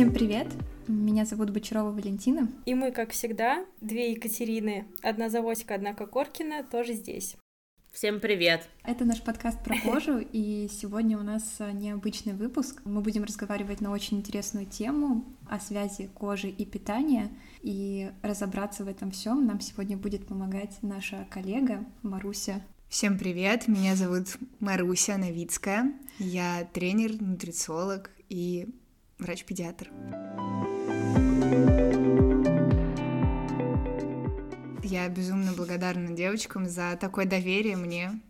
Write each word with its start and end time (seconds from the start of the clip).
Всем 0.00 0.14
привет! 0.14 0.46
Меня 0.88 1.26
зовут 1.26 1.50
Бочарова 1.50 1.90
Валентина. 1.90 2.50
И 2.64 2.74
мы, 2.74 2.90
как 2.90 3.10
всегда, 3.10 3.66
две 3.82 4.12
Екатерины, 4.12 4.86
одна 5.02 5.28
Заводька, 5.28 5.74
одна 5.74 5.92
Кокоркина, 5.92 6.64
тоже 6.64 6.94
здесь. 6.94 7.36
Всем 7.92 8.18
привет! 8.18 8.66
Это 8.82 9.04
наш 9.04 9.20
подкаст 9.20 9.62
про 9.62 9.78
кожу, 9.78 10.18
и 10.32 10.70
сегодня 10.72 11.18
у 11.18 11.22
нас 11.22 11.58
необычный 11.74 12.32
выпуск. 12.32 12.80
Мы 12.86 13.02
будем 13.02 13.24
разговаривать 13.24 13.82
на 13.82 13.90
очень 13.90 14.16
интересную 14.16 14.64
тему 14.64 15.22
о 15.50 15.60
связи 15.60 16.08
кожи 16.14 16.48
и 16.48 16.64
питания, 16.64 17.28
и 17.60 18.10
разобраться 18.22 18.86
в 18.86 18.88
этом 18.88 19.10
всем 19.10 19.46
нам 19.46 19.60
сегодня 19.60 19.98
будет 19.98 20.26
помогать 20.26 20.78
наша 20.80 21.26
коллега 21.28 21.84
Маруся. 22.02 22.62
Всем 22.88 23.18
привет, 23.18 23.68
меня 23.68 23.94
зовут 23.96 24.38
Маруся 24.60 25.18
Новицкая, 25.18 25.92
я 26.18 26.66
тренер, 26.72 27.20
нутрициолог 27.20 28.10
и 28.30 28.66
врач-педиатр. 29.20 29.90
Я 34.82 35.08
безумно 35.08 35.52
благодарна 35.52 36.16
девочкам 36.16 36.68
за 36.68 36.96
такое 37.00 37.24
доверие 37.24 37.76
мне. 37.76 38.20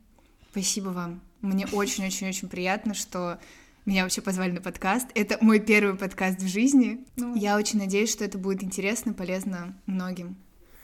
Спасибо 0.50 0.88
вам. 0.88 1.20
Мне 1.40 1.66
очень-очень-очень 1.66 2.48
приятно, 2.48 2.92
что 2.92 3.38
меня 3.86 4.02
вообще 4.02 4.20
позвали 4.20 4.50
на 4.50 4.60
подкаст. 4.60 5.08
Это 5.14 5.38
мой 5.40 5.58
первый 5.58 5.96
подкаст 5.96 6.40
в 6.40 6.48
жизни. 6.48 7.04
Ну. 7.16 7.34
Я 7.34 7.56
очень 7.56 7.78
надеюсь, 7.78 8.12
что 8.12 8.24
это 8.24 8.36
будет 8.36 8.62
интересно, 8.62 9.14
полезно 9.14 9.74
многим. 9.86 10.36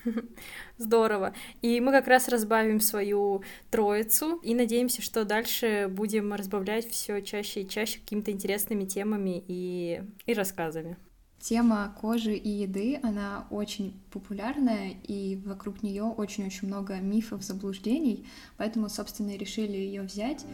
Здорово. 0.78 1.34
И 1.62 1.80
мы 1.80 1.92
как 1.92 2.06
раз 2.06 2.28
разбавим 2.28 2.80
свою 2.80 3.42
троицу 3.70 4.36
и 4.42 4.54
надеемся, 4.54 5.02
что 5.02 5.24
дальше 5.24 5.88
будем 5.90 6.32
разбавлять 6.32 6.88
все 6.90 7.20
чаще 7.22 7.62
и 7.62 7.68
чаще 7.68 8.00
какими-то 8.00 8.30
интересными 8.30 8.84
темами 8.84 9.42
и, 9.46 10.02
и 10.26 10.34
рассказами. 10.34 10.96
Тема 11.38 11.94
кожи 12.00 12.34
и 12.34 12.48
еды, 12.48 12.98
она 13.02 13.46
очень 13.50 14.00
популярная, 14.10 14.94
и 15.04 15.40
вокруг 15.44 15.82
нее 15.82 16.02
очень-очень 16.02 16.66
много 16.66 16.96
мифов, 16.96 17.42
заблуждений, 17.44 18.26
поэтому, 18.56 18.88
собственно, 18.88 19.30
и 19.30 19.38
решили 19.38 19.76
ее 19.76 20.02
взять. 20.02 20.44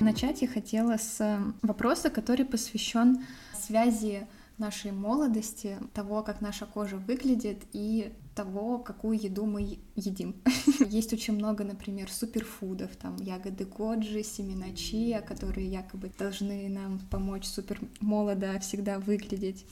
Начать 0.00 0.42
я 0.42 0.48
хотела 0.48 0.96
с 0.96 1.38
вопроса, 1.62 2.10
который 2.10 2.44
посвящен 2.44 3.24
связи 3.54 4.26
нашей 4.58 4.92
молодости, 4.92 5.78
того, 5.92 6.22
как 6.22 6.40
наша 6.40 6.66
кожа 6.66 6.96
выглядит 6.96 7.62
и 7.72 8.12
того, 8.34 8.78
какую 8.78 9.20
еду 9.20 9.46
мы 9.46 9.78
едим. 9.96 10.36
Есть 10.88 11.12
очень 11.12 11.34
много, 11.34 11.64
например, 11.64 12.10
суперфудов, 12.10 12.94
там 12.96 13.16
ягоды 13.16 13.64
коджи, 13.64 14.22
семена 14.22 14.74
чиа, 14.74 15.20
которые 15.20 15.66
якобы 15.68 16.10
должны 16.18 16.68
нам 16.68 17.00
помочь 17.10 17.46
супер 17.46 17.80
молодо 18.00 18.58
всегда 18.60 18.98
выглядеть. 18.98 19.64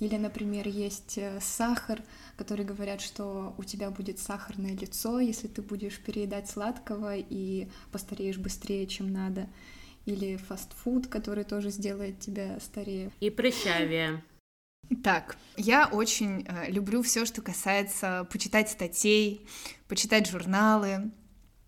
Или, 0.00 0.16
например, 0.16 0.68
есть 0.68 1.18
э, 1.18 1.40
сахар, 1.40 2.00
который 2.36 2.64
говорят, 2.64 3.00
что 3.00 3.54
у 3.58 3.64
тебя 3.64 3.90
будет 3.90 4.20
сахарное 4.20 4.76
лицо, 4.76 5.18
если 5.18 5.48
ты 5.48 5.60
будешь 5.60 5.98
переедать 5.98 6.48
сладкого 6.48 7.16
и 7.16 7.68
постареешь 7.90 8.38
быстрее, 8.38 8.86
чем 8.86 9.12
надо 9.12 9.48
или 10.08 10.36
фастфуд, 10.36 11.06
который 11.06 11.44
тоже 11.44 11.70
сделает 11.70 12.18
тебя 12.18 12.58
старее. 12.60 13.10
И 13.20 13.30
прыщавее. 13.30 14.22
Так, 15.02 15.36
я 15.56 15.86
очень 15.86 16.46
э, 16.48 16.70
люблю 16.70 17.02
все, 17.02 17.26
что 17.26 17.42
касается 17.42 18.26
почитать 18.32 18.70
статей, 18.70 19.46
почитать 19.86 20.30
журналы. 20.30 21.10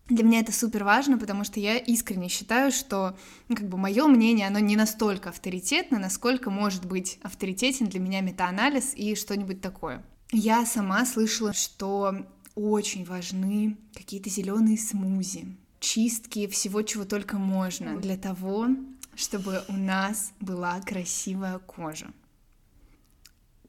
Для 0.08 0.24
меня 0.24 0.40
это 0.40 0.52
супер 0.52 0.84
важно, 0.84 1.18
потому 1.18 1.44
что 1.44 1.60
я 1.60 1.76
искренне 1.76 2.28
считаю, 2.28 2.72
что 2.72 3.16
ну, 3.48 3.56
как 3.56 3.68
бы 3.68 3.76
мое 3.76 4.06
мнение, 4.06 4.46
оно 4.46 4.58
не 4.58 4.74
настолько 4.74 5.28
авторитетно, 5.28 5.98
насколько 5.98 6.50
может 6.50 6.86
быть 6.86 7.18
авторитетен 7.22 7.86
для 7.86 8.00
меня 8.00 8.22
метаанализ 8.22 8.94
и 8.96 9.14
что-нибудь 9.14 9.60
такое. 9.60 10.02
Я 10.32 10.64
сама 10.64 11.04
слышала, 11.04 11.52
что 11.52 12.26
очень 12.54 13.04
важны 13.04 13.76
какие-то 13.94 14.30
зеленые 14.30 14.78
смузи, 14.78 15.56
чистки 15.80 16.46
всего, 16.46 16.82
чего 16.82 17.04
только 17.04 17.38
можно, 17.38 17.98
для 17.98 18.16
того, 18.16 18.68
чтобы 19.14 19.62
у 19.68 19.72
нас 19.72 20.32
была 20.40 20.80
красивая 20.80 21.58
кожа. 21.58 22.12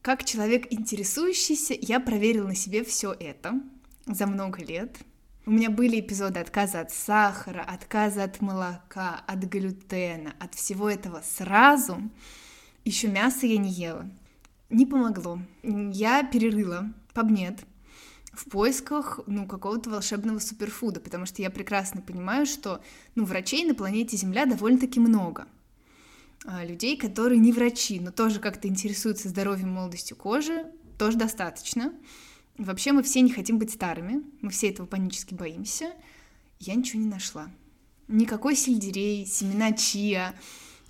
Как 0.02 0.24
человек 0.26 0.68
интересующийся, 0.72 1.76
я 1.80 2.00
проверила 2.00 2.48
на 2.48 2.56
себе 2.56 2.84
все 2.84 3.14
это 3.14 3.62
за 4.06 4.28
много 4.28 4.64
лет. 4.64 4.98
У 5.46 5.52
меня 5.52 5.70
были 5.70 6.00
эпизоды 6.00 6.40
отказа 6.40 6.82
от 6.82 6.92
сахара, 6.92 7.62
отказа 7.62 8.24
от 8.24 8.42
молока, 8.42 9.24
от 9.28 9.40
глютена, 9.40 10.34
от 10.40 10.56
всего 10.56 10.90
этого 10.90 11.22
сразу. 11.24 12.02
Еще 12.86 13.08
мясо 13.08 13.46
я 13.46 13.58
не 13.58 13.70
ела. 13.70 14.10
Не 14.70 14.86
помогло. 14.86 15.40
Я 15.64 16.24
перерыла 16.24 16.92
побнет 17.14 17.60
в 18.32 18.50
поисках, 18.50 19.20
ну, 19.28 19.46
какого-то 19.46 19.90
волшебного 19.90 20.40
суперфуда, 20.40 21.00
потому 21.00 21.26
что 21.26 21.42
я 21.42 21.50
прекрасно 21.50 22.02
понимаю, 22.02 22.46
что, 22.46 22.82
ну, 23.16 23.26
врачей 23.26 23.66
на 23.66 23.76
планете 23.76 24.16
Земля 24.18 24.46
довольно-таки 24.46 25.00
много. 25.00 25.48
А 26.46 26.66
людей, 26.66 26.98
которые 26.98 27.40
не 27.40 27.52
врачи, 27.52 28.00
но 28.00 28.12
тоже 28.12 28.40
как-то 28.40 28.68
интересуются 28.68 29.30
здоровьем, 29.30 29.70
молодостью 29.70 30.18
кожи, 30.18 30.66
тоже 30.98 31.18
достаточно. 31.18 31.94
Вообще 32.58 32.94
мы 32.94 33.04
все 33.04 33.22
не 33.22 33.32
хотим 33.32 33.60
быть 33.60 33.72
старыми, 33.72 34.24
мы 34.42 34.50
все 34.50 34.70
этого 34.70 34.86
панически 34.86 35.34
боимся. 35.34 35.92
Я 36.60 36.76
ничего 36.76 37.02
не 37.02 37.08
нашла. 37.08 37.52
Никакой 38.08 38.56
сельдерей, 38.56 39.26
семена 39.26 39.72
чиа, 39.74 40.34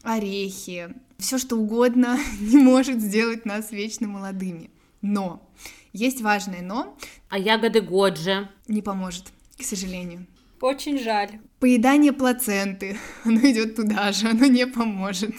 орехи, 0.04 0.94
все 1.18 1.38
что 1.38 1.56
угодно 1.56 2.20
не 2.40 2.58
может 2.58 3.00
сделать 3.00 3.46
нас 3.46 3.72
вечно 3.72 4.08
молодыми. 4.08 4.70
Но 5.02 5.50
есть 5.94 6.22
важное 6.22 6.62
но. 6.62 6.98
А 7.30 7.38
ягоды 7.38 7.82
Годжи? 7.82 8.50
Не 8.68 8.82
поможет, 8.82 9.32
к 9.58 9.64
сожалению. 9.64 10.28
Очень 10.62 11.00
жаль. 11.00 11.40
Поедание 11.60 12.14
плаценты, 12.14 12.98
оно 13.26 13.40
идет 13.40 13.76
туда 13.76 14.12
же, 14.12 14.30
оно 14.30 14.46
не 14.46 14.68
поможет. 14.68 15.34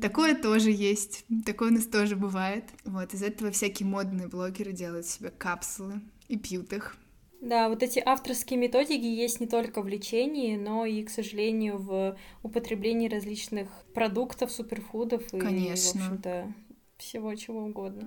Такое 0.00 0.34
тоже 0.36 0.70
есть, 0.70 1.24
такое 1.44 1.70
у 1.70 1.72
нас 1.72 1.86
тоже 1.86 2.16
бывает. 2.16 2.64
Вот, 2.84 3.14
из 3.14 3.22
этого 3.22 3.50
всякие 3.50 3.88
модные 3.88 4.28
блогеры 4.28 4.72
делают 4.72 5.06
себе 5.06 5.30
капсулы 5.30 6.00
и 6.28 6.36
пьют 6.36 6.72
их. 6.72 6.96
Да, 7.40 7.68
вот 7.68 7.82
эти 7.82 8.02
авторские 8.04 8.58
методики 8.58 9.04
есть 9.04 9.38
не 9.40 9.46
только 9.46 9.80
в 9.80 9.86
лечении, 9.88 10.56
но 10.56 10.84
и, 10.84 11.04
к 11.04 11.10
сожалению, 11.10 11.78
в 11.78 12.16
употреблении 12.42 13.08
различных 13.08 13.68
продуктов, 13.94 14.50
суперфудов 14.50 15.22
и, 15.32 15.38
Конечно. 15.38 16.00
в 16.00 16.04
общем-то, 16.04 16.54
всего 16.98 17.34
чего 17.36 17.64
угодно. 17.64 18.02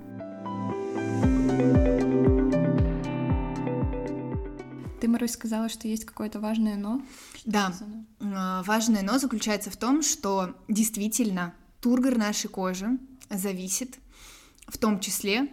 Ты, 5.00 5.08
Марусь, 5.08 5.32
сказала, 5.32 5.70
что 5.70 5.88
есть 5.88 6.06
какое-то 6.06 6.40
важное 6.40 6.76
«но». 6.76 7.02
Да, 7.46 7.74
а, 8.20 8.62
важное 8.64 9.02
«но» 9.02 9.18
заключается 9.18 9.72
в 9.72 9.78
том, 9.78 10.04
что 10.04 10.56
действительно 10.68 11.56
тургор 11.80 12.18
нашей 12.18 12.50
кожи 12.50 13.00
зависит 13.30 13.98
в 14.68 14.78
том 14.78 15.00
числе 15.00 15.48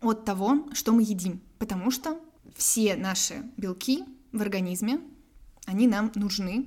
от 0.00 0.24
того, 0.24 0.68
что 0.72 0.92
мы 0.92 1.02
едим, 1.02 1.40
потому 1.58 1.90
что 1.90 2.20
все 2.54 2.94
наши 2.94 3.42
белки 3.56 4.04
в 4.32 4.40
организме, 4.40 5.00
они 5.64 5.88
нам 5.88 6.12
нужны, 6.14 6.66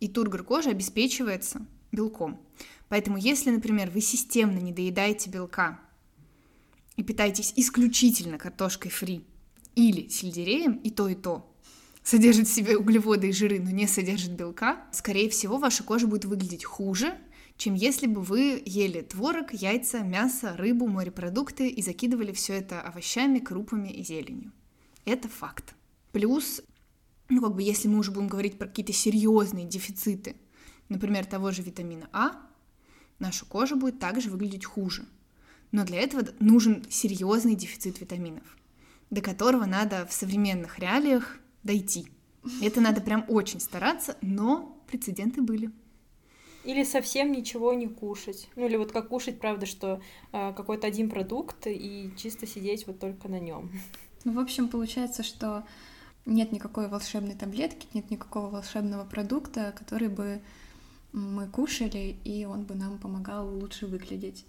и 0.00 0.08
тургор 0.08 0.42
кожи 0.42 0.70
обеспечивается 0.70 1.64
белком. 1.92 2.40
Поэтому 2.90 3.16
если, 3.16 3.50
например, 3.50 3.88
вы 3.88 4.00
системно 4.00 4.58
не 4.58 4.72
доедаете 4.72 5.30
белка 5.30 5.80
и 6.96 7.04
питаетесь 7.04 7.52
исключительно 7.54 8.36
картошкой 8.36 8.90
фри 8.90 9.24
или 9.76 10.08
сельдереем, 10.08 10.72
и 10.72 10.90
то, 10.90 11.08
и 11.08 11.14
то 11.14 11.54
содержит 12.02 12.48
в 12.48 12.52
себе 12.52 12.76
углеводы 12.76 13.28
и 13.28 13.32
жиры, 13.32 13.60
но 13.60 13.70
не 13.70 13.86
содержит 13.86 14.32
белка, 14.32 14.84
скорее 14.92 15.30
всего, 15.30 15.58
ваша 15.58 15.84
кожа 15.84 16.08
будет 16.08 16.24
выглядеть 16.24 16.64
хуже, 16.64 17.16
чем 17.56 17.74
если 17.74 18.08
бы 18.08 18.22
вы 18.22 18.60
ели 18.66 19.02
творог, 19.02 19.52
яйца, 19.52 20.00
мясо, 20.00 20.56
рыбу, 20.56 20.88
морепродукты 20.88 21.68
и 21.68 21.82
закидывали 21.82 22.32
все 22.32 22.54
это 22.54 22.80
овощами, 22.80 23.38
крупами 23.38 23.88
и 23.88 24.02
зеленью. 24.02 24.50
Это 25.04 25.28
факт. 25.28 25.76
Плюс, 26.10 26.60
ну 27.28 27.40
как 27.40 27.54
бы 27.54 27.62
если 27.62 27.86
мы 27.86 27.98
уже 28.00 28.10
будем 28.10 28.26
говорить 28.26 28.58
про 28.58 28.66
какие-то 28.66 28.92
серьезные 28.92 29.64
дефициты, 29.64 30.34
например, 30.88 31.24
того 31.24 31.52
же 31.52 31.62
витамина 31.62 32.08
А, 32.12 32.49
наша 33.20 33.44
кожа 33.44 33.76
будет 33.76 33.98
также 33.98 34.30
выглядеть 34.30 34.64
хуже. 34.64 35.04
Но 35.70 35.84
для 35.84 36.00
этого 36.00 36.26
нужен 36.40 36.84
серьезный 36.90 37.54
дефицит 37.54 38.00
витаминов, 38.00 38.56
до 39.10 39.20
которого 39.20 39.66
надо 39.66 40.06
в 40.06 40.12
современных 40.12 40.78
реалиях 40.80 41.38
дойти. 41.62 42.08
Это 42.60 42.80
надо 42.80 43.00
прям 43.00 43.24
очень 43.28 43.60
стараться, 43.60 44.16
но 44.20 44.76
прецеденты 44.88 45.42
были. 45.42 45.70
Или 46.64 46.84
совсем 46.84 47.32
ничего 47.32 47.72
не 47.72 47.86
кушать. 47.86 48.48
Ну 48.56 48.66
или 48.66 48.76
вот 48.76 48.92
как 48.92 49.08
кушать, 49.08 49.38
правда, 49.40 49.64
что 49.64 50.02
э, 50.32 50.52
какой-то 50.54 50.86
один 50.86 51.08
продукт 51.08 51.66
и 51.66 52.10
чисто 52.18 52.46
сидеть 52.46 52.86
вот 52.86 52.98
только 52.98 53.28
на 53.28 53.38
нем. 53.38 53.70
Ну, 54.22 54.34
в 54.34 54.38
общем, 54.38 54.68
получается, 54.68 55.22
что 55.22 55.64
нет 56.26 56.52
никакой 56.52 56.88
волшебной 56.88 57.34
таблетки, 57.34 57.86
нет 57.94 58.10
никакого 58.10 58.50
волшебного 58.50 59.06
продукта, 59.06 59.72
который 59.74 60.08
бы 60.08 60.42
мы 61.12 61.48
кушали, 61.48 62.16
и 62.24 62.44
он 62.44 62.64
бы 62.64 62.74
нам 62.74 62.98
помогал 62.98 63.48
лучше 63.48 63.86
выглядеть. 63.86 64.46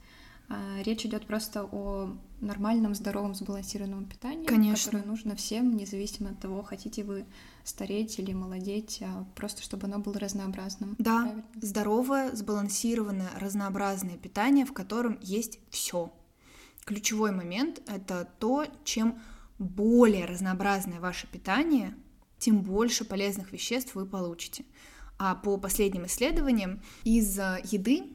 А 0.54 0.82
речь 0.84 1.06
идет 1.06 1.26
просто 1.28 1.64
о 1.64 2.14
нормальном, 2.42 2.94
здоровом, 2.94 3.34
сбалансированном 3.34 4.06
питании, 4.06 4.46
Конечно. 4.46 4.92
которое 4.92 5.10
нужно 5.10 5.36
всем, 5.38 5.78
независимо 5.78 6.32
от 6.32 6.40
того, 6.40 6.62
хотите 6.62 7.04
вы 7.06 7.26
стареть 7.64 8.20
или 8.20 8.34
молодеть, 8.34 9.02
а 9.02 9.26
просто 9.36 9.62
чтобы 9.62 9.88
оно 9.88 10.00
было 10.00 10.20
разнообразным. 10.20 10.96
Да, 10.98 11.22
Правильно? 11.22 11.46
здоровое, 11.56 12.36
сбалансированное, 12.36 13.30
разнообразное 13.40 14.18
питание, 14.18 14.66
в 14.66 14.74
котором 14.74 15.18
есть 15.22 15.60
все. 15.70 16.12
Ключевой 16.84 17.32
момент— 17.32 17.82
это 17.88 18.28
то, 18.40 18.66
чем 18.84 19.22
более 19.58 20.26
разнообразное 20.26 21.00
ваше 21.00 21.28
питание, 21.28 21.96
тем 22.40 22.62
больше 22.62 23.06
полезных 23.06 23.54
веществ 23.54 23.96
вы 23.96 24.06
получите. 24.06 24.66
А 25.24 25.36
по 25.36 25.58
последним 25.58 26.08
исследованиям, 26.08 26.82
из 27.04 27.38
еды 27.38 28.06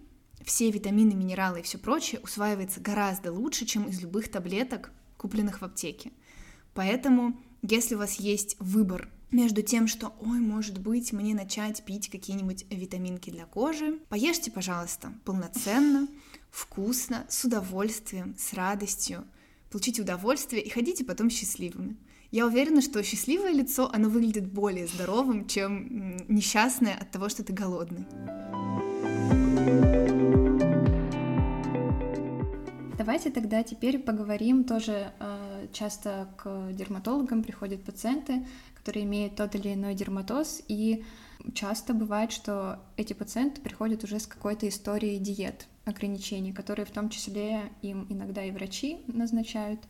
все 0.44 0.72
витамины, 0.72 1.14
минералы 1.14 1.60
и 1.60 1.62
все 1.62 1.78
прочее 1.78 2.20
усваивается 2.24 2.80
гораздо 2.80 3.32
лучше, 3.32 3.64
чем 3.64 3.84
из 3.84 4.00
любых 4.00 4.28
таблеток, 4.28 4.90
купленных 5.16 5.60
в 5.60 5.64
аптеке. 5.64 6.10
Поэтому, 6.74 7.38
если 7.62 7.94
у 7.94 7.98
вас 7.98 8.16
есть 8.18 8.56
выбор 8.58 9.08
между 9.30 9.62
тем, 9.62 9.86
что, 9.86 10.16
ой, 10.20 10.40
может 10.40 10.80
быть, 10.80 11.12
мне 11.12 11.32
начать 11.32 11.84
пить 11.84 12.08
какие-нибудь 12.08 12.66
витаминки 12.70 13.30
для 13.30 13.46
кожи, 13.46 14.00
поешьте, 14.08 14.50
пожалуйста, 14.50 15.12
полноценно, 15.24 16.08
вкусно, 16.50 17.24
с 17.28 17.44
удовольствием, 17.44 18.34
с 18.36 18.52
радостью, 18.52 19.24
получите 19.70 20.02
удовольствие 20.02 20.60
и 20.60 20.70
ходите 20.70 21.04
потом 21.04 21.30
счастливыми. 21.30 21.96
Я 22.30 22.46
уверена, 22.46 22.80
что 22.80 23.02
счастливое 23.02 23.52
лицо, 23.52 23.90
оно 23.92 24.08
выглядит 24.08 24.46
более 24.52 24.86
здоровым, 24.86 25.46
чем 25.46 26.16
несчастное 26.28 26.94
от 26.94 27.10
того, 27.10 27.28
что 27.28 27.44
ты 27.44 27.52
голодный. 27.52 28.06
Давайте 32.98 33.30
тогда 33.30 33.62
теперь 33.62 34.00
поговорим 34.00 34.64
тоже. 34.64 35.12
Э, 35.20 35.68
часто 35.72 36.28
к 36.36 36.72
дерматологам 36.72 37.44
приходят 37.44 37.84
пациенты, 37.84 38.46
которые 38.74 39.04
имеют 39.04 39.36
тот 39.36 39.54
или 39.54 39.74
иной 39.74 39.94
дерматоз, 39.94 40.62
и 40.66 41.04
часто 41.54 41.94
бывает, 41.94 42.32
что 42.32 42.80
эти 42.96 43.12
пациенты 43.12 43.60
приходят 43.60 44.02
уже 44.02 44.18
с 44.18 44.26
какой-то 44.26 44.68
историей 44.68 45.18
диет, 45.18 45.68
ограничений, 45.84 46.52
которые 46.52 46.84
в 46.86 46.90
том 46.90 47.08
числе 47.08 47.70
им 47.82 48.06
иногда 48.08 48.44
и 48.44 48.50
врачи 48.50 49.02
назначают. 49.06 49.80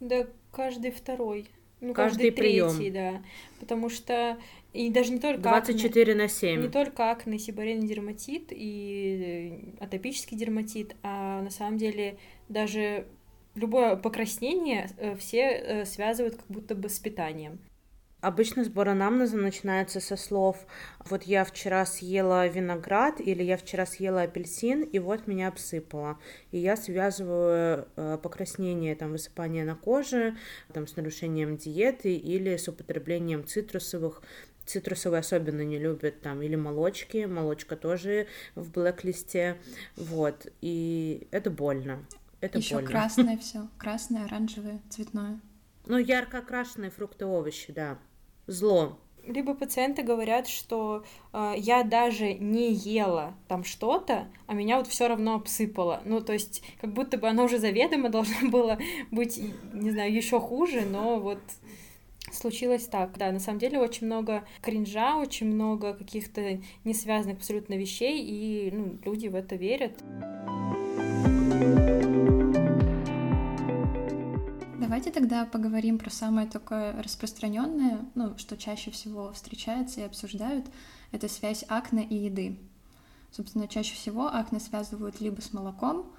Да, 0.00 0.26
каждый 0.50 0.90
второй. 0.90 1.48
Ну, 1.82 1.94
Каждый 1.94 2.30
каждый, 2.30 2.30
третий, 2.30 2.90
прием. 2.90 2.92
да. 2.92 3.22
Потому 3.58 3.90
что 3.90 4.38
и 4.72 4.88
даже 4.88 5.12
не 5.12 5.18
только 5.18 5.42
24 5.42 6.14
на 6.14 6.24
акне, 6.24 6.34
7. 6.34 6.62
не 6.62 6.68
только 6.68 7.10
акне, 7.10 7.38
сибарейный 7.38 7.88
дерматит 7.88 8.44
и 8.50 9.74
э, 9.80 9.84
атопический 9.84 10.36
дерматит, 10.36 10.94
а 11.02 11.42
на 11.42 11.50
самом 11.50 11.78
деле 11.78 12.16
даже 12.48 13.06
любое 13.56 13.96
покраснение 13.96 14.88
э, 14.96 15.16
все 15.16 15.40
э, 15.40 15.84
связывают 15.84 16.36
как 16.36 16.46
будто 16.48 16.76
бы 16.76 16.88
с 16.88 16.98
питанием. 17.00 17.58
Обычно 18.22 18.62
сбор 18.62 18.88
анамнеза 18.88 19.36
начинается 19.36 19.98
со 19.98 20.16
слов 20.16 20.64
«Вот 21.06 21.24
я 21.24 21.44
вчера 21.44 21.84
съела 21.84 22.46
виноград» 22.46 23.20
или 23.20 23.42
«Я 23.42 23.56
вчера 23.56 23.84
съела 23.84 24.22
апельсин, 24.22 24.82
и 24.82 25.00
вот 25.00 25.26
меня 25.26 25.48
обсыпало». 25.48 26.20
И 26.52 26.58
я 26.58 26.76
связываю 26.76 27.88
э, 27.96 28.18
покраснение, 28.22 28.94
там, 28.94 29.10
высыпание 29.10 29.64
на 29.64 29.74
коже 29.74 30.36
там, 30.72 30.86
с 30.86 30.94
нарушением 30.94 31.56
диеты 31.56 32.14
или 32.14 32.56
с 32.56 32.68
употреблением 32.68 33.44
цитрусовых. 33.44 34.22
Цитрусовые 34.66 35.18
особенно 35.18 35.62
не 35.62 35.80
любят 35.80 36.20
там 36.20 36.42
или 36.42 36.54
молочки, 36.54 37.24
молочка 37.24 37.74
тоже 37.74 38.28
в 38.54 38.70
блэк-листе, 38.70 39.56
вот, 39.96 40.46
и 40.60 41.26
это 41.32 41.50
больно, 41.50 42.06
это 42.40 42.58
Еще 42.58 42.76
больно. 42.76 42.88
красное 42.88 43.36
все, 43.38 43.68
красное, 43.78 44.26
оранжевое, 44.26 44.80
цветное. 44.90 45.40
Ну, 45.86 45.98
ярко 45.98 46.38
окрашенные 46.38 46.92
фрукты, 46.92 47.26
овощи, 47.26 47.72
да, 47.72 47.98
зло. 48.46 48.96
Либо 49.26 49.54
пациенты 49.54 50.02
говорят, 50.02 50.48
что 50.48 51.04
э, 51.32 51.54
я 51.56 51.84
даже 51.84 52.34
не 52.34 52.72
ела 52.72 53.34
там 53.46 53.62
что-то, 53.62 54.26
а 54.48 54.54
меня 54.54 54.78
вот 54.78 54.88
все 54.88 55.06
равно 55.06 55.36
обсыпало. 55.36 56.02
Ну, 56.04 56.20
то 56.20 56.32
есть, 56.32 56.62
как 56.80 56.92
будто 56.92 57.18
бы 57.18 57.28
оно 57.28 57.44
уже 57.44 57.58
заведомо 57.58 58.08
должно 58.10 58.50
было 58.50 58.78
быть, 59.12 59.40
не 59.72 59.92
знаю, 59.92 60.12
еще 60.12 60.40
хуже, 60.40 60.82
но 60.82 61.20
вот 61.20 61.38
случилось 62.32 62.86
так. 62.86 63.16
Да, 63.16 63.30
на 63.30 63.38
самом 63.38 63.60
деле 63.60 63.78
очень 63.78 64.06
много 64.06 64.44
кринжа, 64.60 65.16
очень 65.16 65.46
много 65.46 65.94
каких-то 65.94 66.60
не 66.84 66.94
связанных 66.94 67.38
абсолютно 67.38 67.74
вещей, 67.74 68.22
и 68.22 68.70
ну, 68.72 68.98
люди 69.04 69.28
в 69.28 69.36
это 69.36 69.54
верят. 69.54 69.92
Давайте 74.92 75.10
тогда 75.10 75.46
поговорим 75.46 75.98
про 75.98 76.10
самое 76.10 76.46
такое 76.46 76.92
распространенное, 77.02 78.04
ну, 78.14 78.36
что 78.36 78.58
чаще 78.58 78.90
всего 78.90 79.32
встречается 79.32 80.02
и 80.02 80.04
обсуждают, 80.04 80.66
это 81.12 81.28
связь 81.28 81.64
акне 81.66 82.06
и 82.06 82.14
еды. 82.14 82.58
Собственно, 83.30 83.68
чаще 83.68 83.94
всего 83.94 84.26
акне 84.26 84.60
связывают 84.60 85.18
либо 85.22 85.40
с 85.40 85.54
молоком, 85.54 86.12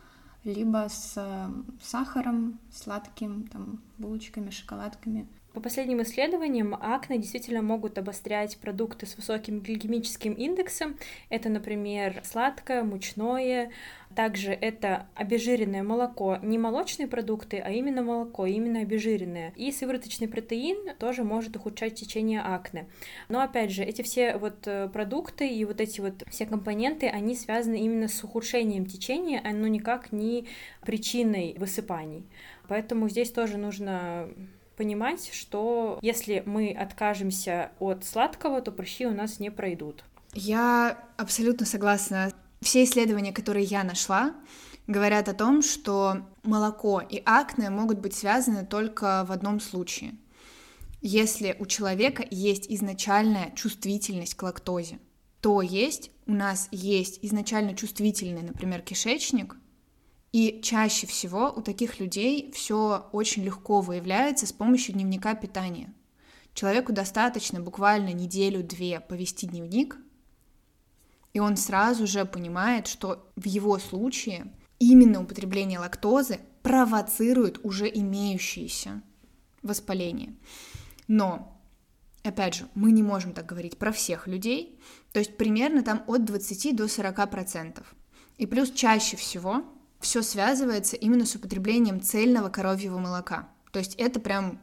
либо 0.43 0.87
с 0.89 1.13
э, 1.17 1.49
сахаром, 1.83 2.59
сладким, 2.71 3.47
там, 3.47 3.79
булочками, 3.99 4.49
шоколадками. 4.49 5.27
По 5.53 5.59
последним 5.59 6.01
исследованиям, 6.01 6.73
акне 6.73 7.19
действительно 7.19 7.61
могут 7.61 7.99
обострять 7.99 8.57
продукты 8.57 9.05
с 9.05 9.15
высоким 9.15 9.59
гликемическим 9.59 10.33
индексом. 10.33 10.97
Это, 11.29 11.47
например, 11.49 12.21
сладкое, 12.23 12.83
мучное. 12.83 13.71
Также 14.15 14.51
это 14.51 15.07
обезжиренное 15.13 15.83
молоко. 15.83 16.39
Не 16.41 16.57
молочные 16.57 17.07
продукты, 17.07 17.59
а 17.59 17.69
именно 17.69 18.01
молоко, 18.01 18.47
именно 18.47 18.79
обезжиренное. 18.79 19.53
И 19.55 19.71
сывороточный 19.71 20.27
протеин 20.27 20.95
тоже 20.97 21.23
может 21.23 21.55
ухудшать 21.55 21.93
течение 21.93 22.41
акне. 22.41 22.87
Но 23.29 23.39
опять 23.39 23.69
же, 23.69 23.83
эти 23.83 24.01
все 24.01 24.37
вот 24.37 24.65
э, 24.65 24.89
продукты 24.91 25.47
и 25.47 25.65
вот 25.65 25.79
эти 25.81 26.01
вот 26.01 26.23
все 26.31 26.47
компоненты, 26.47 27.07
они 27.07 27.35
связаны 27.35 27.79
именно 27.79 28.07
с 28.07 28.23
ухудшением 28.23 28.87
течения, 28.87 29.39
а 29.43 29.51
но 29.51 29.67
никак 29.67 30.11
не 30.11 30.47
причиной 30.81 31.55
высыпаний. 31.59 32.25
Поэтому 32.67 33.07
здесь 33.07 33.31
тоже 33.31 33.57
нужно 33.57 34.29
понимать, 34.75 35.29
что 35.33 35.99
если 36.01 36.43
мы 36.45 36.71
откажемся 36.71 37.71
от 37.79 38.05
сладкого, 38.05 38.61
то 38.61 38.71
прыщи 38.71 39.05
у 39.05 39.13
нас 39.13 39.39
не 39.39 39.49
пройдут. 39.49 40.03
Я 40.33 41.07
абсолютно 41.17 41.65
согласна. 41.65 42.31
Все 42.61 42.83
исследования, 42.83 43.33
которые 43.33 43.65
я 43.65 43.83
нашла, 43.83 44.33
говорят 44.87 45.29
о 45.29 45.33
том, 45.33 45.61
что 45.61 46.25
молоко 46.43 47.01
и 47.01 47.21
акне 47.25 47.69
могут 47.69 47.99
быть 47.99 48.15
связаны 48.15 48.65
только 48.65 49.25
в 49.27 49.31
одном 49.31 49.59
случае. 49.59 50.15
Если 51.01 51.55
у 51.59 51.65
человека 51.65 52.25
есть 52.29 52.65
изначальная 52.69 53.51
чувствительность 53.51 54.35
к 54.35 54.43
лактозе, 54.43 54.99
то 55.41 55.61
есть 55.61 56.09
у 56.25 56.31
нас 56.31 56.69
есть 56.71 57.19
изначально 57.21 57.75
чувствительный, 57.75 58.43
например, 58.43 58.81
кишечник, 58.81 59.57
и 60.33 60.61
чаще 60.63 61.05
всего 61.05 61.53
у 61.55 61.61
таких 61.61 61.99
людей 61.99 62.51
все 62.53 63.07
очень 63.11 63.43
легко 63.43 63.81
выявляется 63.81 64.47
с 64.47 64.51
помощью 64.51 64.95
дневника 64.95 65.35
питания. 65.35 65.93
Человеку 66.55 66.91
достаточно 66.91 67.61
буквально 67.61 68.13
неделю-две 68.13 68.99
повести 68.99 69.45
дневник, 69.45 69.95
и 71.33 71.39
он 71.39 71.55
сразу 71.55 72.07
же 72.07 72.25
понимает, 72.25 72.87
что 72.87 73.31
в 73.35 73.45
его 73.45 73.77
случае 73.77 74.51
именно 74.79 75.21
употребление 75.21 75.77
лактозы 75.77 76.39
провоцирует 76.63 77.63
уже 77.63 77.87
имеющиеся 77.87 79.03
воспаления. 79.61 80.35
Но, 81.07 81.61
опять 82.23 82.55
же, 82.55 82.67
мы 82.73 82.91
не 82.91 83.03
можем 83.03 83.33
так 83.33 83.45
говорить 83.45 83.77
про 83.77 83.91
всех 83.91 84.27
людей, 84.27 84.79
то 85.11 85.19
есть 85.19 85.37
примерно 85.37 85.83
там 85.83 86.03
от 86.07 86.25
20 86.25 86.75
до 86.75 86.87
40 86.87 87.29
процентов. 87.29 87.95
И 88.37 88.47
плюс 88.47 88.71
чаще 88.71 89.15
всего 89.15 89.63
все 90.03 90.21
связывается 90.21 90.95
именно 90.95 91.25
с 91.25 91.35
употреблением 91.35 92.01
цельного 92.01 92.49
коровьего 92.49 92.97
молока. 92.97 93.49
То 93.71 93.79
есть 93.79 93.95
это 93.95 94.19
прям 94.19 94.61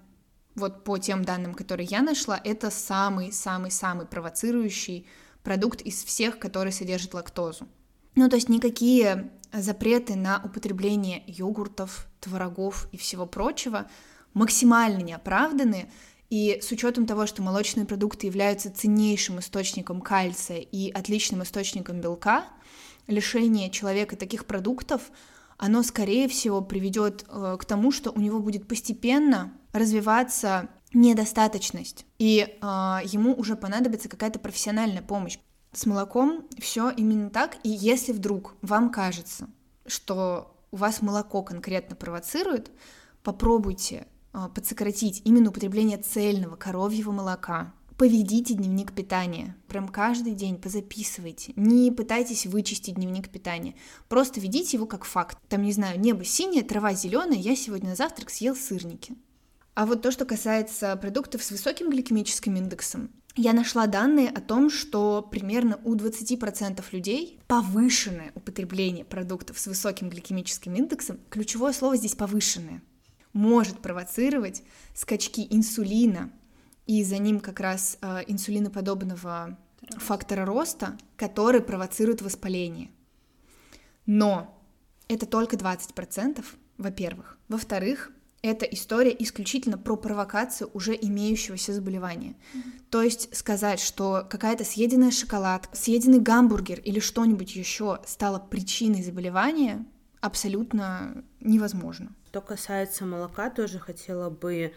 вот 0.54 0.84
по 0.84 0.98
тем 0.98 1.24
данным, 1.24 1.54
которые 1.54 1.86
я 1.90 2.02
нашла, 2.02 2.40
это 2.42 2.70
самый-самый-самый 2.70 4.06
провоцирующий 4.06 5.06
продукт 5.42 5.80
из 5.80 6.04
всех, 6.04 6.38
который 6.38 6.72
содержит 6.72 7.14
лактозу. 7.14 7.66
Ну, 8.14 8.28
то 8.28 8.36
есть 8.36 8.48
никакие 8.48 9.30
запреты 9.52 10.14
на 10.14 10.42
употребление 10.44 11.22
йогуртов, 11.26 12.06
творогов 12.20 12.88
и 12.92 12.96
всего 12.96 13.26
прочего 13.26 13.88
максимально 14.34 14.98
не 14.98 15.12
оправданы, 15.12 15.90
и 16.28 16.60
с 16.62 16.70
учетом 16.70 17.06
того, 17.06 17.26
что 17.26 17.42
молочные 17.42 17.86
продукты 17.86 18.26
являются 18.26 18.72
ценнейшим 18.72 19.40
источником 19.40 20.00
кальция 20.00 20.58
и 20.58 20.90
отличным 20.90 21.42
источником 21.42 22.00
белка, 22.00 22.44
лишение 23.10 23.70
человека 23.70 24.16
таких 24.16 24.46
продуктов, 24.46 25.10
оно, 25.58 25.82
скорее 25.82 26.28
всего, 26.28 26.62
приведет 26.62 27.24
э, 27.28 27.56
к 27.60 27.64
тому, 27.64 27.92
что 27.92 28.10
у 28.10 28.20
него 28.20 28.40
будет 28.40 28.66
постепенно 28.66 29.52
развиваться 29.72 30.68
недостаточность, 30.94 32.06
и 32.18 32.40
э, 32.40 32.66
ему 33.04 33.34
уже 33.34 33.56
понадобится 33.56 34.08
какая-то 34.08 34.38
профессиональная 34.38 35.02
помощь. 35.02 35.38
С 35.72 35.86
молоком 35.86 36.46
все 36.58 36.90
именно 36.90 37.30
так, 37.30 37.58
и 37.62 37.68
если 37.68 38.12
вдруг 38.12 38.54
вам 38.62 38.90
кажется, 38.90 39.48
что 39.86 40.56
у 40.70 40.76
вас 40.76 41.02
молоко 41.02 41.42
конкретно 41.42 41.94
провоцирует, 41.94 42.70
попробуйте 43.22 44.06
а, 44.32 44.48
подсократить 44.48 45.22
именно 45.24 45.50
употребление 45.50 45.98
цельного 45.98 46.56
коровьего 46.56 47.10
молока. 47.10 47.74
Поведите 48.00 48.54
дневник 48.54 48.94
питания. 48.94 49.54
Прям 49.68 49.86
каждый 49.86 50.32
день 50.32 50.56
позаписывайте. 50.56 51.52
Не 51.54 51.90
пытайтесь 51.90 52.46
вычистить 52.46 52.94
дневник 52.94 53.28
питания. 53.28 53.74
Просто 54.08 54.40
ведите 54.40 54.78
его 54.78 54.86
как 54.86 55.04
факт. 55.04 55.36
Там, 55.50 55.60
не 55.64 55.72
знаю, 55.72 56.00
небо 56.00 56.24
синее, 56.24 56.62
трава 56.62 56.94
зеленая, 56.94 57.38
я 57.38 57.54
сегодня 57.54 57.90
на 57.90 57.96
завтрак 57.96 58.30
съел 58.30 58.56
сырники. 58.56 59.12
А 59.74 59.84
вот 59.84 60.00
то, 60.00 60.10
что 60.10 60.24
касается 60.24 60.96
продуктов 60.96 61.42
с 61.42 61.50
высоким 61.50 61.90
гликемическим 61.90 62.56
индексом, 62.56 63.10
я 63.36 63.52
нашла 63.52 63.86
данные 63.86 64.30
о 64.30 64.40
том, 64.40 64.70
что 64.70 65.20
примерно 65.20 65.78
у 65.84 65.94
20% 65.94 66.82
людей 66.92 67.38
повышенное 67.48 68.32
употребление 68.34 69.04
продуктов 69.04 69.58
с 69.58 69.66
высоким 69.66 70.08
гликемическим 70.08 70.74
индексом, 70.74 71.20
ключевое 71.28 71.74
слово 71.74 71.98
здесь 71.98 72.14
повышенное, 72.14 72.80
может 73.34 73.80
провоцировать 73.80 74.62
скачки 74.94 75.46
инсулина 75.50 76.30
и 76.90 77.04
за 77.04 77.18
ним 77.18 77.38
как 77.38 77.60
раз 77.60 77.98
э, 78.02 78.24
инсулиноподобного 78.26 79.56
фактора 79.98 80.44
роста, 80.44 80.98
который 81.16 81.60
провоцирует 81.60 82.20
воспаление. 82.20 82.90
Но 84.06 84.60
это 85.06 85.24
только 85.24 85.54
20%, 85.54 86.44
во-первых. 86.78 87.38
Во-вторых, 87.46 88.10
это 88.42 88.64
история 88.64 89.14
исключительно 89.16 89.78
про 89.78 89.94
провокацию 89.96 90.68
уже 90.74 90.98
имеющегося 91.00 91.72
заболевания. 91.72 92.34
Mm-hmm. 92.54 92.72
То 92.90 93.02
есть 93.02 93.36
сказать, 93.36 93.78
что 93.78 94.26
какая-то 94.28 94.64
съеденная 94.64 95.12
шоколадка, 95.12 95.76
съеденный 95.76 96.18
гамбургер 96.18 96.80
или 96.80 96.98
что-нибудь 96.98 97.54
еще 97.54 98.00
стало 98.04 98.40
причиной 98.40 99.04
заболевания, 99.04 99.86
абсолютно 100.20 101.22
невозможно. 101.38 102.16
Что 102.26 102.40
касается 102.40 103.04
молока, 103.06 103.48
тоже 103.48 103.78
хотела 103.78 104.28
бы 104.28 104.72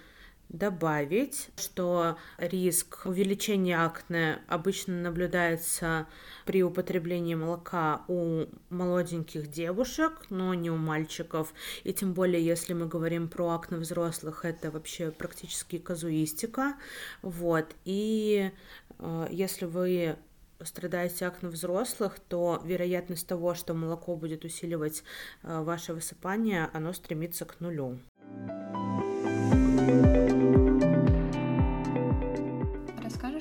добавить, 0.50 1.50
что 1.58 2.18
риск 2.38 3.06
увеличения 3.06 3.78
акне 3.78 4.40
обычно 4.48 5.02
наблюдается 5.02 6.08
при 6.46 6.64
употреблении 6.64 7.36
молока 7.36 8.04
у 8.08 8.46
молоденьких 8.70 9.50
девушек, 9.50 10.14
но 10.30 10.54
не 10.54 10.70
у 10.70 10.78
мальчиков. 10.78 11.54
И 11.84 11.94
тем 11.94 12.14
более, 12.14 12.46
если 12.46 12.74
мы 12.74 12.86
говорим 12.86 13.28
про 13.28 13.50
акне 13.50 13.78
взрослых, 13.78 14.46
это 14.46 14.70
вообще 14.70 15.12
практически 15.12 15.80
казуистика. 15.80 16.76
Вот. 17.22 17.76
И 17.86 18.52
э, 19.00 19.28
если 19.32 19.66
вы 19.66 20.18
страдаете 20.62 21.26
акне 21.26 21.50
взрослых, 21.50 22.20
то 22.20 22.62
вероятность 22.64 23.28
того, 23.28 23.54
что 23.56 23.74
молоко 23.74 24.16
будет 24.16 24.46
усиливать 24.46 25.04
э, 25.42 25.62
ваше 25.62 25.94
высыпание, 25.94 26.70
оно 26.74 26.94
стремится 26.94 27.46
к 27.46 27.60
нулю. 27.60 28.00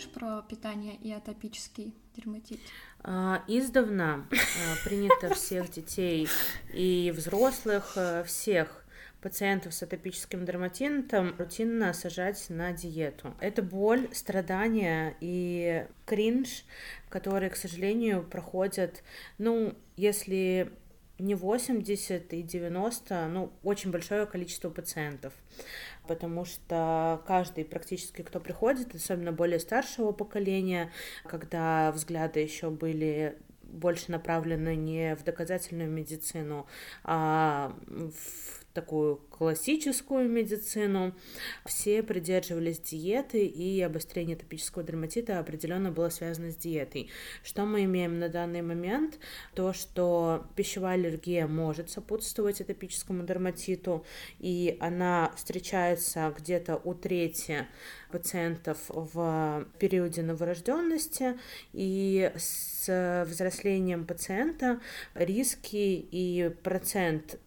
Расскажешь 0.02 0.08
про 0.08 0.42
питание 0.42 0.96
и 0.96 1.12
атопический 1.12 1.94
дерматит? 2.16 2.58
А, 3.02 3.42
издавна 3.46 4.26
а, 4.30 4.84
принято 4.84 5.34
всех 5.34 5.70
детей 5.70 6.28
и 6.72 7.12
взрослых, 7.14 7.92
а, 7.96 8.24
всех 8.24 8.84
пациентов 9.20 9.74
с 9.74 9.82
атопическим 9.82 10.44
дерматитом 10.44 11.34
рутинно 11.38 11.92
сажать 11.92 12.44
на 12.48 12.72
диету. 12.72 13.34
Это 13.40 13.62
боль, 13.62 14.08
страдания 14.12 15.16
и 15.20 15.86
кринж, 16.06 16.64
которые, 17.08 17.50
к 17.50 17.56
сожалению, 17.56 18.24
проходят, 18.24 19.04
ну, 19.38 19.76
если 19.96 20.72
не 21.22 21.34
80 21.34 22.32
и 22.34 22.42
90, 22.42 23.28
ну, 23.28 23.52
очень 23.62 23.90
большое 23.90 24.26
количество 24.26 24.70
пациентов, 24.70 25.32
потому 26.08 26.44
что 26.44 27.22
каждый 27.26 27.64
практически, 27.64 28.22
кто 28.22 28.40
приходит, 28.40 28.94
особенно 28.94 29.32
более 29.32 29.60
старшего 29.60 30.12
поколения, 30.12 30.90
когда 31.24 31.92
взгляды 31.92 32.40
еще 32.40 32.70
были 32.70 33.38
больше 33.62 34.10
направлены 34.10 34.76
не 34.76 35.16
в 35.16 35.24
доказательную 35.24 35.90
медицину, 35.90 36.66
а 37.04 37.74
в 37.86 38.61
такую 38.72 39.16
классическую 39.16 40.28
медицину, 40.28 41.14
все 41.64 42.02
придерживались 42.02 42.80
диеты, 42.80 43.44
и 43.44 43.80
обострение 43.80 44.36
топического 44.36 44.84
дерматита 44.84 45.38
определенно 45.38 45.90
было 45.90 46.08
связано 46.08 46.50
с 46.50 46.56
диетой. 46.56 47.10
Что 47.42 47.64
мы 47.64 47.84
имеем 47.84 48.18
на 48.18 48.28
данный 48.28 48.62
момент? 48.62 49.18
То, 49.54 49.72
что 49.72 50.46
пищевая 50.56 50.94
аллергия 50.94 51.46
может 51.46 51.90
сопутствовать 51.90 52.60
атопическому 52.60 53.24
дерматиту, 53.24 54.04
и 54.38 54.76
она 54.80 55.32
встречается 55.36 56.34
где-то 56.38 56.76
у 56.76 56.94
трети 56.94 57.66
пациентов 58.10 58.78
в 58.88 59.66
периоде 59.78 60.22
новорожденности, 60.22 61.38
и 61.72 62.30
с 62.36 63.24
взрослением 63.26 64.06
пациента 64.06 64.80
риски 65.14 66.06
и 66.10 66.54
процент 66.62 67.38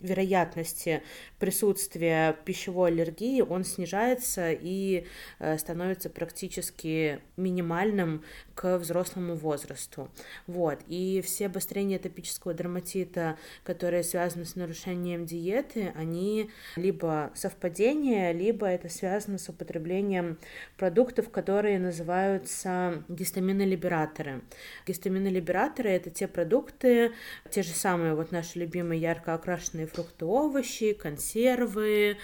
вероятности 0.00 1.02
присутствия 1.38 2.36
пищевой 2.44 2.90
аллергии, 2.90 3.40
он 3.40 3.64
снижается 3.64 4.50
и 4.52 5.06
э, 5.38 5.58
становится 5.58 6.10
практически 6.10 7.20
минимальным 7.36 8.24
к 8.54 8.78
взрослому 8.78 9.36
возрасту. 9.36 10.10
Вот. 10.46 10.80
И 10.86 11.22
все 11.24 11.46
обострения 11.46 11.98
топического 11.98 12.52
дерматита, 12.52 13.38
которые 13.64 14.02
связаны 14.02 14.44
с 14.44 14.56
нарушением 14.56 15.24
диеты, 15.26 15.92
они 15.94 16.50
либо 16.76 17.30
совпадение, 17.34 18.32
либо 18.32 18.66
это 18.66 18.88
связано 18.88 19.38
с 19.38 19.48
употреблением 19.48 20.38
продуктов, 20.76 21.30
которые 21.30 21.78
называются 21.78 23.04
гистаминолибераторы. 23.08 24.42
Гистаминолибераторы— 24.86 25.90
это 25.90 26.10
те 26.10 26.28
продукты, 26.28 27.12
те 27.50 27.62
же 27.62 27.70
самые 27.70 28.14
вот 28.14 28.32
наши 28.32 28.58
любимые 28.58 29.00
ярко 29.00 29.34
окрашенные 29.34 29.86
фрукты, 29.92 30.24
овощи, 30.24 30.92
консервы, 30.92 32.16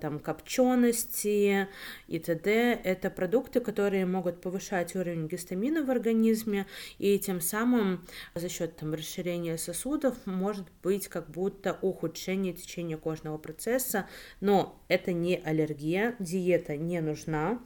там 0.00 0.18
копчености 0.18 1.68
и 2.08 2.18
т.д. 2.18 2.80
Это 2.84 3.10
продукты, 3.10 3.60
которые 3.60 4.06
могут 4.06 4.40
повышать 4.40 4.94
уровень 4.96 5.28
гистамина 5.28 5.84
в 5.84 5.90
организме, 5.90 6.66
и 6.98 7.18
тем 7.18 7.40
самым 7.40 8.06
за 8.34 8.48
счет 8.48 8.76
там, 8.76 8.94
расширения 8.94 9.56
сосудов 9.56 10.16
может 10.26 10.66
быть 10.82 11.08
как 11.08 11.30
будто 11.30 11.78
ухудшение 11.80 12.52
течения 12.52 12.96
кожного 12.96 13.38
процесса, 13.38 14.08
но 14.40 14.80
это 14.88 15.12
не 15.12 15.36
аллергия, 15.36 16.16
диета 16.18 16.76
не 16.76 17.00
нужна, 17.00 17.60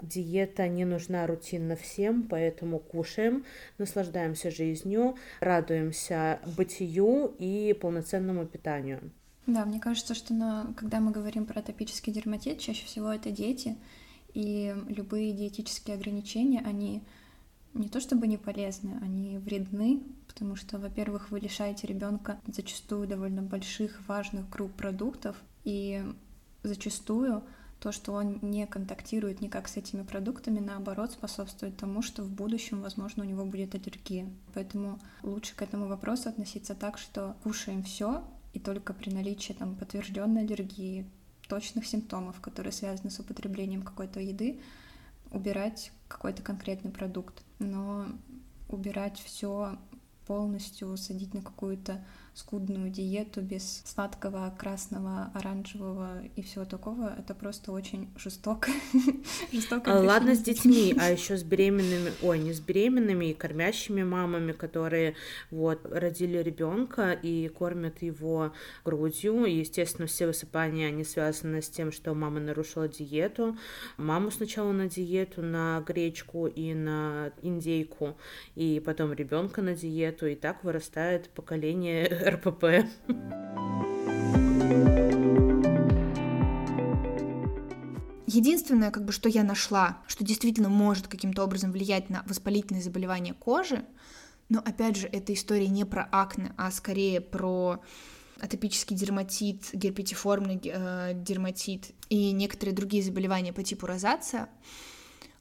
диета 0.00 0.68
не 0.68 0.84
нужна 0.84 1.26
рутинно 1.26 1.76
всем, 1.76 2.24
поэтому 2.24 2.78
кушаем, 2.78 3.44
наслаждаемся 3.78 4.50
жизнью, 4.50 5.16
радуемся 5.40 6.40
бытию 6.56 7.34
и 7.38 7.74
полноценному 7.80 8.46
питанию. 8.46 8.97
Да, 9.48 9.64
мне 9.64 9.80
кажется, 9.80 10.14
что 10.14 10.34
на, 10.34 10.74
когда 10.76 11.00
мы 11.00 11.10
говорим 11.10 11.46
про 11.46 11.60
атопический 11.60 12.12
дерматит, 12.12 12.60
чаще 12.60 12.84
всего 12.84 13.10
это 13.10 13.30
дети, 13.30 13.78
и 14.34 14.76
любые 14.88 15.32
диетические 15.32 15.96
ограничения, 15.96 16.60
они 16.66 17.02
не 17.72 17.88
то 17.88 17.98
чтобы 17.98 18.26
не 18.26 18.36
полезны, 18.36 18.98
они 19.00 19.38
вредны, 19.38 20.02
потому 20.26 20.54
что, 20.54 20.78
во-первых, 20.78 21.30
вы 21.30 21.40
лишаете 21.40 21.86
ребенка 21.86 22.38
зачастую 22.46 23.08
довольно 23.08 23.40
больших, 23.40 24.06
важных 24.06 24.50
групп 24.50 24.74
продуктов, 24.74 25.34
и 25.64 26.04
зачастую 26.62 27.42
то, 27.80 27.90
что 27.90 28.12
он 28.12 28.40
не 28.42 28.66
контактирует 28.66 29.40
никак 29.40 29.68
с 29.68 29.78
этими 29.78 30.02
продуктами, 30.02 30.58
наоборот, 30.58 31.12
способствует 31.12 31.74
тому, 31.78 32.02
что 32.02 32.22
в 32.22 32.30
будущем, 32.30 32.82
возможно, 32.82 33.24
у 33.24 33.26
него 33.26 33.46
будет 33.46 33.74
аллергия. 33.74 34.28
Поэтому 34.52 34.98
лучше 35.22 35.56
к 35.56 35.62
этому 35.62 35.86
вопросу 35.86 36.28
относиться 36.28 36.74
так, 36.74 36.98
что 36.98 37.34
кушаем 37.42 37.82
все, 37.82 38.24
и 38.58 38.60
только 38.60 38.92
при 38.92 39.10
наличии 39.10 39.52
там 39.52 39.76
подтвержденной 39.76 40.42
аллергии, 40.42 41.06
точных 41.48 41.86
симптомов, 41.86 42.40
которые 42.40 42.72
связаны 42.72 43.10
с 43.10 43.20
употреблением 43.20 43.82
какой-то 43.82 44.18
еды, 44.18 44.60
убирать 45.30 45.92
какой-то 46.08 46.42
конкретный 46.42 46.90
продукт, 46.90 47.44
но 47.60 48.06
убирать 48.68 49.20
все 49.20 49.78
полностью, 50.26 50.96
садить 50.96 51.34
на 51.34 51.42
какую-то 51.42 52.04
скудную 52.34 52.90
диету 52.90 53.40
без 53.40 53.82
сладкого, 53.84 54.54
красного, 54.58 55.30
оранжевого 55.34 56.22
и 56.36 56.42
всего 56.42 56.64
такого, 56.64 57.14
это 57.18 57.34
просто 57.34 57.72
очень 57.72 58.08
жестоко. 58.16 58.70
жестоко 59.52 59.98
а, 59.98 60.00
Ладно 60.00 60.34
с 60.34 60.40
детьми, 60.40 60.94
а 60.98 61.10
еще 61.10 61.36
с 61.36 61.42
беременными, 61.42 62.12
ой, 62.22 62.38
не 62.38 62.52
с 62.52 62.60
беременными 62.60 63.26
и 63.26 63.34
кормящими 63.34 64.02
мамами, 64.02 64.52
которые 64.52 65.14
вот 65.50 65.80
родили 65.84 66.38
ребенка 66.38 67.12
и 67.12 67.48
кормят 67.48 68.02
его 68.02 68.52
грудью. 68.84 69.44
И, 69.44 69.58
естественно, 69.58 70.06
все 70.06 70.26
высыпания, 70.26 70.88
они 70.88 71.04
связаны 71.04 71.62
с 71.62 71.68
тем, 71.68 71.92
что 71.92 72.14
мама 72.14 72.40
нарушила 72.40 72.88
диету. 72.88 73.56
Маму 73.96 74.30
сначала 74.30 74.72
на 74.72 74.88
диету, 74.88 75.42
на 75.42 75.82
гречку 75.86 76.46
и 76.46 76.74
на 76.74 77.32
индейку, 77.42 78.16
и 78.54 78.80
потом 78.84 79.12
ребенка 79.12 79.62
на 79.62 79.74
диету, 79.74 80.26
и 80.26 80.34
так 80.34 80.64
вырастает 80.64 81.30
поколение 81.30 82.06
РПП. 82.28 82.64
Единственное, 88.26 88.90
как 88.90 89.04
бы, 89.04 89.12
что 89.12 89.28
я 89.28 89.42
нашла, 89.42 90.02
что 90.06 90.22
действительно 90.22 90.68
может 90.68 91.08
каким-то 91.08 91.42
образом 91.42 91.72
влиять 91.72 92.10
на 92.10 92.22
воспалительные 92.26 92.82
заболевания 92.82 93.32
кожи, 93.32 93.84
но 94.48 94.60
опять 94.60 94.96
же, 94.96 95.08
эта 95.08 95.32
история 95.32 95.68
не 95.68 95.84
про 95.84 96.08
акне, 96.12 96.52
а 96.56 96.70
скорее 96.70 97.20
про 97.20 97.80
атопический 98.40 98.96
дерматит, 98.96 99.70
герпетиформный 99.72 100.60
э, 100.62 101.12
дерматит 101.14 101.90
и 102.08 102.32
некоторые 102.32 102.74
другие 102.74 103.02
заболевания 103.02 103.52
по 103.52 103.62
типу 103.62 103.86
розация, 103.86 104.48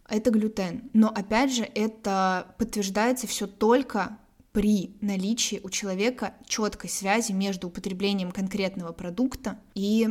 это 0.09 0.31
глютен. 0.31 0.89
Но 0.93 1.09
опять 1.09 1.53
же, 1.53 1.63
это 1.75 2.55
подтверждается 2.57 3.27
все 3.27 3.47
только 3.47 4.17
при 4.51 4.95
наличии 5.01 5.61
у 5.63 5.69
человека 5.69 6.33
четкой 6.47 6.89
связи 6.89 7.31
между 7.31 7.67
употреблением 7.67 8.31
конкретного 8.31 8.91
продукта 8.91 9.59
и 9.75 10.09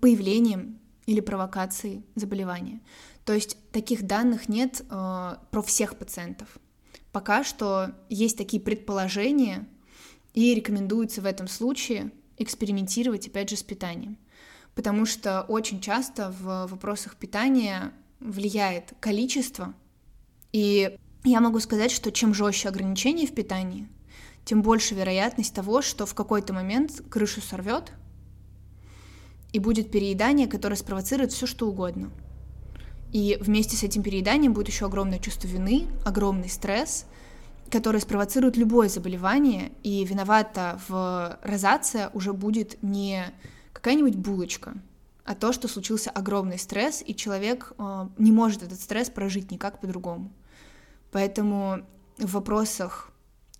появлением 0.00 0.78
или 1.06 1.20
провокацией 1.20 2.04
заболевания. 2.14 2.80
То 3.24 3.32
есть 3.32 3.56
таких 3.72 4.06
данных 4.06 4.48
нет 4.48 4.82
э, 4.88 5.34
про 5.50 5.62
всех 5.62 5.96
пациентов. 5.96 6.48
Пока 7.12 7.42
что 7.42 7.92
есть 8.08 8.36
такие 8.36 8.62
предположения, 8.62 9.66
и 10.34 10.54
рекомендуется 10.54 11.20
в 11.20 11.26
этом 11.26 11.48
случае 11.48 12.12
экспериментировать, 12.38 13.26
опять 13.26 13.50
же, 13.50 13.56
с 13.56 13.62
питанием. 13.62 14.16
Потому 14.74 15.04
что 15.04 15.42
очень 15.42 15.80
часто 15.80 16.30
в 16.38 16.68
вопросах 16.68 17.16
питания 17.16 17.92
влияет 18.20 18.94
количество, 19.00 19.74
и 20.52 20.96
я 21.24 21.40
могу 21.40 21.60
сказать, 21.60 21.90
что 21.90 22.10
чем 22.10 22.34
жестче 22.34 22.68
ограничения 22.68 23.26
в 23.26 23.34
питании, 23.34 23.88
тем 24.44 24.62
больше 24.62 24.94
вероятность 24.94 25.54
того, 25.54 25.82
что 25.82 26.06
в 26.06 26.14
какой-то 26.14 26.52
момент 26.52 27.02
крышу 27.10 27.40
сорвет, 27.40 27.92
и 29.52 29.58
будет 29.58 29.90
переедание, 29.90 30.46
которое 30.46 30.76
спровоцирует 30.76 31.32
все 31.32 31.46
что 31.46 31.68
угодно. 31.68 32.10
И 33.12 33.36
вместе 33.40 33.76
с 33.76 33.82
этим 33.82 34.02
перееданием 34.02 34.52
будет 34.52 34.68
еще 34.68 34.86
огромное 34.86 35.18
чувство 35.18 35.48
вины, 35.48 35.86
огромный 36.04 36.48
стресс, 36.48 37.06
который 37.70 38.00
спровоцирует 38.00 38.56
любое 38.56 38.88
заболевание, 38.88 39.72
и 39.82 40.04
виновата 40.04 40.80
в 40.88 41.38
розация 41.42 42.10
уже 42.14 42.32
будет 42.32 42.80
не 42.82 43.24
какая-нибудь 43.72 44.16
булочка, 44.16 44.74
а 45.24 45.34
то, 45.34 45.52
что 45.52 45.68
случился 45.68 46.10
огромный 46.10 46.58
стресс, 46.58 47.02
и 47.04 47.14
человек 47.14 47.72
э, 47.78 48.08
не 48.18 48.32
может 48.32 48.62
этот 48.62 48.80
стресс 48.80 49.10
прожить 49.10 49.50
никак 49.50 49.80
по-другому. 49.80 50.32
Поэтому 51.10 51.86
в 52.18 52.32
вопросах 52.32 53.10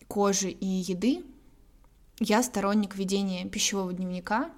кожи 0.09 0.51
и 0.51 0.67
еды 0.67 1.25
я 2.19 2.43
сторонник 2.43 2.97
ведения 2.97 3.47
пищевого 3.47 3.93
дневника 3.93 4.51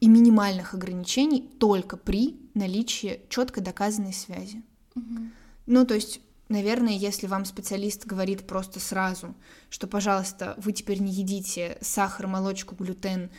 и 0.00 0.08
минимальных 0.08 0.74
ограничений 0.74 1.40
только 1.58 1.96
при 1.96 2.36
наличии 2.54 3.20
четко 3.28 3.60
доказанной 3.60 4.12
связи. 4.12 4.62
Угу. 4.94 5.18
Ну, 5.66 5.86
то 5.86 5.94
есть, 5.94 6.20
наверное, 6.48 6.92
если 6.92 7.26
вам 7.26 7.44
специалист 7.44 8.06
говорит 8.06 8.46
просто 8.46 8.80
сразу, 8.80 9.34
что, 9.70 9.86
пожалуйста, 9.86 10.54
вы 10.58 10.72
теперь 10.72 11.00
не 11.00 11.12
едите 11.12 11.78
сахар, 11.80 12.26
молочку, 12.26 12.74
глютен 12.74 13.30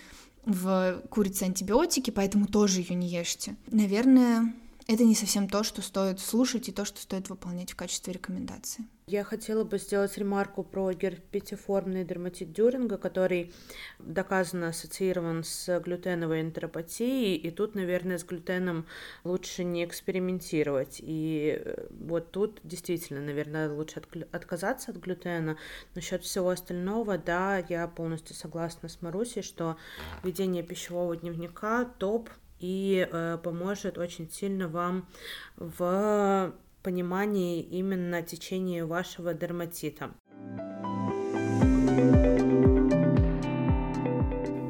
в 0.45 1.01
курице 1.09 1.43
антибиотики, 1.43 2.11
поэтому 2.11 2.47
тоже 2.47 2.81
ее 2.81 2.95
не 2.95 3.07
ешьте. 3.07 3.55
Наверное, 3.67 4.53
это 4.89 5.03
не 5.03 5.13
совсем 5.13 5.47
то, 5.47 5.61
что 5.63 5.83
стоит 5.83 6.19
слушать 6.19 6.67
и 6.67 6.71
то, 6.71 6.83
что 6.83 6.99
стоит 6.99 7.29
выполнять 7.29 7.71
в 7.71 7.75
качестве 7.75 8.11
рекомендации. 8.11 8.87
Я 9.05 9.23
хотела 9.23 9.63
бы 9.63 9.77
сделать 9.77 10.17
ремарку 10.17 10.63
про 10.63 10.91
герпетиформный 10.93 12.03
дерматит 12.03 12.53
Дюринга, 12.53 12.97
который 12.97 13.53
доказанно 13.99 14.69
ассоциирован 14.69 15.43
с 15.43 15.79
глютеновой 15.79 16.41
энтеропатией, 16.41 17.35
и 17.35 17.51
тут, 17.51 17.75
наверное, 17.75 18.17
с 18.17 18.23
глютеном 18.23 18.87
лучше 19.23 19.63
не 19.63 19.85
экспериментировать. 19.85 20.97
И 21.03 21.61
э, 21.63 21.87
вот 21.91 22.31
тут 22.31 22.59
действительно, 22.63 23.21
наверное, 23.21 23.71
лучше 23.71 24.01
отказаться 24.31 24.89
от 24.89 24.97
глютена. 24.97 25.57
Насчет 25.93 26.23
всего 26.23 26.49
остального, 26.49 27.19
да, 27.19 27.63
я 27.69 27.87
полностью 27.87 28.35
согласна 28.35 28.89
с 28.89 29.03
Марусей, 29.03 29.43
что 29.43 29.77
ведение 30.23 30.63
пищевого 30.63 31.15
дневника 31.15 31.85
топ 31.85 32.29
и 32.59 33.07
э, 33.09 33.37
поможет 33.43 33.97
очень 33.97 34.29
сильно 34.29 34.67
вам 34.67 35.07
в 35.55 36.53
понимании 36.83 37.61
именно 37.61 38.21
течения 38.21 38.85
вашего 38.85 39.33
дерматита. 39.33 40.11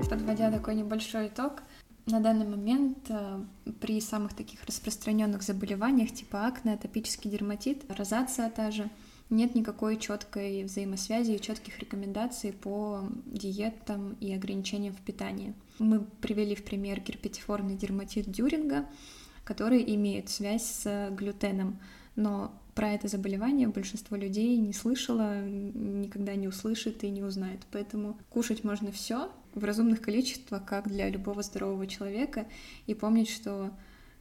Подводя 0.10 0.52
такой 0.52 0.76
небольшой 0.76 1.28
итог, 1.28 1.64
на 2.06 2.20
данный 2.20 2.48
момент 2.48 2.98
э, 3.10 3.44
при 3.80 4.02
самых 4.02 4.34
таких 4.34 4.64
распространенных 4.66 5.44
заболеваниях 5.44 6.12
типа 6.12 6.48
акне, 6.48 6.74
атопический 6.74 7.30
дерматит, 7.30 7.86
розация 7.96 8.50
та 8.50 8.72
же, 8.72 8.90
нет 9.30 9.54
никакой 9.54 9.98
четкой 9.98 10.64
взаимосвязи 10.64 11.34
и 11.34 11.42
четких 11.42 11.80
рекомендаций 11.80 12.52
по 12.52 13.08
диетам 13.26 14.14
и 14.20 14.34
ограничениям 14.34 14.96
в 14.96 15.02
питании. 15.02 15.54
Мы 15.80 16.02
привели 16.22 16.56
в 16.56 16.64
пример 16.64 17.00
герпетиформный 17.02 17.76
дерматит 17.76 18.30
Дюринга, 18.30 18.86
который 19.44 19.84
имеет 19.96 20.30
связь 20.30 20.64
с 20.64 21.10
глютеном, 21.12 21.80
но 22.16 22.54
про 22.76 22.92
это 22.92 23.08
заболевание 23.08 23.68
большинство 23.68 24.16
людей 24.16 24.58
не 24.58 24.74
слышало, 24.74 25.46
никогда 25.46 26.36
не 26.36 26.48
услышит 26.48 27.04
и 27.04 27.10
не 27.10 27.24
узнает. 27.24 27.62
Поэтому 27.72 28.18
кушать 28.30 28.64
можно 28.64 28.92
все 28.92 29.32
в 29.54 29.64
разумных 29.64 30.02
количествах, 30.02 30.66
как 30.66 30.88
для 30.88 31.10
любого 31.10 31.42
здорового 31.42 31.88
человека, 31.88 32.48
и 32.88 32.94
помнить, 32.94 33.30
что 33.30 33.72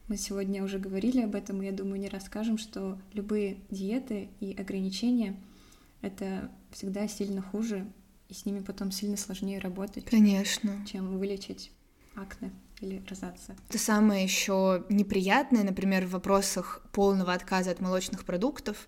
мы 0.07 0.17
сегодня 0.17 0.63
уже 0.63 0.79
говорили 0.79 1.21
об 1.21 1.35
этом, 1.35 1.61
и 1.61 1.65
я 1.65 1.71
думаю, 1.71 1.99
не 1.99 2.09
расскажем, 2.09 2.57
что 2.57 2.97
любые 3.13 3.57
диеты 3.69 4.29
и 4.39 4.53
ограничения— 4.59 5.35
это 6.01 6.49
всегда 6.71 7.07
сильно 7.07 7.41
хуже, 7.41 7.85
и 8.29 8.33
с 8.33 8.45
ними 8.45 8.59
потом 8.59 8.91
сильно 8.91 9.17
сложнее 9.17 9.59
работать. 9.59 10.05
Конечно. 10.05 10.85
Чем 10.85 11.17
вылечить 11.17 11.71
акне 12.15 12.51
или 12.79 13.03
розация. 13.09 13.57
Это 13.67 13.79
самое 13.79 14.23
еще 14.23 14.85
неприятное, 14.89 15.63
например, 15.63 16.05
в 16.05 16.11
вопросах 16.11 16.81
полного 16.91 17.33
отказа 17.33 17.71
от 17.71 17.81
молочных 17.81 18.23
продуктов, 18.23 18.87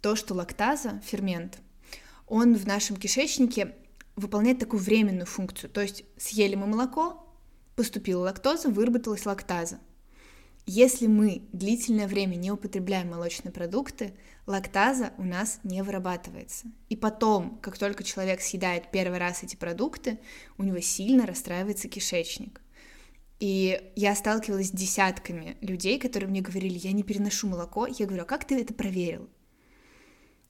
то, 0.00 0.16
что 0.16 0.34
лактаза, 0.34 1.02
фермент, 1.04 1.58
он 2.26 2.54
в 2.54 2.66
нашем 2.66 2.96
кишечнике 2.96 3.74
выполняет 4.14 4.58
такую 4.58 4.82
временную 4.82 5.26
функцию. 5.26 5.68
То 5.70 5.82
есть 5.82 6.04
съели 6.16 6.54
мы 6.54 6.66
молоко, 6.66 7.28
поступила 7.74 8.22
лактоза, 8.22 8.68
выработалась 8.68 9.26
лактаза. 9.26 9.78
Если 10.68 11.06
мы 11.06 11.42
длительное 11.52 12.08
время 12.08 12.34
не 12.34 12.50
употребляем 12.50 13.10
молочные 13.10 13.52
продукты, 13.52 14.14
лактаза 14.46 15.12
у 15.16 15.22
нас 15.22 15.60
не 15.62 15.80
вырабатывается. 15.82 16.66
И 16.88 16.96
потом, 16.96 17.60
как 17.62 17.78
только 17.78 18.02
человек 18.02 18.40
съедает 18.40 18.90
первый 18.90 19.18
раз 19.18 19.44
эти 19.44 19.54
продукты, 19.54 20.18
у 20.58 20.64
него 20.64 20.80
сильно 20.80 21.24
расстраивается 21.24 21.88
кишечник. 21.88 22.60
И 23.38 23.80
я 23.94 24.16
сталкивалась 24.16 24.68
с 24.68 24.72
десятками 24.72 25.56
людей, 25.60 26.00
которые 26.00 26.28
мне 26.28 26.40
говорили, 26.40 26.78
я 26.78 26.90
не 26.90 27.04
переношу 27.04 27.46
молоко. 27.46 27.86
Я 27.86 28.06
говорю, 28.06 28.24
а 28.24 28.26
как 28.26 28.44
ты 28.44 28.60
это 28.60 28.74
проверил? 28.74 29.30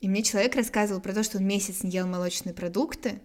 И 0.01 0.09
мне 0.09 0.23
человек 0.23 0.57
рассказывал 0.57 1.03
про 1.03 1.13
то, 1.13 1.25
что 1.25 1.37
он 1.37 1.47
месяц 1.47 1.83
не 1.83 1.91
ел 1.91 2.07
молочные 2.07 2.55
продукты. 2.55 3.21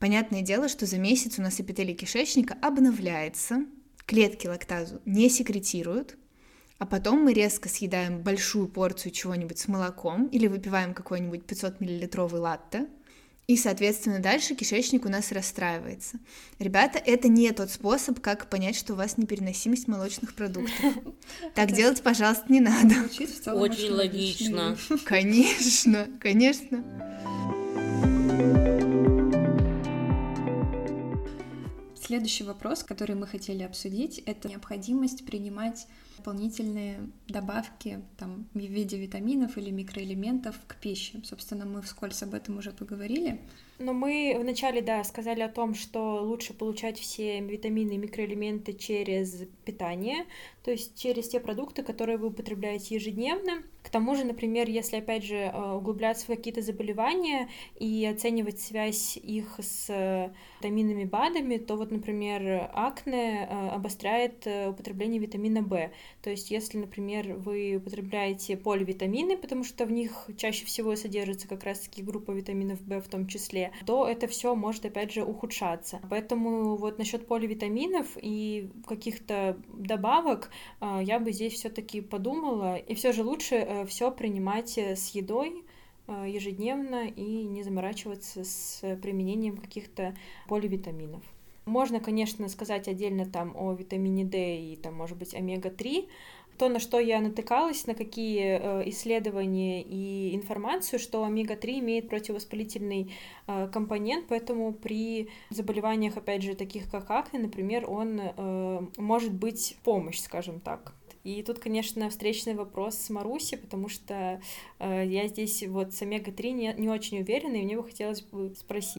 Понятное 0.00 0.42
дело, 0.42 0.68
что 0.68 0.84
за 0.86 0.98
месяц 0.98 1.38
у 1.38 1.42
нас 1.42 1.60
эпителий 1.60 1.94
кишечника 1.94 2.56
обновляется, 2.60 3.66
клетки 4.04 4.48
лактазу 4.48 5.00
не 5.04 5.28
секретируют, 5.28 6.16
а 6.78 6.86
потом 6.86 7.24
мы 7.24 7.32
резко 7.32 7.68
съедаем 7.68 8.20
большую 8.20 8.68
порцию 8.68 9.12
чего-нибудь 9.12 9.58
с 9.58 9.68
молоком 9.68 10.26
или 10.26 10.46
выпиваем 10.46 10.94
какой-нибудь 10.94 11.44
500 11.44 11.80
миллилитровый 11.80 12.40
латте, 12.40 12.86
и, 13.46 13.58
соответственно, 13.58 14.20
дальше 14.20 14.54
кишечник 14.54 15.04
у 15.04 15.10
нас 15.10 15.30
расстраивается. 15.30 16.18
Ребята, 16.58 16.98
это 16.98 17.28
не 17.28 17.52
тот 17.52 17.70
способ, 17.70 18.20
как 18.20 18.48
понять, 18.48 18.74
что 18.74 18.94
у 18.94 18.96
вас 18.96 19.18
непереносимость 19.18 19.86
молочных 19.86 20.34
продуктов. 20.34 20.74
Так 21.54 21.72
делать, 21.72 22.02
пожалуйста, 22.02 22.44
не 22.48 22.60
надо. 22.60 22.94
Очень 23.54 23.92
логично. 23.92 24.76
Конечно, 25.04 26.08
конечно. 26.20 26.82
Следующий 32.06 32.44
вопрос, 32.44 32.84
который 32.84 33.16
мы 33.16 33.26
хотели 33.26 33.62
обсудить, 33.62 34.18
это 34.26 34.46
необходимость 34.46 35.24
принимать 35.24 35.86
дополнительные 36.18 37.00
добавки 37.28 38.02
там, 38.18 38.46
в 38.52 38.58
виде 38.58 38.98
витаминов 38.98 39.56
или 39.56 39.70
микроэлементов 39.70 40.54
к 40.66 40.76
пище. 40.76 41.22
Собственно, 41.24 41.64
мы 41.64 41.80
вскользь 41.80 42.22
об 42.22 42.34
этом 42.34 42.58
уже 42.58 42.72
поговорили. 42.72 43.40
Но 43.78 43.92
мы 43.92 44.36
вначале, 44.38 44.82
да, 44.82 45.02
сказали 45.02 45.40
о 45.40 45.48
том, 45.48 45.74
что 45.74 46.22
лучше 46.22 46.54
получать 46.54 46.98
все 46.98 47.40
витамины 47.40 47.92
и 47.92 47.98
микроэлементы 47.98 48.72
через 48.72 49.42
питание, 49.64 50.26
то 50.64 50.70
есть 50.70 50.96
через 50.96 51.28
те 51.28 51.40
продукты, 51.40 51.82
которые 51.82 52.16
вы 52.16 52.28
употребляете 52.28 52.94
ежедневно. 52.94 53.62
К 53.82 53.90
тому 53.90 54.14
же, 54.14 54.24
например, 54.24 54.68
если, 54.70 54.96
опять 54.96 55.24
же, 55.24 55.36
э, 55.36 55.72
углубляться 55.74 56.24
в 56.24 56.28
какие-то 56.28 56.62
заболевания 56.62 57.50
и 57.78 58.06
оценивать 58.06 58.58
связь 58.58 59.18
их 59.18 59.58
с 59.60 59.90
э, 59.90 60.32
витаминами 60.60 61.04
БАДами, 61.04 61.58
то 61.58 61.76
вот, 61.76 61.90
например, 61.90 62.70
акне 62.72 63.46
э, 63.46 63.68
обостряет 63.68 64.46
употребление 64.68 65.20
витамина 65.20 65.60
В. 65.60 65.90
То 66.22 66.30
есть, 66.30 66.50
если, 66.50 66.78
например, 66.78 67.34
вы 67.34 67.76
употребляете 67.76 68.56
поливитамины, 68.56 69.36
потому 69.36 69.64
что 69.64 69.84
в 69.84 69.92
них 69.92 70.30
чаще 70.38 70.64
всего 70.64 70.96
содержится 70.96 71.46
как 71.46 71.64
раз-таки 71.64 72.02
группа 72.02 72.30
витаминов 72.30 72.80
В 72.80 73.02
в 73.02 73.08
том 73.08 73.26
числе, 73.26 73.63
то 73.86 74.06
это 74.06 74.26
все 74.26 74.54
может, 74.54 74.84
опять 74.86 75.12
же, 75.12 75.24
ухудшаться. 75.24 76.00
Поэтому 76.10 76.76
вот 76.76 76.98
насчет 76.98 77.26
поливитаминов 77.26 78.06
и 78.16 78.70
каких-то 78.86 79.56
добавок 79.72 80.50
я 80.80 81.18
бы 81.18 81.32
здесь 81.32 81.54
все-таки 81.54 82.00
подумала, 82.00 82.76
и 82.76 82.94
все 82.94 83.12
же 83.12 83.22
лучше 83.22 83.64
Э, 83.74 83.86
все 83.86 84.10
принимать 84.10 84.76
э, 84.78 84.96
с 84.96 85.10
едой 85.10 85.64
э, 86.06 86.26
ежедневно 86.28 87.08
и 87.08 87.44
не 87.44 87.62
заморачиваться 87.62 88.44
с 88.44 88.80
применением 89.02 89.56
каких-то 89.56 90.16
поливитаминов. 90.48 91.22
Можно, 91.66 91.98
конечно, 91.98 92.48
сказать 92.48 92.88
отдельно 92.88 93.24
там 93.24 93.56
о 93.56 93.72
витамине 93.72 94.24
D 94.24 94.58
и 94.58 94.76
там, 94.76 94.94
может 94.94 95.16
быть, 95.16 95.34
омега-3, 95.34 96.08
то, 96.58 96.68
на 96.68 96.78
что 96.78 96.98
я 96.98 97.20
натыкалась, 97.20 97.86
на 97.86 97.94
какие 97.94 98.88
исследования 98.88 99.82
и 99.82 100.34
информацию, 100.34 100.98
что 100.98 101.24
омега-3 101.24 101.80
имеет 101.80 102.08
противовоспалительный 102.08 103.12
компонент, 103.72 104.26
поэтому 104.28 104.72
при 104.72 105.28
заболеваниях, 105.50 106.16
опять 106.16 106.42
же, 106.42 106.54
таких 106.54 106.90
как 106.90 107.10
акне, 107.10 107.40
например, 107.40 107.88
он 107.90 108.20
может 108.96 109.32
быть 109.32 109.76
помощь, 109.82 110.20
скажем 110.20 110.60
так. 110.60 110.94
И 111.24 111.42
тут, 111.42 111.58
конечно, 111.58 112.10
встречный 112.10 112.54
вопрос 112.54 112.96
с 112.96 113.08
Маруси, 113.08 113.56
потому 113.56 113.88
что 113.88 114.42
э, 114.78 115.04
я 115.06 115.26
здесь 115.26 115.66
вот 115.66 115.94
с 115.94 116.02
омега-3 116.02 116.50
не, 116.50 116.74
не 116.76 116.88
очень 116.90 117.20
уверена, 117.20 117.56
и 117.56 117.64
мне 117.64 117.78
бы 117.78 117.84
хотелось 117.84 118.20
бы 118.20 118.54
спросить. 118.54 118.98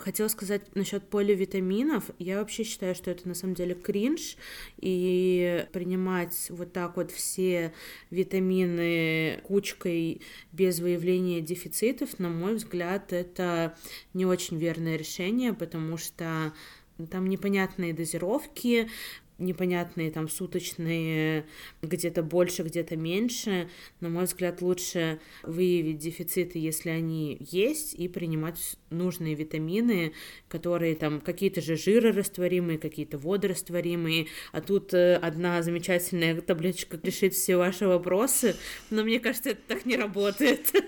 Хотела 0.00 0.28
сказать 0.28 0.62
насчет 0.74 1.06
поливитаминов. 1.08 2.10
Я 2.18 2.38
вообще 2.38 2.64
считаю, 2.64 2.94
что 2.94 3.10
это 3.10 3.28
на 3.28 3.34
самом 3.34 3.54
деле 3.54 3.74
кринж, 3.74 4.36
и 4.78 5.66
принимать 5.72 6.46
вот 6.48 6.72
так 6.72 6.96
вот 6.96 7.10
все 7.10 7.74
витамины 8.10 9.40
кучкой 9.42 10.22
без 10.52 10.80
выявления 10.80 11.42
дефицитов, 11.42 12.18
на 12.18 12.30
мой 12.30 12.54
взгляд, 12.54 13.12
это 13.12 13.76
не 14.14 14.24
очень 14.24 14.56
верное 14.56 14.96
решение, 14.96 15.52
потому 15.52 15.98
что 15.98 16.54
там 17.06 17.28
непонятные 17.28 17.92
дозировки, 17.92 18.88
непонятные 19.40 20.10
там 20.10 20.28
суточные, 20.28 21.46
где-то 21.82 22.22
больше, 22.22 22.62
где-то 22.62 22.96
меньше. 22.96 23.68
На 24.00 24.08
мой 24.08 24.24
взгляд, 24.24 24.62
лучше 24.62 25.20
выявить 25.42 25.98
дефициты, 25.98 26.58
если 26.58 26.90
они 26.90 27.38
есть, 27.40 27.94
и 27.94 28.06
принимать 28.08 28.76
нужные 28.90 29.34
витамины, 29.34 30.12
которые 30.48 30.94
там 30.94 31.20
какие-то 31.20 31.60
же 31.60 31.76
жирорастворимые, 31.76 32.78
какие-то 32.78 33.18
водорастворимые. 33.18 34.26
А 34.52 34.60
тут 34.60 34.94
э, 34.94 35.16
одна 35.16 35.62
замечательная 35.62 36.40
таблеточка 36.40 36.98
решит 37.02 37.34
все 37.34 37.56
ваши 37.56 37.86
вопросы, 37.86 38.56
но 38.90 39.02
мне 39.02 39.18
кажется, 39.18 39.50
это 39.50 39.60
так 39.66 39.86
не 39.86 39.96
работает. 39.96 40.72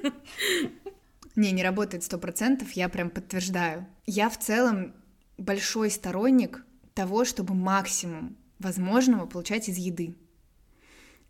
Не, 1.35 1.51
не 1.53 1.63
работает 1.63 2.05
сто 2.05 2.19
процентов, 2.19 2.73
я 2.73 2.91
прям 2.91 3.09
подтверждаю. 3.09 3.87
Я 4.05 4.29
в 4.29 4.39
целом 4.39 4.93
большой 5.39 5.91
сторонник 5.91 6.65
того, 6.95 7.25
чтобы 7.25 7.55
максимум 7.55 8.37
возможного 8.59 9.27
получать 9.27 9.69
из 9.69 9.77
еды. 9.77 10.15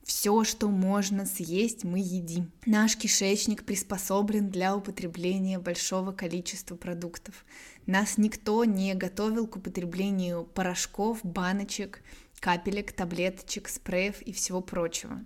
Все, 0.04 0.42
что 0.42 0.68
можно 0.68 1.26
съесть, 1.26 1.84
мы 1.84 2.00
едим. 2.00 2.50
Наш 2.66 2.96
кишечник 2.96 3.64
приспособлен 3.64 4.50
для 4.50 4.76
употребления 4.76 5.60
большого 5.60 6.10
количества 6.10 6.74
продуктов. 6.74 7.44
Нас 7.86 8.18
никто 8.18 8.64
не 8.64 8.94
готовил 8.94 9.46
к 9.46 9.56
употреблению 9.56 10.44
порошков, 10.44 11.20
баночек, 11.22 12.02
капелек, 12.40 12.92
таблеточек, 12.92 13.68
спреев 13.68 14.20
и 14.22 14.32
всего 14.32 14.60
прочего. 14.60 15.24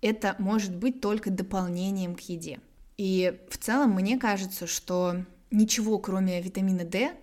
Это 0.00 0.34
может 0.40 0.74
быть 0.74 1.00
только 1.00 1.30
дополнением 1.30 2.16
к 2.16 2.20
еде. 2.20 2.60
И 2.96 3.40
в 3.48 3.58
целом 3.58 3.92
мне 3.92 4.18
кажется, 4.18 4.66
что 4.66 5.24
ничего, 5.52 5.98
кроме 5.98 6.42
витамина 6.42 6.84
D, 6.84 7.14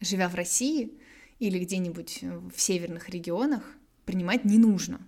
живя 0.00 0.28
в 0.28 0.34
России, 0.34 0.98
или 1.38 1.58
где-нибудь 1.58 2.22
в 2.54 2.60
северных 2.60 3.08
регионах, 3.08 3.64
принимать 4.04 4.44
не 4.44 4.58
нужно. 4.58 5.00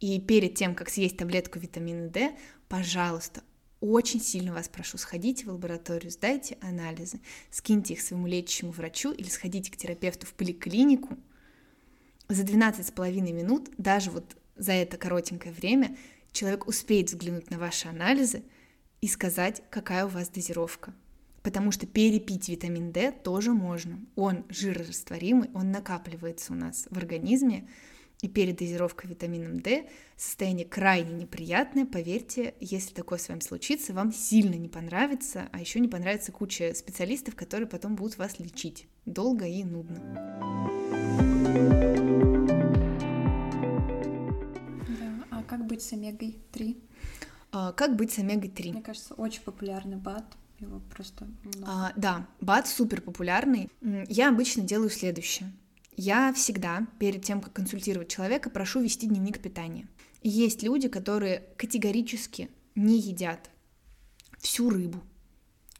И 0.00 0.20
перед 0.20 0.54
тем, 0.54 0.74
как 0.74 0.90
съесть 0.90 1.16
таблетку 1.16 1.58
витамина 1.58 2.08
D, 2.08 2.36
пожалуйста, 2.68 3.42
очень 3.80 4.20
сильно 4.20 4.52
вас 4.52 4.68
прошу, 4.68 4.98
сходите 4.98 5.46
в 5.46 5.50
лабораторию, 5.50 6.10
сдайте 6.10 6.58
анализы, 6.60 7.20
скиньте 7.50 7.94
их 7.94 8.02
своему 8.02 8.26
лечащему 8.26 8.70
врачу 8.70 9.12
или 9.12 9.28
сходите 9.28 9.70
к 9.70 9.76
терапевту 9.76 10.26
в 10.26 10.34
поликлинику. 10.34 11.16
За 12.28 12.42
12,5 12.42 13.20
минут, 13.32 13.70
даже 13.78 14.10
вот 14.10 14.36
за 14.56 14.72
это 14.72 14.98
коротенькое 14.98 15.54
время, 15.54 15.96
человек 16.32 16.66
успеет 16.66 17.08
взглянуть 17.08 17.50
на 17.50 17.58
ваши 17.58 17.88
анализы 17.88 18.42
и 19.00 19.08
сказать, 19.08 19.62
какая 19.70 20.04
у 20.04 20.08
вас 20.08 20.28
дозировка 20.28 20.92
потому 21.42 21.72
что 21.72 21.86
перепить 21.86 22.48
витамин 22.48 22.92
D 22.92 23.12
тоже 23.12 23.52
можно. 23.52 24.00
Он 24.16 24.44
жирорастворимый, 24.48 25.50
он 25.54 25.70
накапливается 25.70 26.52
у 26.52 26.56
нас 26.56 26.86
в 26.90 26.96
организме, 26.98 27.68
и 28.20 28.28
перед 28.28 28.56
дозировкой 28.56 29.10
витамином 29.10 29.60
D 29.60 29.88
состояние 30.16 30.66
крайне 30.66 31.12
неприятное, 31.12 31.86
поверьте, 31.86 32.54
если 32.58 32.92
такое 32.92 33.18
с 33.18 33.28
вами 33.28 33.40
случится, 33.40 33.94
вам 33.94 34.12
сильно 34.12 34.54
не 34.54 34.68
понравится, 34.68 35.48
а 35.52 35.60
еще 35.60 35.78
не 35.78 35.88
понравится 35.88 36.32
куча 36.32 36.74
специалистов, 36.74 37.36
которые 37.36 37.68
потом 37.68 37.94
будут 37.94 38.18
вас 38.18 38.40
лечить 38.40 38.88
долго 39.06 39.46
и 39.46 39.62
нудно. 39.62 40.00
Да, 44.88 45.24
а 45.30 45.42
как 45.44 45.66
быть 45.66 45.82
с 45.82 45.92
омегой-3? 45.92 46.76
А, 47.52 47.72
как 47.72 47.94
быть 47.94 48.12
с 48.12 48.18
омегой-3? 48.18 48.72
Мне 48.72 48.82
кажется, 48.82 49.14
очень 49.14 49.42
популярный 49.42 49.96
БАД, 49.96 50.24
его 50.60 50.80
просто 50.80 51.26
много. 51.44 51.64
А, 51.66 51.92
да, 51.96 52.26
бат 52.40 52.68
супер 52.68 53.00
популярный. 53.00 53.70
Я 54.08 54.28
обычно 54.28 54.62
делаю 54.62 54.90
следующее. 54.90 55.52
Я 55.96 56.32
всегда 56.32 56.86
перед 56.98 57.24
тем, 57.24 57.40
как 57.40 57.52
консультировать 57.52 58.08
человека, 58.08 58.50
прошу 58.50 58.80
вести 58.80 59.06
дневник 59.06 59.40
питания. 59.40 59.88
есть 60.22 60.62
люди, 60.62 60.88
которые 60.88 61.44
категорически 61.56 62.50
не 62.74 62.98
едят 63.00 63.50
всю 64.38 64.70
рыбу, 64.70 65.02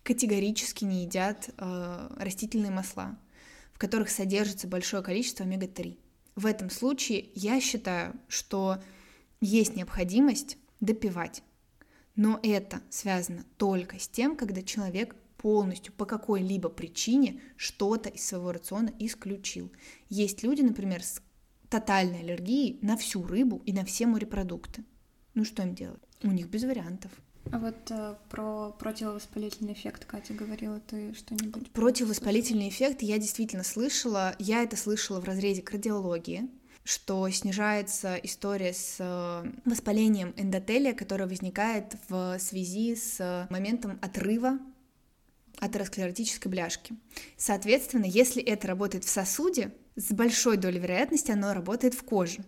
категорически 0.02 0.84
не 0.84 1.04
едят 1.04 1.50
э, 1.56 2.16
растительные 2.18 2.72
масла, 2.72 3.16
в 3.72 3.78
которых 3.78 4.10
содержится 4.10 4.66
большое 4.66 5.02
количество 5.02 5.44
омега-3. 5.44 5.96
В 6.34 6.46
этом 6.46 6.70
случае 6.70 7.30
я 7.34 7.60
считаю, 7.60 8.14
что 8.28 8.82
есть 9.40 9.76
необходимость 9.76 10.56
допивать 10.80 11.42
но 12.18 12.40
это 12.42 12.82
связано 12.90 13.44
только 13.58 14.00
с 14.00 14.08
тем, 14.08 14.34
когда 14.34 14.60
человек 14.60 15.14
полностью 15.36 15.92
по 15.92 16.04
какой-либо 16.04 16.68
причине 16.68 17.40
что-то 17.56 18.08
из 18.08 18.26
своего 18.26 18.50
рациона 18.50 18.92
исключил. 18.98 19.70
Есть 20.08 20.42
люди, 20.42 20.62
например, 20.62 21.04
с 21.04 21.22
тотальной 21.68 22.22
аллергией 22.22 22.80
на 22.82 22.96
всю 22.96 23.22
рыбу 23.22 23.62
и 23.66 23.72
на 23.72 23.84
все 23.84 24.06
морепродукты. 24.06 24.82
Ну 25.34 25.44
что 25.44 25.62
им 25.62 25.76
делать? 25.76 26.02
У 26.24 26.32
них 26.32 26.48
без 26.48 26.64
вариантов. 26.64 27.12
А 27.52 27.58
вот 27.60 27.88
э, 27.90 28.16
про 28.28 28.72
противовоспалительный 28.72 29.74
эффект 29.74 30.04
Катя 30.04 30.34
говорила, 30.34 30.80
ты 30.80 31.14
что-нибудь? 31.14 31.70
Противовоспалительный 31.70 32.68
эффект 32.68 33.00
я 33.02 33.18
действительно 33.18 33.62
слышала. 33.62 34.34
Я 34.40 34.64
это 34.64 34.76
слышала 34.76 35.20
в 35.20 35.24
разрезе 35.24 35.62
кардиологии 35.62 36.50
что 36.88 37.28
снижается 37.28 38.14
история 38.14 38.72
с 38.72 38.96
э, 38.98 39.52
воспалением 39.66 40.32
эндотелия, 40.38 40.94
которое 40.94 41.26
возникает 41.26 41.96
в 42.08 42.38
связи 42.38 42.96
с 42.96 43.46
моментом 43.50 43.98
отрыва 44.00 44.58
атеросклеротической 45.58 46.50
бляшки. 46.50 46.96
Соответственно, 47.36 48.06
если 48.06 48.42
это 48.42 48.68
работает 48.68 49.04
в 49.04 49.10
сосуде, 49.10 49.74
с 49.96 50.10
большой 50.12 50.56
долей 50.56 50.78
вероятности 50.78 51.30
оно 51.30 51.52
работает 51.52 51.92
в 51.92 52.02
коже, 52.04 52.42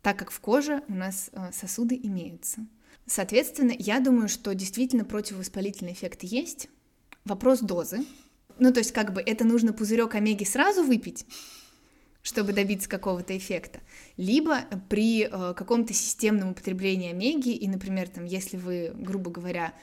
так 0.00 0.16
как 0.16 0.30
в 0.30 0.38
коже 0.38 0.84
у 0.86 0.94
нас 0.94 1.30
э, 1.32 1.50
сосуды 1.52 1.98
имеются. 2.00 2.64
Соответственно, 3.06 3.72
я 3.76 3.98
думаю, 3.98 4.28
что 4.28 4.54
действительно 4.54 5.04
противовоспалительный 5.04 5.92
эффект 5.92 6.22
есть. 6.22 6.68
Вопрос 7.24 7.58
дозы. 7.58 8.04
Ну, 8.60 8.72
то 8.72 8.78
есть, 8.78 8.92
как 8.92 9.12
бы 9.12 9.20
это 9.20 9.44
нужно 9.44 9.72
пузырек 9.72 10.14
омеги 10.14 10.44
сразу 10.44 10.84
выпить, 10.84 11.26
чтобы 12.22 12.52
добиться 12.52 12.88
какого-то 12.88 13.36
эффекта, 13.36 13.80
либо 14.16 14.60
при 14.88 15.24
э, 15.24 15.54
каком-то 15.54 15.92
системном 15.92 16.50
употреблении 16.50 17.10
омеги, 17.10 17.50
и, 17.50 17.68
например, 17.68 18.08
там, 18.08 18.24
если 18.24 18.56
вы, 18.56 18.92
грубо 18.94 19.30
говоря, 19.30 19.74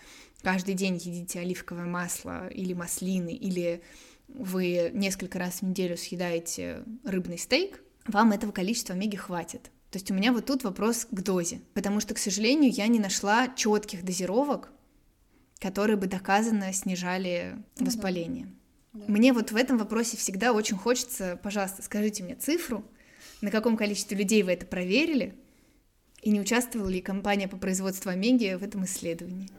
каждый 0.42 0.74
день 0.74 0.96
едите 0.96 1.40
оливковое 1.40 1.86
масло 1.86 2.48
или 2.48 2.74
маслины, 2.74 3.34
или 3.34 3.82
вы 4.30 4.92
несколько 4.94 5.38
раз 5.38 5.60
в 5.60 5.64
неделю 5.64 5.98
съедаете 5.98 6.84
рыбный 7.04 7.38
стейк, 7.38 7.82
вам 8.08 8.32
этого 8.32 8.52
количества 8.52 8.96
омеги 8.96 9.18
хватит. 9.18 9.64
То 9.92 9.98
есть 9.98 10.10
у 10.12 10.14
меня 10.14 10.32
вот 10.32 10.46
тут 10.46 10.64
вопрос 10.64 11.08
к 11.10 11.22
дозе, 11.22 11.62
потому 11.74 12.00
что, 12.00 12.14
к 12.14 12.20
сожалению, 12.20 12.72
я 12.72 12.88
не 12.88 13.00
нашла 13.00 13.48
четких 13.56 14.06
дозировок, 14.06 14.72
которые 15.60 15.98
бы 15.98 16.08
доказанно 16.08 16.72
снижали 16.74 17.58
ну 17.80 17.88
воспаление. 17.88 18.46
Да. 18.46 18.59
Мне 18.94 19.34
вот 19.34 19.52
в 19.52 19.56
этом 19.56 19.78
вопросе 19.78 20.18
всегда 20.18 20.52
очень 20.52 20.78
хочется, 20.78 21.40
пожалуйста, 21.44 21.84
скажите 21.84 22.24
мне 22.24 22.36
цифру, 22.36 22.84
на 23.42 23.52
каком 23.52 23.78
количестве 23.78 24.18
людей 24.18 24.42
вы 24.44 24.54
это 24.54 24.66
проверили, 24.66 25.36
и 26.22 26.32
не 26.32 26.42
участвовала 26.42 26.90
ли 26.90 27.02
компания 27.02 27.48
по 27.48 27.58
производству 27.58 28.10
омеги 28.10 28.58
в 28.60 28.64
этом 28.64 28.86
исследовании. 28.86 29.50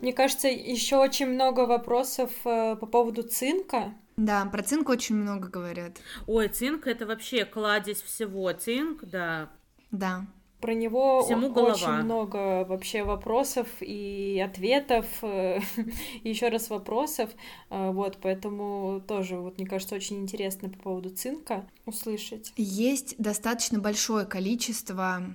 Мне 0.00 0.12
кажется, 0.12 0.48
еще 0.48 0.96
очень 0.96 1.26
много 1.26 1.66
вопросов 1.66 2.30
э, 2.44 2.76
по 2.76 2.86
поводу 2.86 3.22
цинка. 3.22 3.92
Да, 4.16 4.44
про 4.46 4.62
цинк 4.62 4.88
очень 4.88 5.16
много 5.16 5.48
говорят. 5.48 5.98
Ой, 6.26 6.48
цинк 6.48 6.86
это 6.86 7.06
вообще 7.06 7.44
кладезь 7.44 8.02
всего. 8.02 8.52
Цинк, 8.52 9.04
да. 9.04 9.50
Да. 9.90 10.26
Про 10.60 10.74
него 10.74 11.22
Всему 11.22 11.52
голова. 11.52 11.72
очень 11.72 12.04
много 12.04 12.64
вообще 12.64 13.04
вопросов 13.04 13.68
и 13.80 14.42
ответов, 14.44 15.06
э, 15.22 15.60
еще 16.24 16.48
раз 16.48 16.70
вопросов, 16.70 17.30
э, 17.70 17.90
вот, 17.90 18.18
поэтому 18.22 19.02
тоже, 19.06 19.36
вот, 19.36 19.58
мне 19.58 19.66
кажется, 19.66 19.94
очень 19.94 20.22
интересно 20.22 20.70
по 20.70 20.78
поводу 20.78 21.10
цинка 21.10 21.68
услышать. 21.84 22.52
Есть 22.56 23.16
достаточно 23.18 23.78
большое 23.78 24.24
количество 24.24 25.34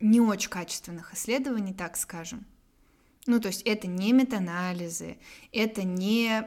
не 0.00 0.20
очень 0.20 0.50
качественных 0.50 1.14
исследований, 1.14 1.72
так 1.72 1.96
скажем, 1.96 2.46
ну, 3.26 3.40
то 3.40 3.48
есть 3.48 3.62
это 3.62 3.86
не 3.86 4.12
метаанализы, 4.12 5.18
это 5.52 5.84
не 5.84 6.44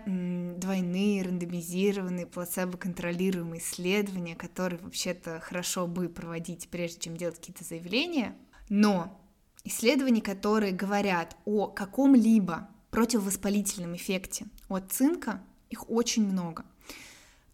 двойные 0.58 1.24
рандомизированные 1.24 2.28
плацебо-контролируемые 2.28 3.62
исследования, 3.62 4.36
которые 4.36 4.80
вообще-то 4.82 5.40
хорошо 5.40 5.88
бы 5.88 6.10
проводить, 6.10 6.68
прежде 6.70 7.02
чем 7.02 7.16
делать 7.16 7.38
какие-то 7.38 7.64
заявления, 7.64 8.36
но 8.68 9.22
исследования, 9.64 10.22
которые 10.22 10.74
говорят 10.74 11.38
о 11.46 11.68
каком-либо 11.68 12.70
противовоспалительном 12.92 13.96
эффекте 13.96 14.48
от 14.68 14.92
цинка, 14.92 15.42
их 15.70 15.90
очень 15.90 16.28
много. 16.28 16.66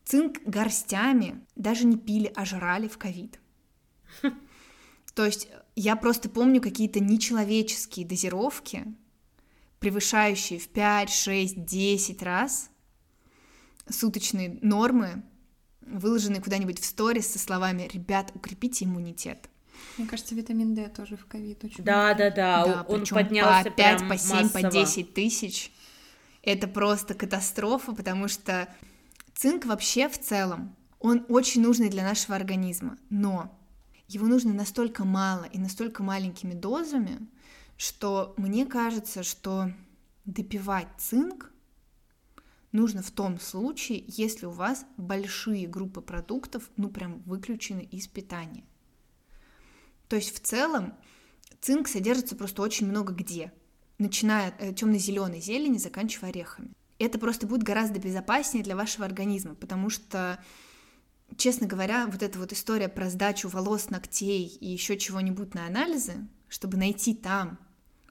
Цинк 0.03 0.41
горстями 0.45 1.45
даже 1.55 1.85
не 1.85 1.97
пили, 1.97 2.31
а 2.35 2.43
жрали 2.43 2.87
в 2.87 2.97
ковид. 2.97 3.39
То 5.13 5.25
есть 5.25 5.47
я 5.75 5.95
просто 5.95 6.29
помню 6.29 6.61
какие-то 6.61 6.99
нечеловеческие 6.99 8.05
дозировки, 8.05 8.85
превышающие 9.81 10.59
в 10.59 10.69
5, 10.69 11.09
6, 11.09 11.65
10 11.65 12.21
раз 12.21 12.69
суточные 13.89 14.59
нормы, 14.61 15.23
выложенные 15.81 16.39
куда-нибудь 16.39 16.79
в 16.79 16.85
сторис 16.85 17.33
со 17.33 17.39
словами 17.39 17.89
«Ребят, 17.91 18.31
укрепите 18.35 18.85
иммунитет». 18.85 19.49
Мне 19.97 20.07
кажется, 20.07 20.35
витамин 20.35 20.75
D 20.75 20.87
тоже 20.89 21.17
в 21.17 21.25
ковид 21.25 21.63
очень 21.63 21.83
Да, 21.83 22.13
да, 22.13 22.29
да, 22.29 22.65
да 22.65 22.85
он 22.87 23.03
поднялся 23.03 23.71
по 23.71 23.75
5, 23.75 24.07
по 24.07 24.17
7, 24.17 24.35
массово. 24.43 24.61
по 24.61 24.69
10 24.69 25.13
тысяч. 25.15 25.71
Это 26.43 26.67
просто 26.67 27.15
катастрофа, 27.15 27.93
потому 27.93 28.27
что 28.27 28.71
цинк 29.33 29.65
вообще 29.65 30.07
в 30.07 30.19
целом, 30.19 30.75
он 30.99 31.25
очень 31.27 31.63
нужный 31.63 31.89
для 31.89 32.03
нашего 32.03 32.35
организма, 32.35 32.99
но 33.09 33.59
его 34.07 34.27
нужно 34.27 34.53
настолько 34.53 35.05
мало 35.05 35.45
и 35.45 35.57
настолько 35.57 36.03
маленькими 36.03 36.53
дозами, 36.53 37.27
что 37.81 38.35
мне 38.37 38.67
кажется, 38.67 39.23
что 39.23 39.73
допивать 40.25 40.87
цинк 40.99 41.51
нужно 42.71 43.01
в 43.01 43.09
том 43.09 43.39
случае, 43.39 44.03
если 44.05 44.45
у 44.45 44.51
вас 44.51 44.85
большие 44.97 45.65
группы 45.65 45.99
продуктов, 45.99 46.69
ну 46.77 46.89
прям 46.89 47.23
выключены 47.23 47.81
из 47.81 48.07
питания. 48.07 48.65
То 50.09 50.15
есть 50.15 50.31
в 50.31 50.39
целом 50.41 50.93
цинк 51.59 51.87
содержится 51.87 52.35
просто 52.35 52.61
очень 52.61 52.85
много 52.85 53.13
где, 53.13 53.51
начиная 53.97 54.49
от 54.49 54.61
э, 54.61 54.73
темно-зеленой 54.75 55.41
зелени, 55.41 55.79
заканчивая 55.79 56.29
орехами. 56.29 56.73
Это 56.99 57.17
просто 57.17 57.47
будет 57.47 57.63
гораздо 57.63 57.99
безопаснее 57.99 58.63
для 58.63 58.75
вашего 58.75 59.07
организма, 59.07 59.55
потому 59.55 59.89
что, 59.89 60.39
честно 61.35 61.65
говоря, 61.65 62.05
вот 62.05 62.21
эта 62.21 62.37
вот 62.37 62.53
история 62.53 62.89
про 62.89 63.09
сдачу 63.09 63.49
волос, 63.49 63.89
ногтей 63.89 64.45
и 64.45 64.67
еще 64.67 64.99
чего-нибудь 64.99 65.55
на 65.55 65.65
анализы, 65.65 66.27
чтобы 66.47 66.77
найти 66.77 67.15
там 67.15 67.57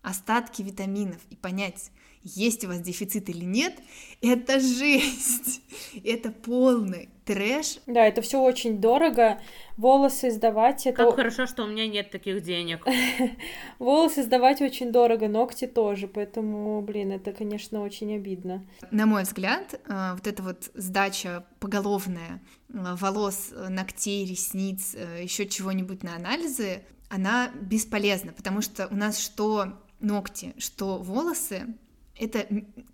остатки 0.03 0.63
витаминов 0.63 1.21
и 1.31 1.37
понять, 1.37 1.91
есть 2.23 2.65
у 2.65 2.69
вас 2.69 2.81
дефицит 2.81 3.29
или 3.31 3.45
нет, 3.45 3.75
это 4.21 4.61
жесть, 4.61 5.63
это 6.05 6.31
полный 6.31 7.09
трэш. 7.25 7.79
Да, 7.87 8.07
это 8.07 8.23
все 8.23 8.41
очень 8.41 8.81
дорого. 8.81 9.41
Волосы 9.77 10.31
сдавать 10.31 10.87
это... 10.87 11.05
Как 11.05 11.15
хорошо, 11.15 11.47
что 11.47 11.65
у 11.65 11.67
меня 11.67 11.87
нет 11.87 12.11
таких 12.11 12.43
денег. 12.43 12.85
Волосы 13.79 14.25
сдавать 14.25 14.61
очень 14.61 14.93
дорого, 14.93 15.29
ногти 15.29 15.67
тоже, 15.67 16.09
поэтому, 16.09 16.83
блин, 16.83 17.13
это, 17.13 17.33
конечно, 17.33 17.83
очень 17.83 18.15
обидно. 18.15 18.67
На 18.91 19.07
мой 19.07 19.23
взгляд, 19.23 19.81
э, 19.87 20.13
вот 20.15 20.27
эта 20.27 20.43
вот 20.43 20.71
сдача 20.75 21.47
поголовная 21.61 22.43
э, 22.69 22.97
волос, 22.97 23.55
ногтей, 23.69 24.27
ресниц, 24.27 24.95
э, 24.95 25.23
еще 25.23 25.47
чего-нибудь 25.47 26.03
на 26.03 26.17
анализы, 26.17 26.83
она 27.09 27.51
бесполезна, 27.55 28.33
потому 28.33 28.61
что 28.61 28.89
у 28.89 28.95
нас 28.95 29.19
что 29.19 29.81
ногти, 30.01 30.55
что 30.59 30.99
волосы— 30.99 31.75
это 32.19 32.47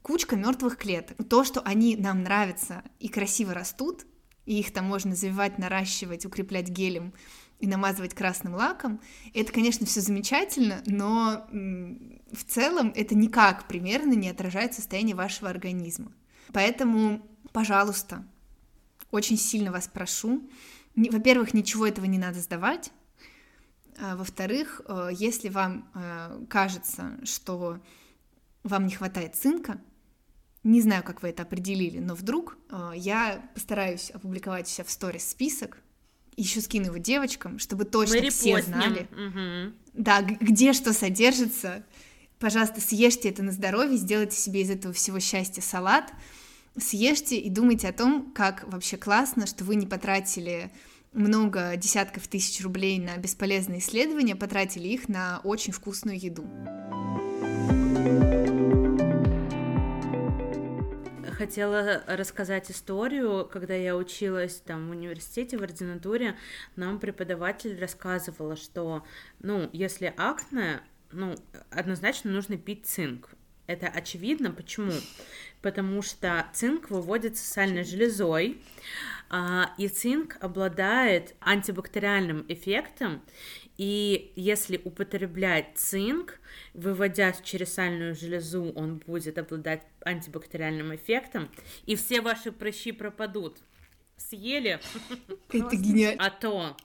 кучка 0.03 0.37
мертвых 0.37 0.77
клеток. 0.77 1.17
То, 1.29 1.45
что 1.45 1.61
они 1.63 1.97
нам 1.97 2.23
нравятся 2.23 2.83
и 3.01 3.09
красиво 3.09 3.55
растут, 3.55 4.07
и 4.45 4.61
их 4.61 4.73
там 4.73 4.85
можно 4.85 5.15
завивать, 5.15 5.59
наращивать, 5.59 6.25
укреплять 6.25 6.69
гелем 6.69 7.13
и 7.59 7.67
намазывать 7.67 8.15
красным 8.15 8.55
лаком, 8.55 9.01
это, 9.35 9.53
конечно, 9.53 9.87
все 9.87 10.01
замечательно, 10.01 10.83
но 10.87 11.47
в 11.51 12.45
целом 12.47 12.93
это 12.95 13.15
никак 13.17 13.67
примерно 13.67 14.13
не 14.13 14.29
отражает 14.29 14.75
состояние 14.75 15.17
вашего 15.17 15.51
организма. 15.51 16.13
Поэтому, 16.53 17.27
пожалуйста, 17.53 18.25
очень 19.11 19.39
сильно 19.39 19.73
вас 19.73 19.89
прошу, 19.89 20.49
во-первых, 20.95 21.53
ничего 21.53 21.87
этого 21.87 22.05
не 22.07 22.19
надо 22.19 22.41
сдавать, 22.41 22.93
во-вторых, 24.17 24.81
э, 24.87 25.11
если 25.13 25.49
вам 25.49 25.91
э, 25.95 26.45
кажется, 26.49 27.19
что 27.25 27.81
вам 28.63 28.87
не 28.87 28.95
хватает 28.95 29.37
цинка, 29.37 29.81
не 30.65 30.81
знаю, 30.83 31.05
как 31.05 31.23
вы 31.23 31.29
это 31.29 31.45
определили, 31.45 31.99
но 31.99 32.15
вдруг 32.15 32.59
э, 32.71 32.93
я 32.97 33.49
постараюсь 33.55 34.11
опубликовать 34.11 34.69
себя 34.69 34.85
в 34.85 34.91
сторис 34.91 35.29
список, 35.29 35.79
еще 36.37 36.61
скину 36.61 36.87
его 36.87 36.99
девочкам, 36.99 37.59
чтобы 37.59 37.85
точно 37.85 38.21
Мы 38.21 38.31
все 38.31 38.63
знали, 38.63 39.09
угу. 39.13 39.75
да, 39.95 40.23
где 40.23 40.73
что 40.73 40.93
содержится. 40.93 41.85
Пожалуйста, 42.39 42.81
съешьте 42.81 43.31
это 43.31 43.43
на 43.43 43.53
здоровье, 43.53 43.97
сделайте 43.97 44.37
себе 44.37 44.63
из 44.63 44.71
этого 44.71 44.93
всего 44.93 45.21
счастья 45.21 45.63
салат, 45.63 46.13
съешьте 46.77 47.39
и 47.39 47.49
думайте 47.49 47.89
о 47.89 47.93
том, 47.93 48.33
как 48.35 48.71
вообще 48.71 48.99
классно, 48.99 49.47
что 49.47 49.65
вы 49.65 49.77
не 49.77 49.87
потратили 49.87 50.71
много 51.13 51.77
десятков 51.77 52.29
тысяч 52.29 52.63
рублей 52.63 52.99
на 52.99 53.17
бесполезные 53.17 53.81
исследования, 53.81 54.37
потратили 54.37 54.89
их 54.89 55.09
на 55.09 55.41
очень 55.45 55.73
вкусную 55.73 56.19
еду. 56.19 56.45
хотела 61.37 62.03
рассказать 62.07 62.71
историю, 62.71 63.47
когда 63.47 63.75
я 63.75 63.97
училась 63.97 64.57
там 64.65 64.89
в 64.89 64.91
университете, 64.91 65.59
в 65.59 65.63
ординатуре, 65.63 66.37
нам 66.77 66.99
преподаватель 66.99 67.79
рассказывала, 67.79 68.57
что, 68.57 69.05
ну, 69.41 69.69
если 69.73 70.13
акне, 70.17 70.81
ну, 71.13 71.37
однозначно 71.71 72.31
нужно 72.31 72.57
пить 72.57 72.87
цинк. 72.87 73.31
Это 73.67 73.87
очевидно. 73.87 74.51
Почему? 74.51 74.93
Потому 75.67 76.01
что 76.01 76.47
цинк 76.53 76.91
выводится 76.91 77.45
сальной 77.45 77.83
железой, 77.83 78.63
а, 79.29 79.75
и 79.79 79.89
цинк 79.89 80.37
обладает 80.41 81.35
антибактериальным 81.41 82.47
эффектом, 82.49 83.21
и 83.77 84.33
если 84.37 84.81
употреблять 84.85 85.71
цинк, 85.75 86.39
выводя 86.73 87.33
через 87.33 87.75
сальную 87.75 88.15
железу, 88.15 88.71
он 88.77 88.99
будет 88.99 89.39
обладать 89.39 89.83
антибактериальным 90.05 90.95
эффектом, 90.95 91.51
и 91.85 91.97
все 91.97 92.21
ваши 92.21 92.53
прыщи 92.53 92.93
пропадут. 92.93 93.59
Съели? 94.17 94.79
Это 95.49 95.75
гениально. 95.75 96.25
А 96.25 96.31
то. 96.31 96.77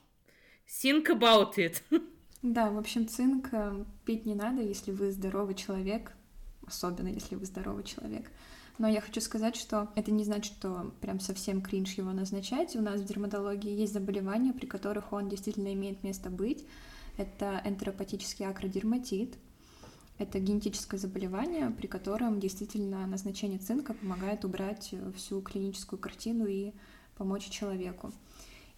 Think 0.66 1.06
about 1.06 1.54
it. 1.54 1.82
Да, 2.42 2.68
в 2.68 2.78
общем, 2.78 3.06
цинк 3.06 3.50
э, 3.52 3.84
пить 4.04 4.26
не 4.26 4.34
надо, 4.34 4.60
если 4.60 4.90
вы 4.90 5.12
здоровый 5.12 5.54
человек, 5.54 6.10
особенно 6.66 7.06
если 7.06 7.36
вы 7.36 7.46
здоровый 7.46 7.84
человек 7.84 8.28
Но 8.78 8.88
я 8.88 9.00
хочу 9.00 9.20
сказать, 9.20 9.54
что 9.56 9.88
это 9.94 10.10
не 10.10 10.24
значит, 10.24 10.54
что 10.54 10.92
прям 11.00 11.20
совсем 11.20 11.60
кринж 11.60 11.92
его 11.94 12.12
назначать. 12.12 12.74
У 12.74 12.80
нас 12.80 13.00
в 13.00 13.04
дерматологии 13.04 13.70
есть 13.70 13.92
заболевания, 13.92 14.52
при 14.52 14.66
которых 14.66 15.12
он 15.12 15.28
действительно 15.28 15.72
имеет 15.74 16.02
место 16.02 16.30
быть. 16.30 16.66
Это 17.16 17.60
энтеропатический 17.64 18.46
акродерматит. 18.46 19.36
Это 20.18 20.38
генетическое 20.38 20.98
заболевание, 20.98 21.70
при 21.70 21.86
котором 21.86 22.40
действительно 22.40 23.06
назначение 23.06 23.58
цинка 23.58 23.94
помогает 23.94 24.44
убрать 24.44 24.94
всю 25.16 25.40
клиническую 25.42 25.98
картину 25.98 26.46
и 26.46 26.72
помочь 27.16 27.48
человеку. 27.48 28.12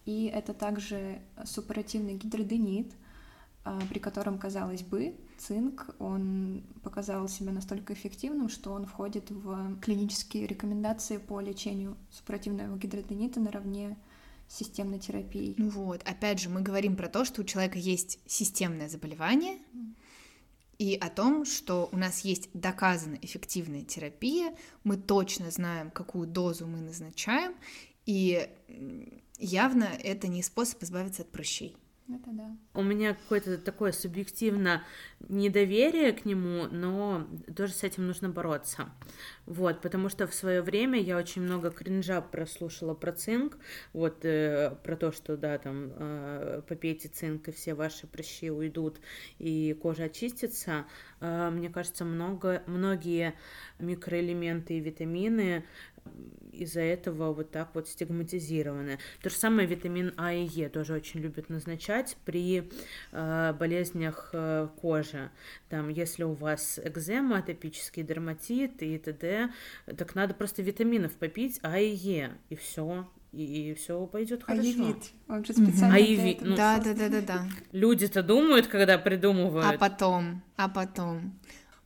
И 0.05 0.25
это 0.25 0.53
также 0.53 1.19
суппаративный 1.45 2.15
гидроденит, 2.15 2.93
при 3.89 3.99
котором, 3.99 4.37
казалось 4.37 4.83
бы, 4.83 5.15
цинк, 5.37 5.95
он 5.97 6.63
показал 6.83 7.27
себя 7.27 7.51
настолько 7.51 7.93
эффективным, 7.93 8.47
что 8.47 8.71
он 8.71 8.85
входит 8.85 9.31
в 9.31 9.79
клинические 9.79 10.45
рекомендации 10.45 11.17
по 11.17 11.39
лечению 11.41 11.97
суппаративного 12.11 12.77
гидроденита 12.77 13.39
наравне 13.39 13.97
с 14.47 14.57
системной 14.57 14.99
терапией. 14.99 15.55
Ну 15.57 15.69
вот, 15.69 16.03
опять 16.03 16.39
же, 16.39 16.49
мы 16.49 16.61
говорим 16.61 16.95
про 16.95 17.07
то, 17.07 17.25
что 17.25 17.41
у 17.41 17.43
человека 17.45 17.79
есть 17.79 18.19
системное 18.27 18.87
заболевание, 18.87 19.57
и 20.77 20.95
о 20.95 21.09
том, 21.09 21.45
что 21.45 21.89
у 21.91 21.97
нас 21.97 22.19
есть 22.19 22.49
доказанно 22.53 23.17
эффективная 23.21 23.83
терапия, 23.83 24.55
мы 24.83 24.97
точно 24.97 25.49
знаем, 25.49 25.89
какую 25.89 26.27
дозу 26.27 26.67
мы 26.67 26.81
назначаем, 26.81 27.55
и 28.05 28.47
явно 29.39 29.85
это 29.85 30.27
не 30.27 30.43
способ 30.43 30.83
избавиться 30.83 31.23
от 31.23 31.31
прыщей. 31.31 31.77
Это 32.07 32.29
да. 32.31 32.55
У 32.75 32.83
меня 32.83 33.15
какое-то 33.15 33.57
такое 33.57 33.91
субъективно 33.91 34.83
недоверие 35.27 36.13
к 36.13 36.23
нему, 36.23 36.67
но 36.69 37.27
тоже 37.55 37.73
с 37.73 37.83
этим 37.83 38.05
нужно 38.05 38.29
бороться. 38.29 38.89
Вот, 39.47 39.81
потому 39.81 40.09
что 40.09 40.27
в 40.27 40.33
свое 40.35 40.61
время 40.61 41.01
я 41.01 41.17
очень 41.17 41.41
много 41.41 41.71
кринжа 41.71 42.21
прослушала 42.21 42.93
про 42.93 43.11
цинк, 43.11 43.57
вот, 43.93 44.23
э, 44.23 44.75
про 44.83 44.95
то, 44.95 45.11
что, 45.11 45.35
да, 45.35 45.57
там, 45.57 45.91
э, 45.95 46.61
попейте 46.67 47.09
цинк, 47.09 47.47
и 47.47 47.51
все 47.51 47.73
ваши 47.73 48.05
прыщи 48.05 48.51
уйдут, 48.51 48.99
и 49.39 49.73
кожа 49.73 50.03
очистится. 50.03 50.85
Э, 51.21 51.49
мне 51.49 51.69
кажется, 51.69 52.05
много, 52.05 52.61
многие 52.67 53.33
микроэлементы 53.79 54.77
и 54.77 54.79
витамины 54.79 55.65
из-за 56.51 56.81
этого 56.81 57.33
вот 57.33 57.51
так 57.51 57.71
вот 57.73 57.87
стигматизированы. 57.87 58.99
То 59.21 59.29
же 59.29 59.35
самое 59.35 59.67
витамин 59.67 60.13
А 60.17 60.33
и 60.33 60.45
Е 60.45 60.69
тоже 60.69 60.93
очень 60.93 61.19
любят 61.19 61.49
назначать 61.49 62.17
при 62.25 62.69
э, 63.11 63.53
болезнях 63.53 64.29
э, 64.33 64.69
кожи. 64.79 65.31
Там, 65.69 65.89
если 65.89 66.23
у 66.23 66.33
вас 66.33 66.79
экзема, 66.83 67.39
атопический 67.39 68.03
дерматит 68.03 68.81
и 68.81 68.97
т.д., 68.97 69.49
так 69.97 70.15
надо 70.15 70.33
просто 70.33 70.61
витаминов 70.61 71.13
попить 71.13 71.59
А 71.61 71.79
и 71.79 71.93
Е, 71.93 72.31
и 72.49 72.55
все 72.55 73.05
и, 73.35 73.71
и 73.71 73.73
все 73.73 74.05
пойдет 74.07 74.43
хорошо. 74.43 74.61
Аевит. 74.61 75.11
Он 75.27 75.43
же 75.43 75.53
специально 75.53 75.95
Аевит. 75.95 76.17
для 76.17 76.31
этого 76.31 76.49
Ну, 76.49 76.55
Да, 76.55 76.79
да, 76.79 76.93
да, 76.93 77.09
да, 77.09 77.21
да. 77.21 77.47
Люди-то 77.73 78.23
думают, 78.23 78.67
когда 78.67 78.97
придумывают. 78.97 79.75
А 79.75 79.77
потом, 79.77 80.41
а 80.55 80.69
потом. 80.69 81.37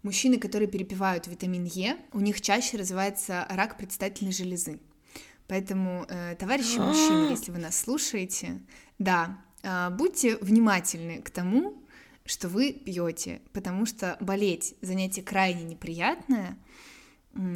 Мужчины, 0.01 0.39
которые 0.39 0.69
перепивают 0.69 1.27
витамин 1.27 1.65
Е, 1.65 1.97
у 2.13 2.19
них 2.21 2.39
чаще 2.41 2.77
развивается 2.77 3.45
рак 3.49 3.77
предстательной 3.77 4.31
железы. 4.31 4.79
Поэтому, 5.47 6.05
э, 6.07 6.35
товарищи 6.35 6.77
мужчины, 6.77 7.31
если 7.31 7.51
вы 7.51 7.57
нас 7.57 7.77
слушаете, 7.77 8.61
да, 8.97 9.41
э, 9.61 9.89
будьте 9.89 10.37
внимательны 10.37 11.21
к 11.21 11.29
тому, 11.29 11.83
что 12.25 12.47
вы 12.47 12.71
пьете, 12.71 13.41
потому 13.51 13.85
что 13.85 14.15
болеть 14.21 14.75
занятие 14.81 15.23
крайне 15.23 15.63
неприятное. 15.63 16.57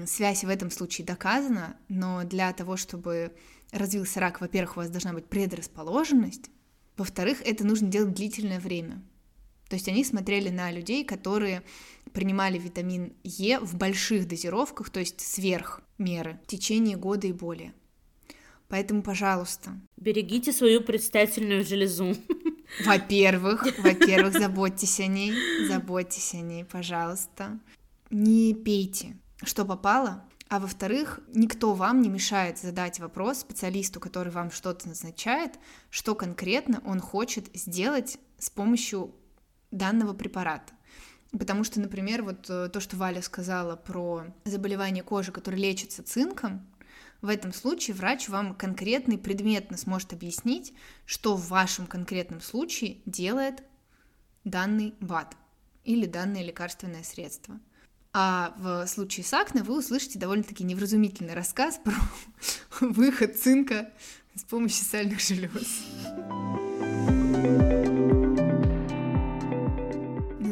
Связь 0.06 0.44
в 0.44 0.50
этом 0.50 0.72
случае 0.72 1.06
доказана, 1.06 1.78
но 1.88 2.24
для 2.24 2.52
того, 2.54 2.78
чтобы 2.78 3.36
развился 3.72 4.20
рак, 4.20 4.42
во-первых, 4.42 4.78
у 4.78 4.80
вас 4.82 4.90
должна 4.90 5.14
быть 5.14 5.26
предрасположенность, 5.26 6.50
во-вторых, 6.98 7.42
это 7.44 7.66
нужно 7.66 7.88
делать 7.88 8.14
длительное 8.14 8.60
время. 8.60 9.02
То 9.70 9.76
есть 9.76 9.88
они 9.88 10.04
смотрели 10.04 10.50
на 10.50 10.72
людей, 10.72 11.04
которые 11.04 11.64
принимали 12.14 12.58
витамин 12.58 13.14
Е 13.24 13.60
в 13.60 13.76
больших 13.76 14.28
дозировках, 14.28 14.90
то 14.90 15.00
есть 15.00 15.22
сверх 15.22 15.82
меры, 15.98 16.40
в 16.44 16.48
течение 16.48 16.98
года 16.98 17.28
и 17.28 17.34
более. 17.34 17.74
Поэтому, 18.70 19.04
пожалуйста, 19.04 19.80
Берегите 19.98 20.52
свою 20.52 20.82
предстательную 20.82 21.64
железу. 21.64 22.16
во-первых, 22.86 23.66
во-первых, 23.78 24.34
заботьтесь 24.34 25.00
о 25.00 25.08
ней, 25.08 25.34
заботьтесь 25.68 26.34
о 26.34 26.42
ней, 26.42 26.66
пожалуйста. 26.66 27.60
Не 28.10 28.54
пейте, 28.54 29.16
что 29.44 29.64
попало, 29.64 30.26
а 30.50 30.60
во-вторых, 30.60 31.20
никто 31.34 31.74
вам 31.74 32.02
не 32.02 32.10
мешает 32.10 32.60
задать 32.60 33.00
вопрос 33.00 33.40
специалисту, 33.40 34.00
который 34.00 34.32
вам 34.32 34.52
что-то 34.52 34.90
назначает, 34.90 35.54
что 35.90 36.16
конкретно 36.16 36.82
он 36.86 37.00
хочет 37.00 37.46
сделать 37.56 38.18
с 38.38 38.50
помощью 38.50 39.16
данного 39.72 40.14
препарата. 40.14 40.74
Потому 41.38 41.64
что, 41.64 41.80
например, 41.80 42.22
вот 42.24 42.50
э, 42.50 42.70
то, 42.70 42.80
что 42.80 42.96
Валя 42.96 43.22
сказала 43.22 43.76
про 43.76 44.26
заболевание 44.46 45.04
кожи, 45.04 45.32
которое 45.32 45.58
лечится 45.58 46.04
цинком, 46.04 46.66
в 47.22 47.30
этом 47.30 47.54
случае 47.54 47.96
врач 47.96 48.30
вам 48.30 48.54
конкретно 48.54 49.14
и 49.14 49.18
предметно 49.18 49.78
сможет 49.78 50.14
объяснить, 50.14 50.74
что 51.06 51.36
в 51.36 51.48
вашем 51.48 51.88
конкретном 51.88 52.42
случае 52.42 52.98
делает 53.06 53.64
данный 54.44 54.94
БАД 55.00 55.36
или 55.86 56.06
данное 56.06 56.44
лекарственное 56.44 57.04
средство. 57.04 57.60
А 58.12 58.54
в 58.58 58.86
случае 58.88 59.24
с 59.24 59.34
акне 59.34 59.64
вы 59.64 59.80
услышите 59.80 60.20
довольно-таки 60.20 60.64
невразумительный 60.64 61.34
рассказ 61.34 61.80
про 61.84 61.96
выход 62.82 63.38
цинка 63.38 63.90
с 64.36 64.44
помощью 64.44 64.86
сальных 64.86 65.20
желез. 65.20 65.82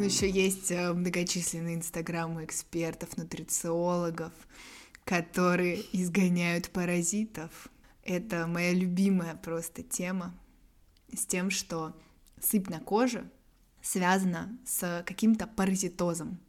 Еще 0.02 0.28
есть 0.28 0.70
э, 0.72 0.92
многочисленные 0.92 1.76
инстаграмы 1.76 2.44
экспертов, 2.44 3.16
нутрициологов, 3.16 4.32
которые 5.04 5.80
изгоняют 5.92 6.70
паразитов. 6.70 7.68
Это 8.02 8.46
моя 8.46 8.72
любимая 8.72 9.36
просто 9.36 9.82
тема 9.82 10.34
с 11.16 11.24
тем, 11.24 11.50
что 11.50 11.94
сыпь 12.40 12.68
на 12.68 12.80
коже 12.80 13.30
связана 13.80 14.58
с 14.64 15.04
каким-то 15.06 15.46
паразитозом. 15.46 16.40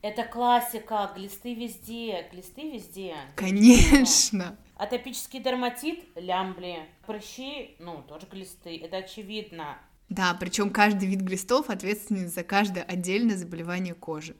Это 0.00 0.24
классика, 0.24 1.10
глисты 1.14 1.54
везде, 1.54 2.28
глисты 2.30 2.70
везде. 2.70 3.16
Конечно. 3.34 4.56
Атопический 4.76 5.40
дерматит, 5.40 6.04
лямбли, 6.14 6.88
прыщи, 7.04 7.74
ну, 7.80 8.02
тоже 8.02 8.26
глисты, 8.30 8.78
это 8.78 8.98
очевидно. 8.98 9.78
Да, 10.08 10.34
причем 10.34 10.70
каждый 10.70 11.08
вид 11.08 11.20
глистов 11.20 11.68
ответственен 11.70 12.28
за 12.28 12.42
каждое 12.42 12.82
отдельное 12.82 13.36
заболевание 13.36 13.94
кожи. 13.94 14.34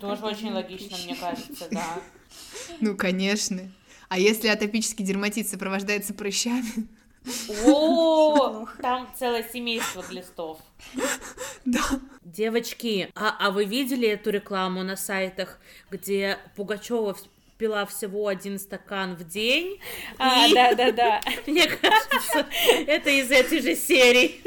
Тоже 0.00 0.24
очень 0.24 0.52
логично, 0.52 0.96
мне 1.04 1.14
кажется, 1.16 1.68
да. 1.70 1.86
Ну, 2.80 2.96
конечно. 2.96 3.70
А 4.08 4.18
если 4.18 4.48
атопический 4.48 5.04
дерматит 5.04 5.48
сопровождается 5.48 6.14
прыщами? 6.14 6.88
О, 7.66 8.66
там 8.80 9.08
целое 9.18 9.46
семейство 9.52 10.02
глистов. 10.02 10.58
Да. 11.64 11.80
Девочки, 12.24 13.10
а, 13.14 13.36
а 13.38 13.50
вы 13.50 13.64
видели 13.64 14.08
эту 14.08 14.30
рекламу 14.30 14.82
на 14.82 14.96
сайтах, 14.96 15.58
где 15.90 16.38
Пугачева 16.56 17.16
пила 17.58 17.86
всего 17.86 18.26
один 18.26 18.58
стакан 18.58 19.14
в 19.14 19.24
день? 19.24 19.78
А, 20.18 20.46
И- 20.48 20.54
да-да-да. 20.54 21.20
Мне 21.46 21.68
кажется, 21.68 22.46
это 22.86 23.10
из 23.10 23.30
этой 23.30 23.60
же 23.60 23.76
серии. 23.76 24.40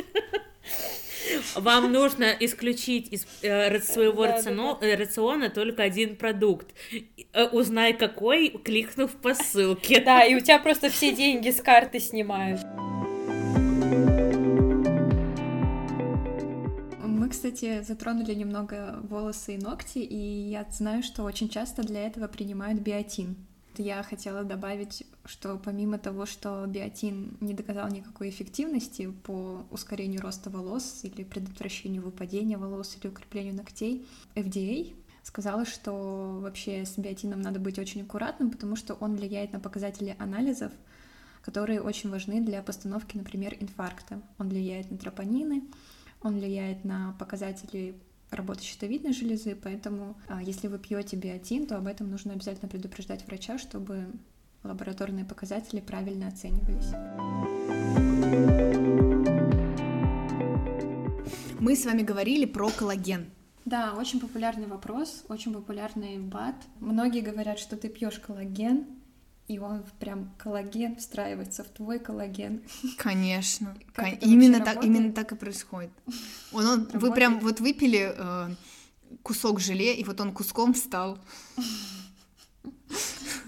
Вам 1.55 1.91
нужно 1.91 2.35
исключить 2.39 3.11
из 3.11 3.27
э, 3.41 3.79
своего 3.81 4.23
Да, 4.23 4.29
да, 4.29 4.35
рациона, 4.37 4.77
э, 4.81 4.95
рациона 4.95 5.49
только 5.49 5.83
один 5.83 6.15
продукт. 6.15 6.73
Э, 7.33 7.45
Узнай 7.47 7.93
какой, 7.93 8.49
кликнув 8.49 9.11
по 9.11 9.33
ссылке. 9.33 10.01
Да, 10.01 10.23
и 10.23 10.35
у 10.35 10.39
тебя 10.39 10.59
просто 10.59 10.89
все 10.89 11.13
деньги 11.13 11.51
с 11.51 11.61
карты 11.61 11.99
снимают. 11.99 12.61
Мы, 17.03 17.29
кстати, 17.29 17.81
затронули 17.81 18.33
немного 18.33 18.99
волосы 19.03 19.55
и 19.55 19.57
ногти, 19.57 19.99
и 19.99 20.49
я 20.49 20.65
знаю, 20.71 21.03
что 21.03 21.23
очень 21.23 21.49
часто 21.49 21.83
для 21.83 22.05
этого 22.07 22.27
принимают 22.27 22.79
биотин. 22.81 23.35
Я 23.77 24.03
хотела 24.03 24.43
добавить, 24.43 25.03
что 25.25 25.57
помимо 25.57 25.97
того, 25.97 26.25
что 26.25 26.65
биотин 26.67 27.37
не 27.41 27.53
доказал 27.53 27.89
никакой 27.89 28.29
эффективности 28.29 29.11
по 29.11 29.65
ускорению 29.71 30.21
роста 30.21 30.49
волос 30.49 31.01
или 31.03 31.23
предотвращению 31.23 32.03
выпадения 32.03 32.57
волос 32.57 32.97
или 32.99 33.09
укреплению 33.09 33.55
ногтей, 33.55 34.07
FDA 34.35 34.95
сказала, 35.23 35.65
что 35.65 36.39
вообще 36.41 36.85
с 36.85 36.97
биотином 36.97 37.41
надо 37.41 37.59
быть 37.59 37.79
очень 37.79 38.03
аккуратным, 38.03 38.51
потому 38.51 38.75
что 38.75 38.93
он 38.93 39.15
влияет 39.15 39.53
на 39.53 39.59
показатели 39.59 40.15
анализов, 40.19 40.71
которые 41.41 41.81
очень 41.81 42.09
важны 42.09 42.41
для 42.41 42.61
постановки, 42.61 43.17
например, 43.17 43.55
инфаркта. 43.59 44.21
Он 44.37 44.49
влияет 44.49 44.91
на 44.91 44.97
тропонины, 44.97 45.63
он 46.21 46.35
влияет 46.35 46.85
на 46.85 47.15
показатели 47.19 47.95
работы 48.31 48.63
щитовидной 48.63 49.13
железы, 49.13 49.55
поэтому 49.55 50.17
а, 50.27 50.41
если 50.41 50.67
вы 50.67 50.79
пьете 50.79 51.15
биотин, 51.15 51.67
то 51.67 51.77
об 51.77 51.87
этом 51.87 52.09
нужно 52.09 52.33
обязательно 52.33 52.69
предупреждать 52.69 53.25
врача, 53.25 53.57
чтобы 53.57 54.07
лабораторные 54.63 55.25
показатели 55.25 55.79
правильно 55.79 56.27
оценивались. 56.27 56.91
Мы 61.59 61.75
с 61.75 61.85
вами 61.85 62.01
говорили 62.03 62.45
про 62.45 62.69
коллаген. 62.69 63.31
Да, 63.65 63.95
очень 63.97 64.19
популярный 64.19 64.67
вопрос, 64.67 65.25
очень 65.27 65.51
популярный 65.51 66.19
бат. 66.19 66.55
Многие 66.79 67.21
говорят, 67.21 67.57
что 67.57 67.75
ты 67.75 67.89
пьешь 67.89 68.19
коллаген, 68.19 68.85
и 69.47 69.59
он 69.59 69.83
прям 69.99 70.31
коллаген 70.37 70.95
встраивается 70.95 71.63
в 71.63 71.67
твой 71.67 71.99
коллаген. 71.99 72.63
Конечно. 72.97 73.75
Кон... 73.95 74.13
Именно 74.21 74.59
так, 74.63 74.83
именно 74.83 75.13
так 75.13 75.31
и 75.31 75.35
происходит. 75.35 75.91
Он, 76.51 76.65
он, 76.65 76.89
вы 76.93 77.13
прям 77.13 77.39
вот 77.39 77.59
выпили 77.59 78.13
э, 78.17 78.49
кусок 79.21 79.59
желе, 79.59 79.95
и 79.95 80.03
вот 80.03 80.19
он 80.19 80.33
куском 80.33 80.73
стал. 80.73 81.19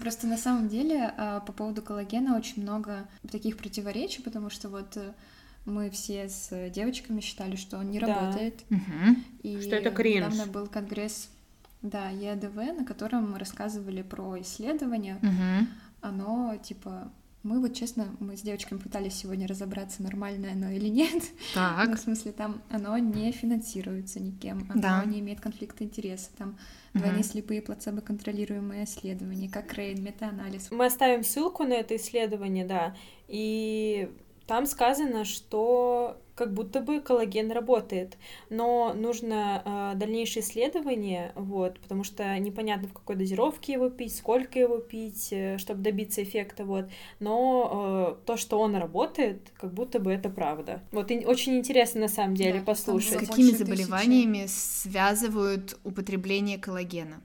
Просто 0.00 0.28
на 0.28 0.38
самом 0.38 0.68
деле 0.68 1.12
э, 1.16 1.40
по 1.44 1.52
поводу 1.52 1.82
коллагена 1.82 2.36
очень 2.36 2.62
много 2.62 3.08
таких 3.30 3.56
противоречий, 3.56 4.22
потому 4.22 4.50
что 4.50 4.68
вот 4.68 4.96
э, 4.96 5.12
мы 5.64 5.90
все 5.90 6.28
с 6.28 6.70
девочками 6.70 7.20
считали, 7.20 7.56
что 7.56 7.76
он 7.78 7.90
не 7.90 7.98
да. 7.98 8.06
работает. 8.06 8.62
Угу. 8.70 9.16
И 9.42 9.60
что 9.60 9.74
это 9.74 9.90
кринж. 9.90 10.32
Недавно 10.32 10.46
был 10.46 10.68
конгресс, 10.68 11.28
да, 11.82 12.10
ЕДВ, 12.10 12.54
на 12.54 12.84
котором 12.84 13.34
рассказывали 13.34 14.02
про 14.02 14.40
исследования. 14.40 15.18
Угу 15.22 15.66
оно 16.00 16.56
типа 16.56 17.12
мы 17.44 17.60
вот 17.60 17.74
честно, 17.74 18.14
мы 18.18 18.36
с 18.36 18.42
девочками 18.42 18.78
пытались 18.78 19.14
сегодня 19.14 19.46
разобраться, 19.46 20.02
нормальное 20.02 20.52
оно 20.52 20.70
или 20.70 20.88
нет. 20.88 21.22
Так. 21.54 21.88
Ну, 21.88 21.96
в 21.96 21.98
смысле, 21.98 22.32
там 22.32 22.62
оно 22.68 22.98
не 22.98 23.30
финансируется 23.32 24.20
никем, 24.20 24.66
оно 24.70 24.82
да. 24.82 25.04
не 25.04 25.20
имеет 25.20 25.40
конфликта 25.40 25.84
интереса. 25.84 26.30
Там 26.36 26.50
угу. 26.50 27.00
двойные 27.00 27.22
слепые 27.22 27.62
плацебо-контролируемые 27.62 28.84
исследования, 28.84 29.48
как 29.48 29.72
Рейн, 29.72 30.02
метаанализ. 30.02 30.70
Мы 30.70 30.86
оставим 30.86 31.22
ссылку 31.22 31.62
на 31.62 31.74
это 31.74 31.96
исследование, 31.96 32.66
да, 32.66 32.96
и 33.28 34.10
там 34.48 34.64
сказано, 34.64 35.26
что 35.26 36.16
как 36.34 36.54
будто 36.54 36.80
бы 36.80 37.00
коллаген 37.00 37.52
работает, 37.52 38.16
но 38.48 38.94
нужно 38.94 39.92
э, 39.94 39.98
дальнейшее 39.98 40.42
исследование, 40.42 41.32
вот, 41.34 41.78
потому 41.80 42.02
что 42.02 42.38
непонятно 42.38 42.88
в 42.88 42.94
какой 42.94 43.16
дозировке 43.16 43.74
его 43.74 43.90
пить, 43.90 44.16
сколько 44.16 44.58
его 44.58 44.78
пить, 44.78 45.28
э, 45.32 45.58
чтобы 45.58 45.82
добиться 45.82 46.22
эффекта, 46.22 46.64
вот, 46.64 46.86
но 47.20 48.16
э, 48.20 48.24
то, 48.24 48.36
что 48.38 48.58
он 48.58 48.74
работает, 48.76 49.52
как 49.58 49.74
будто 49.74 49.98
бы 49.98 50.12
это 50.12 50.30
правда. 50.30 50.80
Вот 50.92 51.10
и 51.10 51.26
очень 51.26 51.58
интересно 51.58 52.02
на 52.02 52.08
самом 52.08 52.34
деле 52.34 52.60
да, 52.60 52.64
послушать. 52.64 53.24
С 53.24 53.28
какими 53.28 53.50
заболеваниями 53.50 54.44
тысячи. 54.44 54.88
связывают 54.88 55.78
употребление 55.84 56.56
коллагена? 56.56 57.20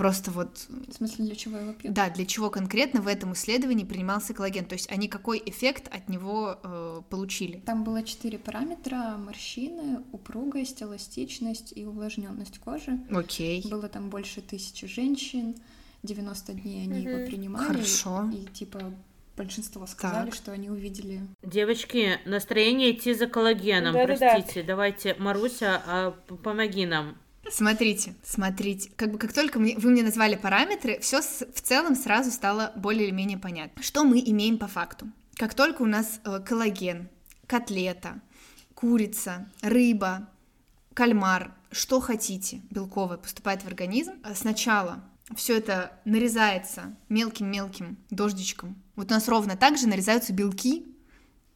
Просто 0.00 0.30
вот... 0.30 0.66
В 0.88 0.94
смысле, 0.94 1.26
для 1.26 1.36
чего 1.36 1.58
его 1.58 1.74
пьют? 1.74 1.92
Да, 1.92 2.08
для 2.08 2.24
чего 2.24 2.48
конкретно 2.48 3.02
в 3.02 3.06
этом 3.06 3.34
исследовании 3.34 3.84
принимался 3.84 4.32
коллаген. 4.32 4.64
То 4.64 4.72
есть 4.72 4.90
они 4.90 5.08
какой 5.08 5.42
эффект 5.44 5.94
от 5.94 6.08
него 6.08 6.58
э, 6.62 7.02
получили? 7.10 7.58
Там 7.66 7.84
было 7.84 8.02
четыре 8.02 8.38
параметра. 8.38 9.18
Морщины, 9.18 10.02
упругость, 10.12 10.82
эластичность 10.82 11.74
и 11.76 11.84
увлажненность 11.84 12.58
кожи. 12.60 12.98
Окей. 13.10 13.62
Было 13.68 13.90
там 13.90 14.08
больше 14.08 14.40
тысячи 14.40 14.86
женщин. 14.86 15.54
90 16.02 16.54
дней 16.54 16.84
они 16.84 17.04
mm-hmm. 17.04 17.18
его 17.18 17.26
принимали. 17.26 17.66
Хорошо. 17.66 18.30
И, 18.32 18.46
типа 18.54 18.80
большинство 19.36 19.86
сказали, 19.86 20.30
так. 20.30 20.34
что 20.34 20.52
они 20.52 20.70
увидели. 20.70 21.20
Девочки, 21.42 22.18
настроение 22.24 22.92
идти 22.92 23.12
за 23.12 23.26
коллагеном. 23.26 23.92
Да, 23.92 24.06
Простите, 24.06 24.54
да, 24.54 24.60
да. 24.60 24.66
давайте, 24.68 25.14
Маруся, 25.18 25.82
а, 25.86 26.10
помоги 26.42 26.86
нам. 26.86 27.18
Смотрите, 27.52 28.14
смотрите. 28.22 28.90
Как 28.96 29.12
бы 29.12 29.18
как 29.18 29.32
только 29.32 29.58
мне, 29.58 29.76
вы 29.76 29.90
мне 29.90 30.02
назвали 30.02 30.36
параметры, 30.36 30.98
все 31.00 31.20
в 31.20 31.60
целом 31.60 31.96
сразу 31.96 32.30
стало 32.30 32.72
более 32.76 33.08
или 33.08 33.14
менее 33.14 33.38
понятно. 33.38 33.82
Что 33.82 34.04
мы 34.04 34.20
имеем 34.20 34.58
по 34.58 34.68
факту? 34.68 35.06
Как 35.34 35.54
только 35.54 35.82
у 35.82 35.86
нас 35.86 36.20
э, 36.24 36.40
коллаген, 36.40 37.08
котлета, 37.46 38.20
курица, 38.74 39.50
рыба, 39.62 40.28
кальмар, 40.94 41.54
что 41.72 42.00
хотите, 42.00 42.62
белковое, 42.70 43.16
поступает 43.16 43.62
в 43.62 43.66
организм, 43.66 44.12
э, 44.22 44.34
сначала 44.34 45.02
все 45.34 45.56
это 45.56 45.92
нарезается 46.04 46.96
мелким-мелким 47.08 47.96
дождичком. 48.10 48.80
Вот 48.96 49.10
у 49.10 49.14
нас 49.14 49.28
ровно 49.28 49.56
так 49.56 49.76
же 49.76 49.88
нарезаются 49.88 50.32
белки 50.32 50.86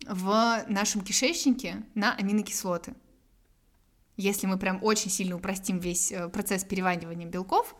в 0.07 0.65
нашем 0.69 1.03
кишечнике 1.03 1.85
на 1.95 2.15
аминокислоты 2.15 2.95
если 4.17 4.47
мы 4.47 4.59
прям 4.59 4.79
очень 4.83 5.11
сильно 5.11 5.37
упростим 5.37 5.79
весь 5.79 6.13
э, 6.13 6.29
процесс 6.29 6.65
переваривания 6.65 7.27
белков, 7.27 7.75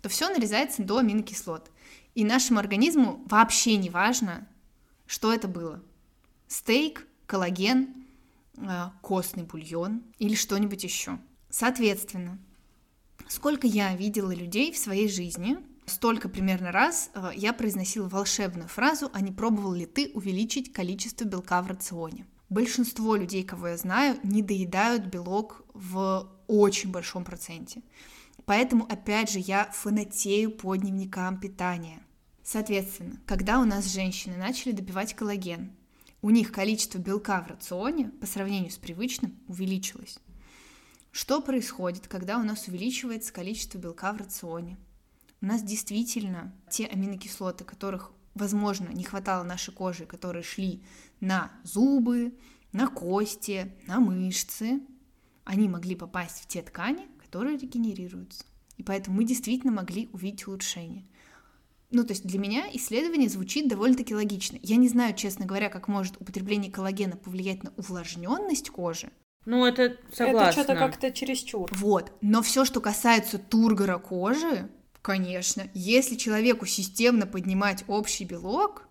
то 0.00 0.08
все 0.08 0.28
нарезается 0.28 0.82
до 0.82 0.98
аминокислот. 0.98 1.70
И 2.14 2.24
нашему 2.24 2.58
организму 2.58 3.22
вообще 3.26 3.76
не 3.76 3.90
важно, 3.90 4.46
что 5.06 5.32
это 5.32 5.48
было. 5.48 5.82
Стейк, 6.48 7.06
коллаген, 7.26 8.06
э, 8.56 8.90
костный 9.00 9.44
бульон 9.44 10.02
или 10.18 10.34
что-нибудь 10.34 10.84
еще. 10.84 11.18
Соответственно, 11.50 12.38
сколько 13.28 13.66
я 13.66 13.94
видела 13.96 14.32
людей 14.34 14.72
в 14.72 14.78
своей 14.78 15.08
жизни, 15.08 15.58
столько 15.86 16.28
примерно 16.28 16.72
раз 16.72 17.10
э, 17.14 17.30
я 17.34 17.52
произносила 17.52 18.08
волшебную 18.08 18.68
фразу 18.68 19.10
«А 19.12 19.20
не 19.20 19.32
пробовал 19.32 19.72
ли 19.72 19.86
ты 19.86 20.10
увеличить 20.14 20.72
количество 20.72 21.24
белка 21.24 21.62
в 21.62 21.66
рационе?» 21.68 22.26
Большинство 22.52 23.16
людей, 23.16 23.42
кого 23.42 23.68
я 23.68 23.76
знаю, 23.76 24.18
не 24.22 24.42
доедают 24.42 25.06
белок 25.06 25.64
в 25.74 26.30
очень 26.46 26.90
большом 26.90 27.24
проценте. 27.24 27.82
Поэтому, 28.44 28.84
опять 28.84 29.30
же, 29.30 29.38
я 29.38 29.70
фанатею 29.72 30.50
по 30.50 30.74
дневникам 30.74 31.38
питания. 31.40 32.02
Соответственно, 32.42 33.20
когда 33.26 33.60
у 33.60 33.64
нас 33.64 33.86
женщины 33.86 34.36
начали 34.36 34.72
добивать 34.72 35.14
коллаген, 35.14 35.72
у 36.20 36.30
них 36.30 36.52
количество 36.52 36.98
белка 36.98 37.40
в 37.40 37.48
рационе 37.48 38.10
по 38.20 38.26
сравнению 38.26 38.70
с 38.70 38.76
привычным 38.76 39.38
увеличилось. 39.48 40.18
Что 41.10 41.40
происходит, 41.40 42.08
когда 42.08 42.38
у 42.38 42.42
нас 42.42 42.68
увеличивается 42.68 43.32
количество 43.32 43.78
белка 43.78 44.12
в 44.12 44.18
рационе? 44.18 44.76
У 45.40 45.46
нас 45.46 45.62
действительно 45.62 46.54
те 46.70 46.86
аминокислоты, 46.86 47.64
которых, 47.64 48.12
возможно, 48.34 48.88
не 48.88 49.04
хватало 49.04 49.42
нашей 49.42 49.74
кожи, 49.74 50.06
которые 50.06 50.42
шли 50.42 50.82
на 51.22 51.52
зубы, 51.62 52.34
на 52.72 52.88
кости, 52.88 53.72
на 53.86 54.00
мышцы, 54.00 54.80
они 55.44 55.68
могли 55.68 55.94
попасть 55.94 56.42
в 56.42 56.46
те 56.48 56.62
ткани, 56.62 57.06
которые 57.18 57.56
регенерируются. 57.56 58.44
И 58.76 58.82
поэтому 58.82 59.16
мы 59.16 59.24
действительно 59.24 59.72
могли 59.72 60.08
увидеть 60.12 60.46
улучшение. 60.46 61.06
Ну, 61.90 62.04
то 62.04 62.12
есть 62.12 62.26
для 62.26 62.38
меня 62.38 62.68
исследование 62.72 63.28
звучит 63.28 63.68
довольно-таки 63.68 64.14
логично. 64.14 64.58
Я 64.62 64.76
не 64.76 64.88
знаю, 64.88 65.14
честно 65.14 65.46
говоря, 65.46 65.68
как 65.68 65.88
может 65.88 66.20
употребление 66.20 66.72
коллагена 66.72 67.16
повлиять 67.16 67.62
на 67.62 67.72
увлажненность 67.76 68.70
кожи. 68.70 69.10
Ну, 69.44 69.66
это 69.66 69.98
согласна. 70.12 70.48
Это 70.48 70.52
что-то 70.52 70.74
как-то 70.74 71.12
чересчур. 71.12 71.70
Вот. 71.74 72.12
Но 72.20 72.42
все, 72.42 72.64
что 72.64 72.80
касается 72.80 73.38
тургора 73.38 73.98
кожи, 73.98 74.70
конечно, 75.02 75.68
если 75.74 76.16
человеку 76.16 76.64
системно 76.64 77.26
поднимать 77.26 77.84
общий 77.88 78.24
белок, 78.24 78.88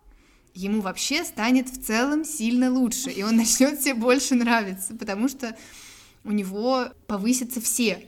ему 0.53 0.81
вообще 0.81 1.23
станет 1.23 1.69
в 1.69 1.81
целом 1.81 2.25
сильно 2.25 2.71
лучше, 2.71 3.09
и 3.09 3.23
он 3.23 3.35
начнет 3.37 3.81
себе 3.81 3.93
больше 3.93 4.35
нравиться, 4.35 4.95
потому 4.95 5.27
что 5.27 5.55
у 6.23 6.31
него 6.31 6.87
повысятся 7.07 7.61
все 7.61 8.07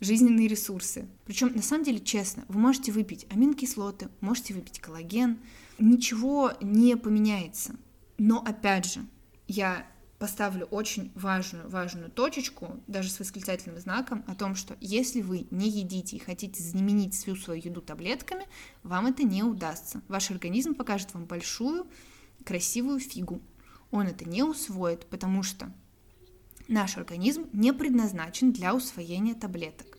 жизненные 0.00 0.48
ресурсы. 0.48 1.08
Причем, 1.24 1.52
на 1.54 1.62
самом 1.62 1.84
деле, 1.84 1.98
честно, 2.00 2.44
вы 2.48 2.60
можете 2.60 2.92
выпить 2.92 3.26
аминокислоты, 3.30 4.08
можете 4.20 4.54
выпить 4.54 4.78
коллаген, 4.78 5.38
ничего 5.78 6.52
не 6.60 6.96
поменяется. 6.96 7.74
Но, 8.16 8.38
опять 8.38 8.92
же, 8.92 9.06
я 9.46 9.86
поставлю 10.18 10.66
очень 10.66 11.12
важную, 11.14 11.68
важную 11.68 12.10
точечку, 12.10 12.80
даже 12.86 13.10
с 13.10 13.18
восклицательным 13.18 13.78
знаком, 13.78 14.24
о 14.26 14.34
том, 14.34 14.54
что 14.54 14.76
если 14.80 15.20
вы 15.20 15.46
не 15.50 15.68
едите 15.68 16.16
и 16.16 16.20
хотите 16.20 16.62
заменить 16.62 17.14
всю 17.14 17.36
свою 17.36 17.62
еду 17.62 17.80
таблетками, 17.80 18.46
вам 18.82 19.06
это 19.06 19.22
не 19.22 19.42
удастся. 19.42 20.02
Ваш 20.08 20.30
организм 20.30 20.74
покажет 20.74 21.14
вам 21.14 21.26
большую, 21.26 21.86
красивую 22.44 23.00
фигу. 23.00 23.40
Он 23.90 24.06
это 24.06 24.28
не 24.28 24.42
усвоит, 24.42 25.06
потому 25.06 25.42
что 25.42 25.72
наш 26.66 26.96
организм 26.96 27.46
не 27.52 27.72
предназначен 27.72 28.52
для 28.52 28.74
усвоения 28.74 29.34
таблеток. 29.34 29.97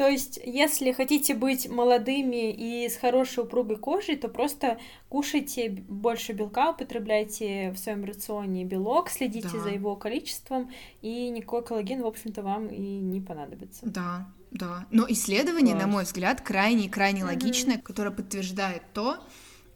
То 0.00 0.08
есть, 0.08 0.40
если 0.42 0.92
хотите 0.92 1.34
быть 1.34 1.68
молодыми 1.68 2.50
и 2.50 2.88
с 2.88 2.96
хорошей 2.96 3.44
упругой 3.44 3.76
кожей, 3.76 4.16
то 4.16 4.28
просто 4.28 4.80
кушайте 5.10 5.68
больше 5.68 6.32
белка, 6.32 6.70
употребляйте 6.70 7.70
в 7.72 7.76
своем 7.76 8.06
рационе 8.06 8.64
белок, 8.64 9.10
следите 9.10 9.50
да. 9.52 9.58
за 9.58 9.68
его 9.68 9.96
количеством, 9.96 10.70
и 11.02 11.28
никакой 11.28 11.62
коллаген, 11.62 12.00
в 12.00 12.06
общем-то, 12.06 12.40
вам 12.42 12.68
и 12.68 12.80
не 12.80 13.20
понадобится. 13.20 13.84
Да, 13.84 14.26
да. 14.50 14.86
Но 14.90 15.04
исследование, 15.06 15.74
Класс. 15.74 15.86
на 15.86 15.92
мой 15.92 16.04
взгляд, 16.04 16.40
крайне-крайне 16.40 17.22
логичное, 17.22 17.76
которое 17.76 18.10
подтверждает 18.10 18.82
то, 18.94 19.18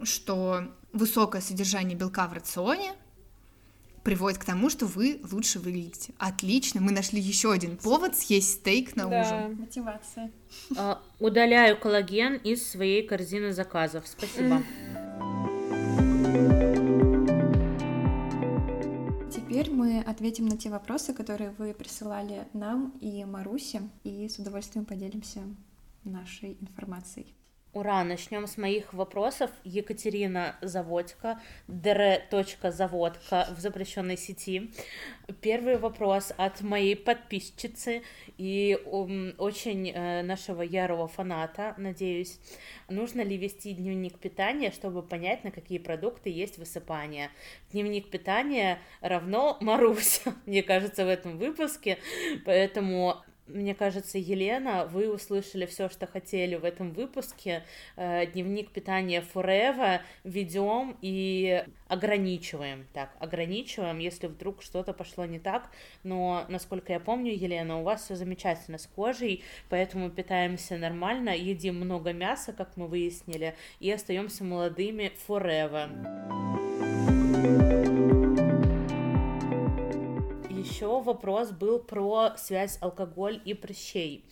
что 0.03 0.73
высокое 0.95 1.43
содержание 1.43 1.99
белка 1.99 2.29
в 2.29 2.33
рационе 2.33 2.95
приводит 4.05 4.39
к 4.39 4.45
тому, 4.45 4.71
что 4.71 4.87
вы 4.87 5.21
лучше 5.33 5.59
выглядите. 5.59 6.13
Отлично, 6.19 6.81
мы 6.81 6.93
нашли 6.93 7.21
еще 7.21 7.51
один 7.51 7.77
повод 7.77 8.15
съесть 8.17 8.53
стейк 8.61 8.95
на 8.95 9.07
Да. 9.07 9.21
ужин. 9.23 9.57
Мотивация. 9.61 10.31
А, 10.77 11.01
Удаляю 11.19 11.79
коллаген 11.81 12.37
из 12.37 12.65
своей 12.71 13.07
корзины 13.07 13.53
заказов. 13.53 14.07
Спасибо. 14.07 14.63
Теперь 19.31 19.71
мы 19.71 20.01
ответим 20.01 20.47
на 20.47 20.57
те 20.57 20.69
вопросы, 20.69 21.15
которые 21.15 21.51
вы 21.59 21.75
присылали 21.75 22.47
нам 22.53 22.93
и 23.01 23.25
Марусе, 23.25 23.83
и 24.05 24.29
с 24.29 24.39
удовольствием 24.39 24.85
поделимся 24.85 25.41
нашей 26.05 26.57
информацией. 26.61 27.35
Ура, 27.75 28.05
начнем 28.05 28.47
с 28.47 28.57
моих 28.57 28.95
вопросов. 28.95 29.51
Екатерина 29.65 30.55
Заводько, 30.61 31.41
dr.заводка 31.67 33.49
в 33.51 33.59
запрещенной 33.59 34.17
сети. 34.17 34.71
Первый 35.41 35.77
вопрос 35.77 36.33
от 36.37 36.61
моей 36.61 36.95
подписчицы 36.95 38.05
и 38.39 38.79
очень 39.39 39.91
э, 39.91 40.23
нашего 40.23 40.63
ярого 40.63 41.09
фаната, 41.09 41.75
надеюсь. 41.77 42.39
Нужно 42.89 43.23
ли 43.23 43.37
вести 43.37 43.73
дневник 43.73 44.21
питания, 44.21 44.71
чтобы 44.71 45.03
понять, 45.03 45.43
на 45.43 45.51
какие 45.51 45.79
продукты 45.79 46.31
есть 46.31 46.59
высыпание? 46.59 47.31
Дневник 47.73 48.09
питания 48.09 48.79
равно 49.01 49.59
Маруся, 49.61 50.33
мне 50.47 50.63
кажется, 50.63 51.05
в 51.05 51.09
этом 51.09 51.39
выпуске, 51.39 51.99
поэтому 52.45 53.25
мне 53.47 53.75
кажется, 53.75 54.19
Елена, 54.19 54.87
вы 54.87 55.13
услышали 55.13 55.67
все, 55.67 55.89
что 55.89 56.07
хотели 56.07 56.55
в 56.55 56.65
этом 56.65 56.93
выпуске. 56.93 57.65
Э, 57.97 58.27
Дневник 58.27 58.71
питания 58.71 59.23
Forever 59.35 60.01
ведем 60.25 60.97
и 61.03 61.65
ограничиваем. 61.89 62.87
Так, 62.93 63.15
ограничиваем, 63.21 63.99
если 63.99 64.29
вдруг 64.29 64.63
что-то 64.63 64.93
пошло 64.95 65.27
не 65.27 65.39
так. 65.39 65.71
Но, 66.03 66.47
насколько 66.49 66.93
я 66.93 67.01
помню, 67.01 67.33
Елена, 67.35 67.81
у 67.81 67.83
вас 67.83 68.05
все 68.05 68.17
замечательно 68.17 68.79
с 68.79 68.87
кожей, 68.87 69.45
поэтому 69.69 70.11
питаемся 70.11 70.79
нормально, 70.79 71.37
едим 71.37 71.77
много 71.77 72.13
мяса, 72.13 72.53
как 72.53 72.77
мы 72.77 72.87
выяснили, 72.87 73.55
и 73.81 73.91
остаемся 73.91 74.45
молодыми 74.45 75.13
Forever. 75.29 75.91
Еще 80.65 80.87
вопрос 81.03 81.51
был 81.51 81.79
про 81.79 82.33
связь 82.39 82.79
алкоголь 82.81 83.39
и 83.45 83.53
прыщей. 83.53 84.25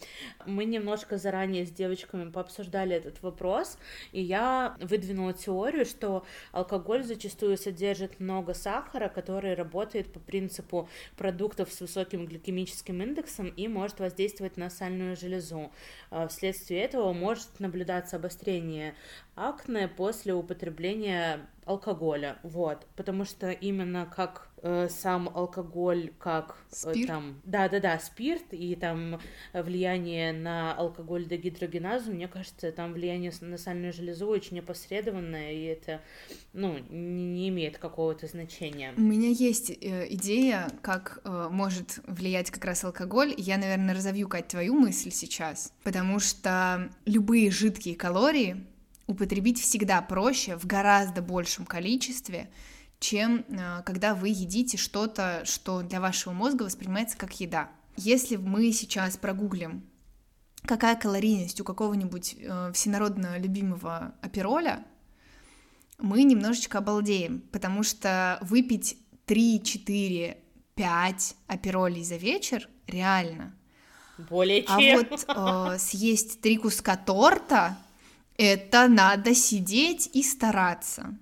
Мы 0.47 0.65
немножко 0.65 1.19
заранее 1.19 1.67
с 1.67 1.71
девочками 1.71 2.31
пообсуждали 2.31 2.97
этот 2.97 3.23
вопрос, 3.23 3.77
и 4.13 4.23
я 4.23 4.75
выдвинула 4.81 5.35
теорию, 5.35 5.85
что 5.85 6.25
алкоголь 6.53 7.05
зачастую 7.05 7.59
содержит 7.59 8.19
много 8.19 8.55
сахара, 8.55 9.11
который 9.11 9.53
работает 9.53 10.11
по 10.11 10.21
принципу 10.21 10.89
продуктов 11.19 11.71
с 11.71 11.83
высоким 11.83 12.25
гликемическим 12.25 13.03
индексом 13.03 13.49
и 13.49 13.69
может 13.69 14.01
воздействовать 14.01 14.57
на 14.57 14.71
сальную 14.71 15.17
железу. 15.17 15.71
А 16.11 16.29
Вследствие 16.29 16.81
этого 16.81 17.13
может 17.13 17.61
наблюдаться 17.61 18.17
обострение 18.17 18.95
акне 19.35 19.87
после 19.87 20.33
употребления 20.33 21.47
алкоголя, 21.67 22.39
вот, 22.43 22.87
потому 22.97 23.27
что 23.27 23.51
именно 23.51 24.07
как 24.07 24.52
э, 24.63 24.89
сам 24.89 25.29
алкоголь, 25.29 26.11
как 26.19 26.57
э, 26.71 26.75
Спирт? 26.75 27.07
там, 27.07 27.41
да-да-да, 27.45 27.99
спирт 27.99 28.45
и 28.53 28.75
там 28.77 29.21
влияние 29.53 30.33
на 30.33 30.75
алкоголь 30.75 31.27
дегидрогеназу, 31.27 32.13
мне 32.13 32.29
кажется, 32.29 32.73
там 32.73 32.93
влияние 32.93 33.33
на 33.41 33.59
сальную 33.59 33.93
железу 33.93 34.27
очень 34.29 34.61
опосредованное, 34.61 35.53
и 35.53 35.65
это, 35.65 36.01
ну, 36.53 36.79
не, 36.91 37.27
не 37.27 37.49
имеет 37.49 37.79
какого-то 37.79 38.27
значения. 38.27 38.95
У 38.97 39.01
меня 39.01 39.29
есть 39.29 39.71
э, 39.71 40.07
идея, 40.15 40.71
как 40.81 41.21
э, 41.25 41.49
может 41.51 41.99
влиять 42.07 42.51
как 42.51 42.65
раз 42.65 42.85
алкоголь. 42.85 43.35
Я, 43.37 43.59
наверное, 43.59 43.95
разовью, 43.95 44.29
Кать, 44.29 44.49
твою 44.49 44.75
мысль 44.75 45.11
сейчас, 45.11 45.73
потому 45.83 46.21
что 46.21 46.91
любые 47.05 47.51
жидкие 47.51 47.97
калории 47.97 48.65
употребить 49.07 49.61
всегда 49.61 50.01
проще 50.01 50.57
в 50.57 50.67
гораздо 50.67 51.23
большем 51.23 51.67
количестве, 51.67 52.51
чем 53.03 53.45
э, 53.49 53.83
когда 53.85 54.15
вы 54.15 54.29
едите 54.29 54.79
что-то, 54.79 55.43
что 55.45 55.83
для 55.83 56.01
вашего 56.01 56.33
мозга 56.33 56.63
воспринимается 56.63 57.19
как 57.19 57.39
еда. 57.41 57.69
Если 57.97 58.37
мы 58.37 58.73
сейчас 58.73 59.17
прогуглим, 59.17 59.83
какая 60.65 60.97
калорийность 60.97 61.61
у 61.61 61.65
какого-нибудь 61.65 62.37
э, 62.39 62.71
всенародно 62.73 63.39
любимого 63.39 64.15
апероля, 64.23 64.85
мы 65.99 66.23
немножечко 66.23 66.79
обалдеем, 66.79 67.41
потому 67.53 67.83
что 67.83 68.39
выпить 68.41 68.97
3, 69.27 69.63
4, 69.63 70.39
5 70.75 71.37
аперолей 71.49 72.05
за 72.05 72.17
вечер 72.17 72.69
реально. 72.87 73.55
Более 74.31 74.65
А 74.69 74.81
чем. 74.81 74.99
вот 74.99 75.25
э, 75.27 75.79
съесть 75.79 76.41
три 76.41 76.57
куска 76.57 76.97
торта 76.97 77.77
это 78.37 78.89
надо 78.89 79.35
сидеть 79.35 80.09
и 80.13 80.23
стараться. 80.23 81.17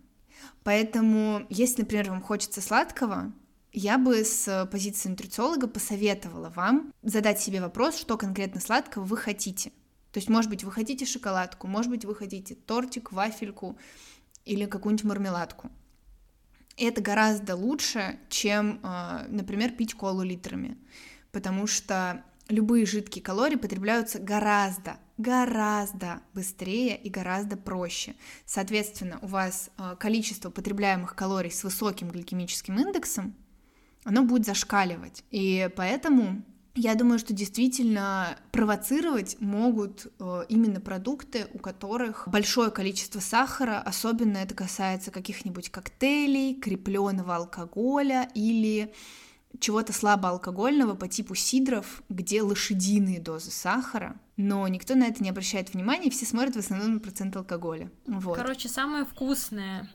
Поэтому, 0.62 1.46
если, 1.48 1.82
например, 1.82 2.10
вам 2.10 2.22
хочется 2.22 2.60
сладкого, 2.60 3.32
я 3.72 3.98
бы 3.98 4.24
с 4.24 4.68
позиции 4.70 5.08
нутрициолога 5.08 5.68
посоветовала 5.68 6.50
вам 6.50 6.92
задать 7.02 7.40
себе 7.40 7.60
вопрос, 7.60 7.96
что 7.96 8.16
конкретно 8.16 8.60
сладкого 8.60 9.04
вы 9.04 9.16
хотите. 9.16 9.70
То 10.12 10.18
есть, 10.18 10.28
может 10.28 10.50
быть, 10.50 10.64
вы 10.64 10.72
хотите 10.72 11.06
шоколадку, 11.06 11.68
может 11.68 11.90
быть, 11.90 12.04
вы 12.04 12.14
хотите 12.14 12.54
тортик, 12.54 13.12
вафельку 13.12 13.78
или 14.44 14.66
какую-нибудь 14.66 15.04
мармеладку. 15.04 15.70
Это 16.76 17.00
гораздо 17.00 17.54
лучше, 17.54 18.18
чем, 18.28 18.80
э, 18.82 19.26
например, 19.28 19.70
пить 19.72 19.94
колу 19.94 20.22
литрами, 20.22 20.78
потому 21.30 21.66
что 21.66 22.24
любые 22.50 22.86
жидкие 22.86 23.22
калории 23.22 23.56
потребляются 23.56 24.18
гораздо, 24.18 24.98
гораздо 25.18 26.20
быстрее 26.34 26.96
и 26.96 27.08
гораздо 27.08 27.56
проще. 27.56 28.14
Соответственно, 28.44 29.18
у 29.22 29.26
вас 29.26 29.70
э, 29.78 29.96
количество 29.98 30.50
потребляемых 30.50 31.14
калорий 31.14 31.50
с 31.50 31.64
высоким 31.64 32.10
гликемическим 32.10 32.78
индексом, 32.78 33.34
оно 34.04 34.24
будет 34.24 34.46
зашкаливать. 34.46 35.24
И 35.30 35.68
поэтому 35.76 36.42
я 36.74 36.94
думаю, 36.94 37.18
что 37.18 37.34
действительно 37.34 38.38
провоцировать 38.52 39.36
могут 39.40 40.06
э, 40.18 40.44
именно 40.48 40.80
продукты, 40.80 41.48
у 41.52 41.58
которых 41.58 42.28
большое 42.28 42.70
количество 42.70 43.20
сахара, 43.20 43.80
особенно 43.80 44.38
это 44.38 44.54
касается 44.54 45.10
каких-нибудь 45.10 45.70
коктейлей, 45.70 46.54
крепленного 46.54 47.36
алкоголя 47.36 48.28
или 48.34 48.94
чего-то 49.60 49.92
слабоалкогольного 49.92 50.94
по 50.94 51.06
типу 51.06 51.34
сидров, 51.34 52.02
где 52.08 52.42
лошадиные 52.42 53.20
дозы 53.20 53.50
сахара, 53.50 54.18
но 54.36 54.66
никто 54.68 54.94
на 54.94 55.04
это 55.04 55.22
не 55.22 55.30
обращает 55.30 55.72
внимания, 55.72 56.06
и 56.06 56.10
все 56.10 56.26
смотрят 56.26 56.56
в 56.56 56.58
основном 56.58 56.94
на 56.94 57.00
процент 57.00 57.36
алкоголя. 57.36 57.90
Вот. 58.06 58.36
Короче, 58.36 58.68
самое 58.68 59.04
вкусное. 59.04 59.88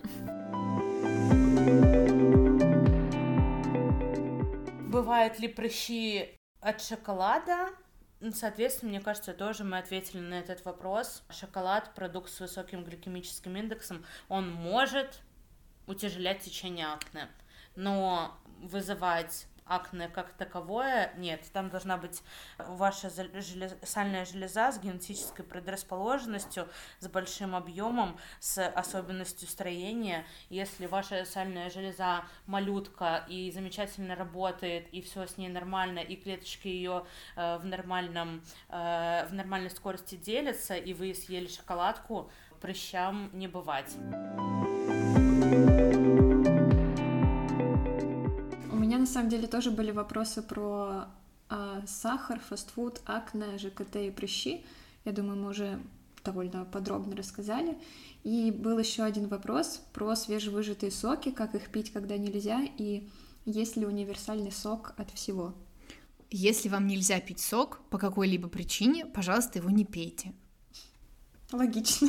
Бывают 4.88 5.40
ли 5.40 5.48
прыщи 5.48 6.38
от 6.62 6.82
шоколада? 6.82 7.70
Ну, 8.22 8.32
Соответственно, 8.32 8.92
мне 8.92 9.02
кажется, 9.02 9.34
тоже 9.34 9.64
мы 9.64 9.78
ответили 9.78 10.22
на 10.22 10.36
этот 10.36 10.64
вопрос. 10.64 11.24
Шоколад, 11.30 11.94
продукт 11.96 12.30
с 12.32 12.40
высоким 12.40 12.84
гликемическим 12.84 13.58
индексом, 13.58 14.06
он 14.30 14.52
может 14.52 15.22
утяжелять 15.86 16.40
течение 16.40 16.88
акне, 16.88 17.28
но 17.76 18.38
вызывать 18.62 19.48
акне 19.66 20.08
как 20.10 20.32
таковое 20.34 21.14
нет. 21.18 21.42
Там 21.54 21.70
должна 21.70 21.98
быть 21.98 22.22
ваша 22.58 23.08
желез- 23.08 23.78
сальная 23.84 24.26
железа 24.26 24.72
с 24.72 24.80
генетической 24.80 25.44
предрасположенностью, 25.44 26.68
с 27.00 27.08
большим 27.08 27.56
объемом, 27.56 28.18
с 28.40 28.66
особенностью 28.68 29.48
строения. 29.48 30.26
Если 30.50 30.86
ваша 30.86 31.26
сальная 31.26 31.70
железа 31.70 32.24
малютка 32.46 33.26
и 33.28 33.52
замечательно 33.52 34.16
работает, 34.16 34.88
и 34.94 35.02
все 35.02 35.26
с 35.26 35.38
ней 35.38 35.50
нормально, 35.50 36.00
и 36.00 36.16
клеточки 36.16 36.68
ее 36.68 37.06
в 37.36 37.62
нормальном 37.64 38.44
э, 38.70 39.26
в 39.30 39.34
нормальной 39.34 39.70
скорости 39.70 40.16
делятся, 40.16 40.76
и 40.76 40.94
вы 40.94 41.14
съели 41.14 41.48
шоколадку, 41.48 42.32
прыщам 42.62 43.30
не 43.34 43.48
бывать. 43.48 43.96
Меня 48.96 49.08
на 49.08 49.12
самом 49.12 49.30
деле 49.30 49.46
тоже 49.48 49.72
были 49.72 49.92
вопросы 49.92 50.42
про 50.42 51.10
а, 51.50 51.84
сахар, 51.86 52.40
фастфуд, 52.40 53.02
акне, 53.06 53.58
ЖКТ 53.58 53.98
и 53.98 54.10
прыщи. 54.10 54.64
Я 55.04 55.12
думаю, 55.12 55.38
мы 55.38 55.50
уже 55.50 55.82
довольно 56.24 56.64
подробно 56.64 57.14
рассказали. 57.14 57.78
И 58.24 58.52
был 58.52 58.80
еще 58.80 59.04
один 59.04 59.28
вопрос 59.28 59.82
про 59.92 60.16
свежевыжатые 60.16 60.94
соки, 60.94 61.32
как 61.32 61.56
их 61.56 61.72
пить, 61.72 61.92
когда 61.92 62.16
нельзя, 62.16 62.62
и 62.78 63.10
есть 63.44 63.76
ли 63.76 63.86
универсальный 63.86 64.54
сок 64.54 64.94
от 64.96 65.12
всего. 65.12 65.54
Если 66.32 66.70
вам 66.70 66.88
нельзя 66.88 67.20
пить 67.20 67.42
сок 67.42 67.82
по 67.90 67.98
какой-либо 67.98 68.48
причине, 68.48 69.06
пожалуйста, 69.06 69.60
его 69.60 69.70
не 69.70 69.84
пейте. 69.84 70.32
Логично. 71.52 72.08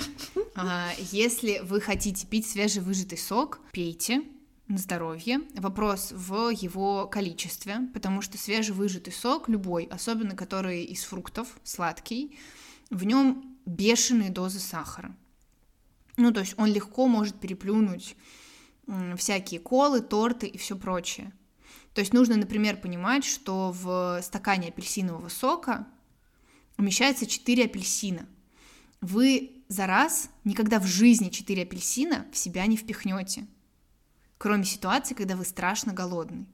А, 0.54 0.90
Если 1.10 1.58
вы 1.64 1.80
хотите 1.80 2.28
пить 2.28 2.46
свежевыжатый 2.46 3.18
сок, 3.18 3.58
пейте. 3.72 4.22
На 4.68 4.78
здоровье, 4.78 5.40
вопрос 5.54 6.12
в 6.12 6.50
его 6.50 7.06
количестве, 7.06 7.88
потому 7.94 8.20
что 8.20 8.36
свежевыжатый 8.36 9.12
сок, 9.12 9.48
любой, 9.48 9.84
особенно 9.84 10.34
который 10.34 10.84
из 10.84 11.04
фруктов, 11.04 11.58
сладкий, 11.62 12.38
в 12.90 13.04
нем 13.04 13.56
бешеные 13.64 14.30
дозы 14.30 14.58
сахара. 14.58 15.14
Ну, 16.16 16.32
то 16.32 16.40
есть 16.40 16.54
он 16.56 16.72
легко 16.72 17.06
может 17.06 17.38
переплюнуть 17.38 18.16
всякие 19.16 19.60
колы, 19.60 20.00
торты 20.00 20.46
и 20.46 20.58
все 20.58 20.76
прочее. 20.76 21.32
То 21.94 22.00
есть 22.00 22.12
нужно, 22.12 22.36
например, 22.36 22.76
понимать, 22.76 23.24
что 23.24 23.72
в 23.72 24.20
стакане 24.22 24.68
апельсинового 24.68 25.28
сока 25.28 25.86
умещается 26.76 27.26
4 27.26 27.64
апельсина. 27.64 28.28
Вы 29.00 29.62
за 29.68 29.86
раз 29.86 30.30
никогда 30.44 30.78
в 30.78 30.86
жизни 30.86 31.30
4 31.30 31.62
апельсина 31.62 32.26
в 32.32 32.36
себя 32.36 32.66
не 32.66 32.76
впихнете, 32.76 33.46
кроме 34.38 34.64
ситуации, 34.64 35.14
когда 35.14 35.36
вы 35.36 35.44
страшно 35.44 35.92
голодный. 35.92 36.46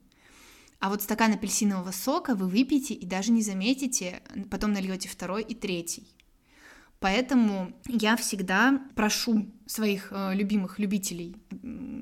А 0.79 0.89
вот 0.89 1.01
стакан 1.01 1.31
апельсинового 1.31 1.91
сока 1.91 2.35
вы 2.35 2.47
выпьете 2.47 2.93
и 2.93 3.05
даже 3.05 3.31
не 3.31 3.41
заметите, 3.41 4.21
потом 4.51 4.73
нальете 4.73 5.07
второй 5.07 5.41
и 5.43 5.55
третий. 5.55 6.07
Поэтому 6.99 7.73
я 7.87 8.15
всегда 8.15 8.81
прошу 8.95 9.51
своих 9.65 10.07
э, 10.11 10.33
любимых 10.35 10.79
любителей 10.79 11.35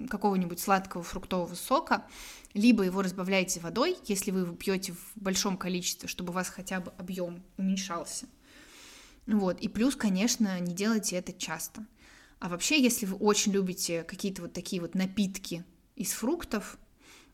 какого-нибудь 0.10 0.60
сладкого 0.60 1.04
фруктового 1.04 1.56
сока, 1.56 2.06
либо 2.54 2.84
его 2.84 3.02
разбавляйте 3.02 3.60
водой, 3.60 3.98
если 4.06 4.30
вы 4.30 4.42
его 4.42 4.54
пьете 4.54 4.94
в 4.94 5.12
большом 5.16 5.58
количестве, 5.58 6.08
чтобы 6.08 6.30
у 6.30 6.34
вас 6.34 6.50
хотя 6.50 6.82
бы 6.82 6.92
объем 7.00 7.44
уменьшался. 7.58 8.28
Вот. 9.26 9.60
И 9.60 9.68
плюс, 9.68 9.96
конечно, 9.96 10.60
не 10.60 10.74
делайте 10.74 11.16
это 11.16 11.34
часто. 11.34 11.86
А 12.40 12.50
вообще, 12.50 12.82
если 12.82 13.06
вы 13.06 13.16
очень 13.18 13.52
любите 13.54 14.04
какие-то 14.04 14.44
вот 14.44 14.54
такие 14.54 14.82
вот 14.82 14.96
напитки 14.96 15.64
из 15.96 16.12
фруктов, 16.12 16.78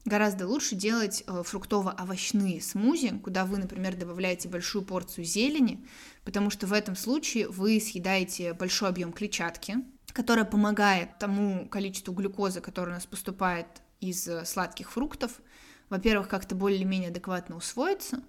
Гораздо 0.07 0.47
лучше 0.47 0.75
делать 0.75 1.25
э, 1.27 1.43
фруктово-овощные 1.43 2.61
смузи, 2.61 3.19
куда 3.21 3.43
вы, 3.43 3.57
например, 3.57 3.93
добавляете 3.97 4.47
большую 4.47 4.85
порцию 4.85 5.25
зелени, 5.25 5.85
потому 6.23 6.49
что 6.49 6.65
в 6.65 6.71
этом 6.71 6.95
случае 6.95 7.49
вы 7.49 7.77
съедаете 7.81 8.53
большой 8.53 8.87
объем 8.87 9.11
клетчатки, 9.11 9.75
которая 10.13 10.45
помогает 10.45 11.19
тому 11.19 11.67
количеству 11.67 12.13
глюкозы, 12.13 12.61
которое 12.61 12.91
у 12.91 12.93
нас 12.93 13.05
поступает 13.05 13.67
из 13.99 14.25
э, 14.29 14.45
сладких 14.45 14.93
фруктов, 14.93 15.41
во-первых, 15.89 16.29
как-то 16.29 16.55
более-менее 16.55 17.09
адекватно 17.09 17.57
усвоиться, 17.57 18.23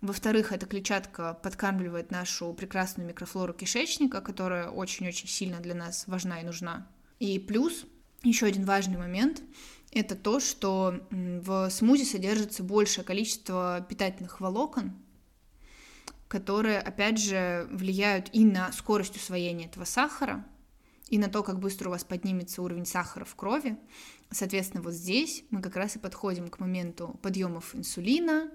во-вторых, 0.00 0.52
эта 0.52 0.66
клетчатка 0.66 1.34
подкармливает 1.42 2.12
нашу 2.12 2.54
прекрасную 2.54 3.08
микрофлору 3.08 3.54
кишечника, 3.54 4.20
которая 4.20 4.68
очень-очень 4.68 5.26
сильно 5.26 5.58
для 5.58 5.74
нас 5.74 6.04
важна 6.06 6.40
и 6.40 6.44
нужна. 6.44 6.86
И 7.18 7.40
плюс, 7.40 7.86
еще 8.24 8.46
один 8.46 8.64
важный 8.64 8.98
момент— 8.98 9.42
это 9.92 10.16
то, 10.16 10.40
что 10.40 11.06
в 11.10 11.70
смузи 11.70 12.04
содержится 12.04 12.62
большее 12.62 13.04
количество 13.04 13.86
питательных 13.88 14.40
волокон, 14.40 14.92
которые, 16.28 16.80
опять 16.80 17.18
же, 17.18 17.68
влияют 17.70 18.28
и 18.32 18.44
на 18.44 18.72
скорость 18.72 19.16
усвоения 19.16 19.66
этого 19.66 19.84
сахара, 19.84 20.44
и 21.08 21.18
на 21.18 21.28
то, 21.28 21.42
как 21.42 21.60
быстро 21.60 21.88
у 21.88 21.92
вас 21.92 22.02
поднимется 22.02 22.62
уровень 22.62 22.86
сахара 22.86 23.24
в 23.24 23.36
крови. 23.36 23.78
Соответственно, 24.30 24.82
вот 24.82 24.94
здесь 24.94 25.44
мы 25.50 25.60
как 25.62 25.76
раз 25.76 25.94
и 25.94 26.00
подходим 26.00 26.48
к 26.48 26.58
моменту 26.58 27.20
подъемов 27.22 27.74
инсулина, 27.74 28.50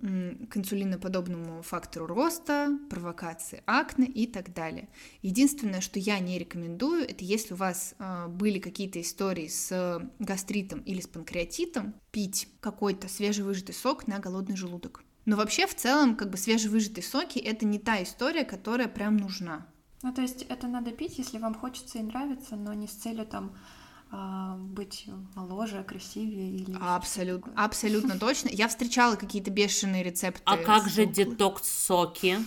к 0.00 0.56
инсулиноподобному 0.56 1.62
фактору 1.62 2.06
роста, 2.06 2.78
провокации 2.88 3.62
акне 3.66 4.06
и 4.06 4.26
так 4.26 4.54
далее. 4.54 4.88
Единственное, 5.22 5.80
что 5.80 5.98
я 5.98 6.18
не 6.18 6.38
рекомендую, 6.38 7.02
это 7.02 7.24
если 7.24 7.54
у 7.54 7.56
вас 7.56 7.94
э, 7.98 8.26
были 8.28 8.58
какие-то 8.58 9.00
истории 9.00 9.48
с 9.48 10.00
гастритом 10.18 10.80
или 10.80 11.00
с 11.00 11.06
панкреатитом, 11.06 11.94
пить 12.10 12.48
какой-то 12.60 13.08
свежевыжатый 13.08 13.74
сок 13.74 14.06
на 14.06 14.18
голодный 14.18 14.56
желудок. 14.56 15.04
Но 15.26 15.36
вообще 15.36 15.66
в 15.66 15.74
целом 15.74 16.16
как 16.16 16.30
бы 16.30 16.38
свежевыжатые 16.38 17.04
соки 17.04 17.38
это 17.38 17.66
не 17.66 17.78
та 17.78 18.02
история, 18.02 18.44
которая 18.44 18.88
прям 18.88 19.16
нужна. 19.16 19.66
Ну 20.02 20.14
то 20.14 20.22
есть 20.22 20.42
это 20.42 20.66
надо 20.66 20.92
пить, 20.92 21.18
если 21.18 21.38
вам 21.38 21.54
хочется 21.54 21.98
и 21.98 22.02
нравится, 22.02 22.56
но 22.56 22.72
не 22.72 22.86
с 22.86 22.92
целью 22.92 23.26
там 23.26 23.54
а, 23.54 23.79
быть 24.10 25.06
моложе, 25.34 25.84
красивее 25.84 26.50
или 26.50 26.76
абсолютно, 26.80 27.52
абсолютно 27.56 28.18
точно. 28.18 28.48
Я 28.48 28.68
встречала 28.68 29.16
какие-то 29.16 29.50
бешеные 29.50 30.02
рецепты. 30.02 30.42
А 30.44 30.56
как 30.56 30.88
же 30.88 31.06
детокс-соки, 31.06 32.38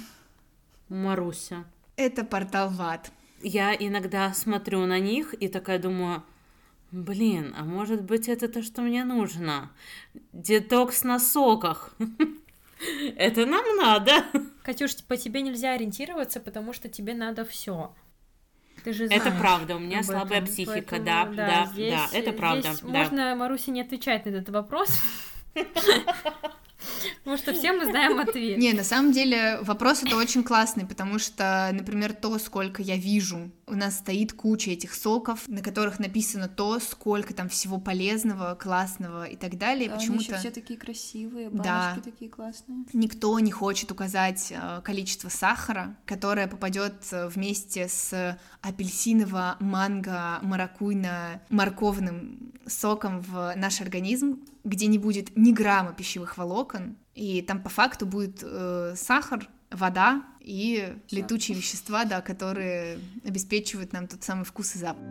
Маруся? 0.89 1.65
Это 1.95 2.23
портал 2.23 2.69
ВАД. 2.69 3.11
Я 3.41 3.73
иногда 3.75 4.33
смотрю 4.33 4.85
на 4.85 4.99
них 4.99 5.33
и 5.33 5.47
такая 5.47 5.79
думаю, 5.79 6.23
блин, 6.91 7.53
а 7.57 7.63
может 7.63 8.03
быть 8.03 8.27
это 8.27 8.47
то, 8.47 8.61
что 8.61 8.81
мне 8.81 9.03
нужно? 9.03 9.71
Детокс 10.31 11.03
на 11.03 11.19
соках. 11.19 11.95
Это 13.15 13.45
нам 13.45 13.63
надо. 13.77 14.25
Катюш, 14.61 14.97
по 15.07 15.15
тебе 15.15 15.41
нельзя 15.41 15.71
ориентироваться, 15.71 16.41
потому 16.41 16.73
что 16.73 16.89
тебе 16.89 17.13
надо 17.13 17.45
все. 17.45 17.93
Ты 18.83 18.93
же 18.93 19.07
знаешь 19.07 19.21
это 19.21 19.31
правда, 19.31 19.75
у 19.75 19.79
меня 19.79 20.03
слабая 20.03 20.39
этом. 20.39 20.45
психика, 20.45 20.83
Поэтому, 20.89 21.05
да, 21.05 21.25
да, 21.25 21.47
да, 21.47 21.65
здесь, 21.71 21.93
да, 21.93 22.17
это 22.17 22.33
правда. 22.33 22.73
Здесь 22.73 22.81
да. 22.81 22.87
Можно 22.87 23.35
Марусе 23.35 23.71
не 23.71 23.81
отвечать 23.81 24.25
на 24.25 24.29
этот 24.29 24.49
вопрос. 24.49 24.99
Потому 27.19 27.37
что 27.37 27.53
все 27.53 27.73
мы 27.73 27.85
знаем 27.85 28.19
ответ. 28.19 28.57
Не, 28.57 28.73
на 28.73 28.83
самом 28.83 29.11
деле 29.11 29.59
вопрос 29.61 30.03
это 30.03 30.15
очень 30.15 30.43
классный, 30.43 30.85
потому 30.85 31.19
что, 31.19 31.69
например, 31.73 32.13
то, 32.13 32.37
сколько 32.37 32.81
я 32.81 32.97
вижу, 32.97 33.51
у 33.67 33.75
нас 33.75 33.97
стоит 33.97 34.33
куча 34.33 34.71
этих 34.71 34.93
соков, 34.93 35.47
на 35.47 35.61
которых 35.61 35.99
написано 35.99 36.47
то, 36.47 36.79
сколько 36.79 37.33
там 37.33 37.49
всего 37.49 37.79
полезного, 37.79 38.55
классного 38.55 39.25
и 39.25 39.35
так 39.35 39.57
далее. 39.57 39.89
Да, 39.89 39.95
Почему-то 39.95 40.37
все 40.37 40.51
такие 40.51 40.77
красивые, 40.77 41.49
баночки 41.49 41.65
да. 41.65 42.01
такие 42.03 42.29
классные. 42.29 42.85
Никто 42.93 43.39
не 43.39 43.51
хочет 43.51 43.91
указать 43.91 44.51
э, 44.51 44.81
количество 44.83 45.29
сахара, 45.29 45.95
которое 46.05 46.47
попадет 46.47 46.95
э, 47.11 47.27
вместе 47.27 47.87
с 47.87 48.37
апельсиново, 48.61 49.57
манго, 49.59 50.39
маракуйно, 50.41 51.41
морковным 51.49 52.53
соком 52.65 53.21
в 53.21 53.53
наш 53.55 53.81
организм, 53.81 54.39
где 54.63 54.87
не 54.87 54.97
будет 54.97 55.35
ни 55.35 55.51
грамма 55.51 55.93
пищевых 55.93 56.37
волокон, 56.37 56.95
и 57.15 57.41
там 57.41 57.61
по 57.61 57.69
факту 57.69 58.05
будет 58.05 58.39
э, 58.41 58.93
сахар, 58.95 59.49
вода 59.69 60.23
и 60.39 60.93
Всё. 61.07 61.17
летучие 61.17 61.57
вещества, 61.57 62.05
да, 62.05 62.21
которые 62.21 62.99
обеспечивают 63.25 63.93
нам 63.93 64.07
тот 64.07 64.23
самый 64.23 64.45
вкус 64.45 64.75
и 64.75 64.79
запах. 64.79 65.03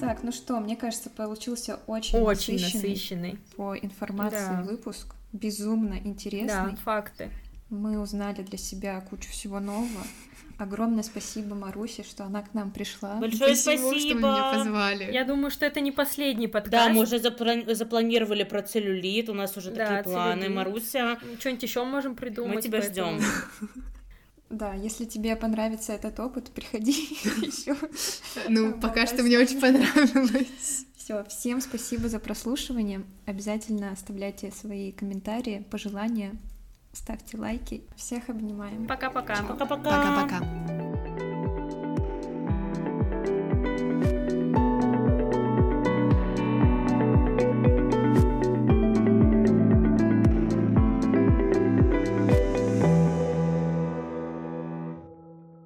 Так, 0.00 0.22
ну 0.22 0.32
что, 0.32 0.58
мне 0.60 0.76
кажется, 0.76 1.10
получился 1.10 1.78
очень, 1.86 2.18
очень 2.18 2.54
насыщенный, 2.54 2.82
насыщенный 2.82 3.38
по 3.56 3.76
информации 3.76 4.38
да. 4.38 4.62
выпуск, 4.62 5.14
безумно 5.32 5.98
интересный. 5.98 6.72
Да, 6.72 6.76
факты. 6.82 7.30
Мы 7.68 8.00
узнали 8.00 8.42
для 8.42 8.58
себя 8.58 9.00
кучу 9.02 9.30
всего 9.30 9.60
нового. 9.60 10.02
Огромное 10.60 11.02
спасибо 11.02 11.54
Марусе, 11.54 12.02
что 12.02 12.24
она 12.24 12.42
к 12.42 12.52
нам 12.52 12.70
пришла. 12.70 13.14
Большое 13.14 13.56
спасибо, 13.56 13.88
спасибо. 13.88 13.98
что 13.98 14.14
вы 14.14 14.20
меня 14.20 14.52
позвали. 14.52 15.10
Я 15.10 15.24
думаю, 15.24 15.50
что 15.50 15.64
это 15.64 15.80
не 15.80 15.90
последний 15.90 16.48
подкаст. 16.48 16.72
Да, 16.72 16.88
мы 16.90 17.00
уже 17.00 17.16
запла- 17.16 17.74
запланировали 17.74 18.42
про 18.42 18.60
целлюлит, 18.60 19.30
у 19.30 19.32
нас 19.32 19.56
уже 19.56 19.70
да, 19.70 19.86
такие 19.86 20.02
планы. 20.02 20.42
Целлюлит. 20.42 20.56
Маруся, 20.56 21.18
что-нибудь 21.38 21.62
еще 21.62 21.82
можем 21.84 22.14
придумать. 22.14 22.56
Мы 22.56 22.60
тебя 22.60 22.82
ждем. 22.82 23.22
Да, 24.50 24.74
если 24.74 25.06
тебе 25.06 25.34
понравится 25.34 25.94
этот 25.94 26.20
опыт, 26.20 26.50
приходи 26.50 26.90
еще. 27.40 27.74
Ну, 28.48 28.78
пока 28.78 29.06
что 29.06 29.22
мне 29.22 29.38
очень 29.38 29.60
понравилось. 29.60 30.84
Все, 30.94 31.24
всем 31.24 31.62
спасибо 31.62 32.10
за 32.10 32.18
прослушивание. 32.18 33.02
Обязательно 33.24 33.92
оставляйте 33.92 34.52
свои 34.52 34.92
комментарии, 34.92 35.64
пожелания 35.70 36.34
ставьте 36.92 37.36
лайки. 37.36 37.82
Всех 37.96 38.28
обнимаем. 38.28 38.86
Пока-пока. 38.86 39.36
Пока-пока. 39.42 39.90
Пока-пока. 39.90 41.09